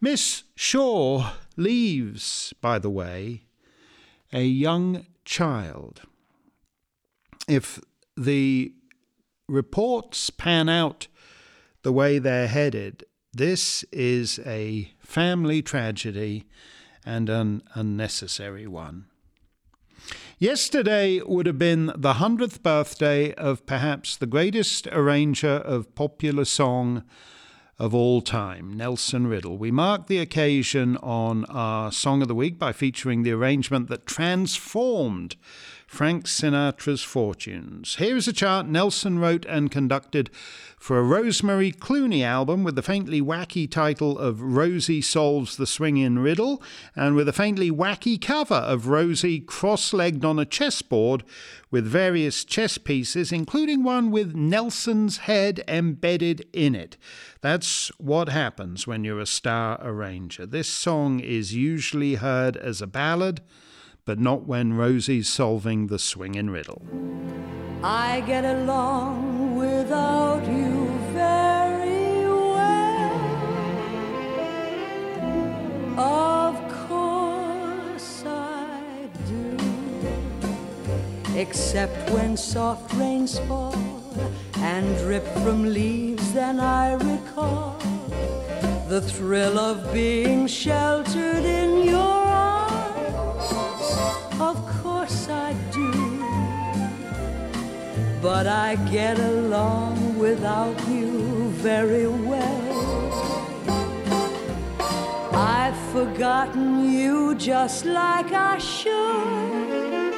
Miss 0.01 0.43
Shaw 0.57 1.35
leaves, 1.57 2.53
by 2.61 2.79
the 2.81 2.91
way, 2.91 3.43
a 4.33 4.43
young 4.43 5.07
child. 5.25 6.01
If 7.47 7.79
the 8.17 8.73
reports 9.49 10.31
pan 10.31 10.69
out 10.69 11.09
the 11.83 11.93
way 11.93 12.19
they're 12.19 12.49
headed, 12.49 13.05
this 13.33 13.83
is 13.93 14.39
a 14.45 14.93
family 15.01 15.63
tragedy 15.63 16.45
and 17.05 17.29
an 17.29 17.63
unnecessary 17.75 18.67
one. 18.67 19.07
Yesterday 20.39 21.21
would 21.21 21.47
have 21.47 21.59
been 21.59 21.87
the 21.97 22.15
100th 22.15 22.63
birthday 22.63 23.33
of 23.35 23.65
perhaps 23.65 24.17
the 24.17 24.27
greatest 24.27 24.89
arranger 24.89 25.49
of 25.49 25.95
popular 25.95 26.45
song 26.45 27.05
of 27.79 27.95
all 27.95 28.21
time, 28.21 28.77
Nelson 28.77 29.27
Riddle. 29.27 29.57
We 29.57 29.71
mark 29.71 30.07
the 30.07 30.19
occasion 30.19 30.97
on 30.99 31.45
our 31.47 31.91
Song 31.91 32.23
of 32.23 32.29
the 32.29 32.35
Week 32.35 32.59
by 32.59 32.73
featuring 32.73 33.23
the 33.23 33.33
arrangement 33.33 33.89
that 33.89 34.07
transformed 34.07 35.37
Frank 35.93 36.24
Sinatra's 36.24 37.03
Fortunes. 37.03 37.97
Here 37.97 38.16
is 38.16 38.26
a 38.26 38.32
chart 38.32 38.66
Nelson 38.66 39.18
wrote 39.18 39.45
and 39.45 39.70
conducted 39.70 40.30
for 40.78 40.99
a 40.99 41.03
Rosemary 41.03 41.70
Clooney 41.70 42.24
album 42.24 42.64
with 42.64 42.76
the 42.76 42.82
faintly 42.82 43.20
wacky 43.20 43.70
title 43.70 44.18
of 44.18 44.40
Rosie 44.40 45.03
Solves 45.03 45.59
the 45.59 45.66
Swingin' 45.66 46.18
Riddle 46.18 46.62
and 46.97 47.14
with 47.14 47.28
a 47.28 47.32
faintly 47.34 47.70
wacky 47.70 48.18
cover 48.18 48.55
of 48.55 48.86
Rosie 48.86 49.38
cross 49.38 49.93
legged 49.93 50.24
on 50.24 50.38
a 50.38 50.47
chessboard 50.47 51.24
with 51.70 51.86
various 51.86 52.43
chess 52.43 52.78
pieces, 52.78 53.30
including 53.30 53.82
one 53.82 54.11
with 54.11 54.34
Nelson's 54.34 55.18
head 55.18 55.62
embedded 55.68 56.47
in 56.55 56.74
it. 56.74 56.97
That's 57.43 57.88
what 57.99 58.30
happens 58.30 58.86
when 58.86 59.05
you're 59.05 59.20
a 59.20 59.26
star 59.26 59.78
arranger. 59.82 60.47
This 60.47 60.68
song 60.68 61.20
is 61.20 61.55
usually 61.55 62.14
heard 62.14 62.57
as 62.57 62.80
a 62.80 62.86
ballad 62.86 63.43
but 64.05 64.19
not 64.19 64.47
when 64.47 64.73
Rosie's 64.73 65.29
solving 65.29 65.87
the 65.87 65.99
swinging 65.99 66.51
riddle. 66.51 66.83
I 67.85 68.21
get 68.27 68.45
along 68.45 69.57
without 69.57 70.47
you 70.47 70.89
very 71.13 72.27
well. 72.27 73.19
Of 75.99 76.89
course 76.89 78.25
I 78.27 79.09
do. 79.29 79.57
Except 81.37 82.11
when 82.11 82.37
soft 82.37 82.93
rains 82.95 83.39
fall 83.41 83.75
and 84.59 84.97
drip 84.99 85.27
from 85.43 85.73
leaves, 85.73 86.33
then 86.33 86.61
I 86.61 86.95
recall 86.95 87.79
the 88.89 89.01
thrill 89.01 89.59
of 89.59 89.93
being 89.93 90.47
sheltered 90.47 91.45
in 91.45 91.83
your. 91.89 92.12
Of 94.51 94.57
course 94.82 95.28
I 95.28 95.55
do. 95.70 95.93
But 98.20 98.47
I 98.49 98.74
get 98.90 99.20
along 99.20 100.18
without 100.18 100.76
you 100.88 101.11
very 101.68 102.09
well. 102.09 102.72
I've 105.32 105.78
forgotten 105.93 106.93
you 106.93 107.36
just 107.36 107.84
like 107.84 108.32
I 108.32 108.59
should. 108.59 110.12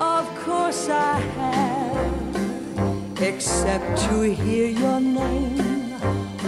Of 0.00 0.26
course 0.44 0.88
I 0.88 1.14
have, 1.40 3.22
except 3.22 3.90
to 4.08 4.22
hear 4.22 4.68
your 4.68 5.00
name 5.00 5.94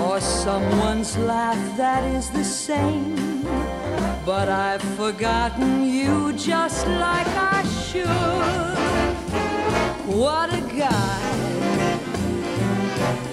or 0.01 0.21
someone's 0.21 1.17
laugh 1.17 1.63
that 1.77 2.03
is 2.17 2.29
the 2.31 2.45
same. 2.45 3.39
But 4.29 4.51
I've 4.51 4.83
forgotten 4.83 5.89
you 5.89 6.35
just 6.35 6.87
like 6.87 7.27
I 7.29 7.65
should. 7.81 8.05
What 10.05 10.53
a 10.53 10.61
guy, 10.61 11.21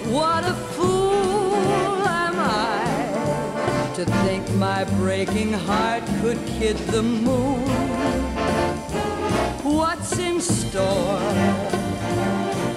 what 0.08 0.42
a 0.44 0.54
fool 0.72 2.00
am 2.24 2.36
I 2.38 3.92
to 3.94 4.06
think 4.06 4.50
my 4.54 4.84
breaking 4.84 5.52
heart 5.52 6.02
could 6.22 6.38
kid 6.46 6.78
the 6.88 7.02
moon. 7.02 7.60
What's 9.64 10.18
in 10.18 10.40
store? 10.40 11.20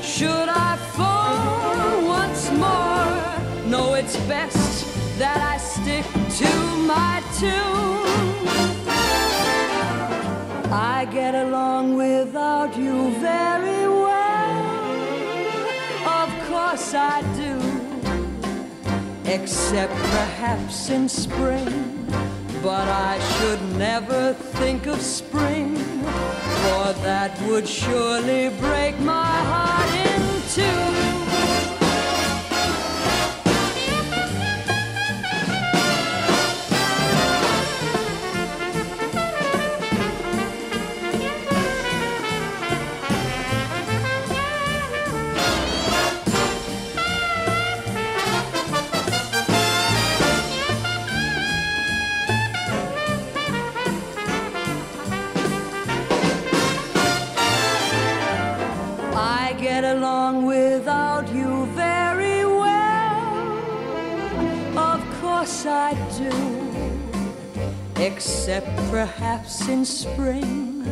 Should 0.01 0.49
I 0.49 0.75
fall 0.97 2.05
once 2.05 2.51
more? 2.51 3.69
No, 3.69 3.93
it's 3.93 4.17
best 4.27 4.88
that 5.19 5.41
I 5.41 5.57
stick 5.57 6.05
to 6.39 6.51
my 6.87 7.21
tune. 7.37 8.47
I 10.71 11.05
get 11.11 11.35
along 11.35 11.97
without 11.97 12.77
you 12.77 13.11
very 13.19 13.85
well. 13.89 14.59
Of 16.21 16.29
course 16.47 16.93
I 16.93 17.21
do. 17.35 17.53
Except 19.25 19.91
perhaps 19.91 20.89
in 20.89 21.09
spring. 21.09 22.07
But 22.63 22.87
I 22.87 23.19
should 23.33 23.61
never 23.77 24.33
think 24.59 24.87
of 24.87 25.01
spring. 25.01 25.75
For 26.61 26.93
that 27.03 27.37
would 27.41 27.67
surely 27.67 28.47
break 28.61 28.97
my 29.01 29.35
heart 29.51 29.88
perhaps 69.59 69.67
in 69.67 69.85
spring. 69.85 70.85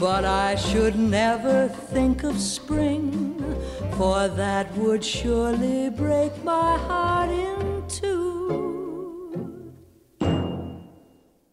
But 0.00 0.24
I 0.24 0.54
should 0.54 0.96
never 0.96 1.68
think 1.68 2.24
of 2.24 2.40
spring. 2.40 3.34
For 3.96 4.28
that 4.28 4.76
would 4.76 5.04
surely 5.04 5.90
break 5.90 6.44
my 6.44 6.78
heart 6.78 7.30
in 7.30 7.84
two. 7.88 8.38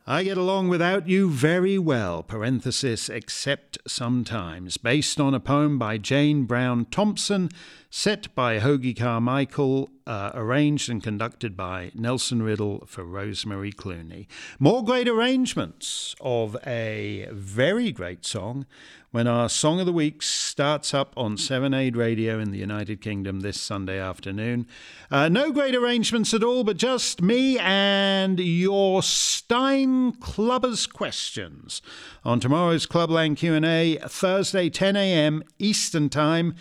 I 0.08 0.24
get 0.24 0.38
along 0.38 0.68
without 0.70 1.08
you 1.08 1.32
very 1.32 1.80
well, 1.80 2.22
parenthesis, 2.22 3.10
except 3.10 3.80
sometimes, 3.88 4.78
based 4.78 5.20
on 5.20 5.34
a 5.34 5.40
poem 5.40 5.80
by 5.80 5.98
Jane 5.98 6.44
Brown 6.44 6.86
Thompson, 6.92 7.50
set 7.98 8.36
by 8.36 8.60
Hoagy 8.60 8.94
Carmichael, 8.94 9.90
uh, 10.06 10.30
arranged 10.34 10.90
and 10.90 11.02
conducted 11.02 11.56
by 11.56 11.92
Nelson 11.96 12.44
Riddle 12.44 12.84
for 12.86 13.06
Rosemary 13.06 13.72
Clooney. 13.72 14.28
More 14.60 14.84
great 14.84 15.08
arrangements 15.08 16.14
of 16.20 16.58
a 16.68 17.30
very 17.32 17.94
great 17.94 18.26
song 18.26 18.66
when 19.12 19.28
our 19.28 19.48
Song 19.48 19.80
of 19.80 19.86
the 19.86 19.94
Week 19.94 20.22
starts 20.22 20.94
up 20.94 21.14
on 21.16 21.38
Serenade 21.38 21.96
Radio 21.96 22.38
in 22.38 22.52
the 22.52 22.58
United 22.58 23.00
Kingdom 23.00 23.40
this 23.40 23.62
Sunday 23.62 23.98
afternoon. 23.98 24.68
Uh, 25.10 25.30
no 25.30 25.54
great 25.54 25.74
arrangements 25.74 26.34
at 26.34 26.44
all, 26.44 26.66
but 26.66 26.76
just 26.76 27.22
me 27.22 27.58
and 27.60 28.42
your 28.42 29.02
Steyn 29.02 30.12
Clubbers 30.20 30.86
questions 30.92 31.82
on 32.26 32.42
tomorrow's 32.42 32.86
Clubland 32.86 33.38
Q&A, 33.38 33.96
Thursday 34.06 34.70
10 34.70 34.98
a.m. 34.98 35.44
Eastern 35.60 36.10
Time. 36.10 36.56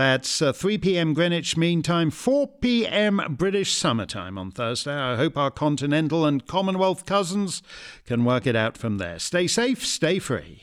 That's 0.00 0.40
uh, 0.40 0.54
3 0.54 0.78
p.m. 0.78 1.12
Greenwich 1.12 1.58
Mean 1.58 1.82
Time, 1.82 2.10
4 2.10 2.48
p.m. 2.62 3.20
British 3.36 3.74
Summertime 3.74 4.38
on 4.38 4.50
Thursday. 4.50 4.94
I 4.94 5.16
hope 5.16 5.36
our 5.36 5.50
continental 5.50 6.24
and 6.24 6.46
Commonwealth 6.46 7.04
cousins 7.04 7.62
can 8.06 8.24
work 8.24 8.46
it 8.46 8.56
out 8.56 8.78
from 8.78 8.96
there. 8.96 9.18
Stay 9.18 9.46
safe, 9.46 9.84
stay 9.84 10.18
free. 10.18 10.62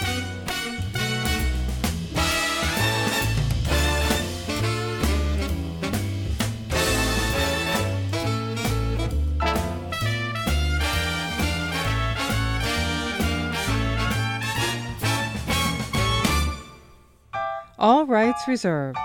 Reserved. 18.47 18.97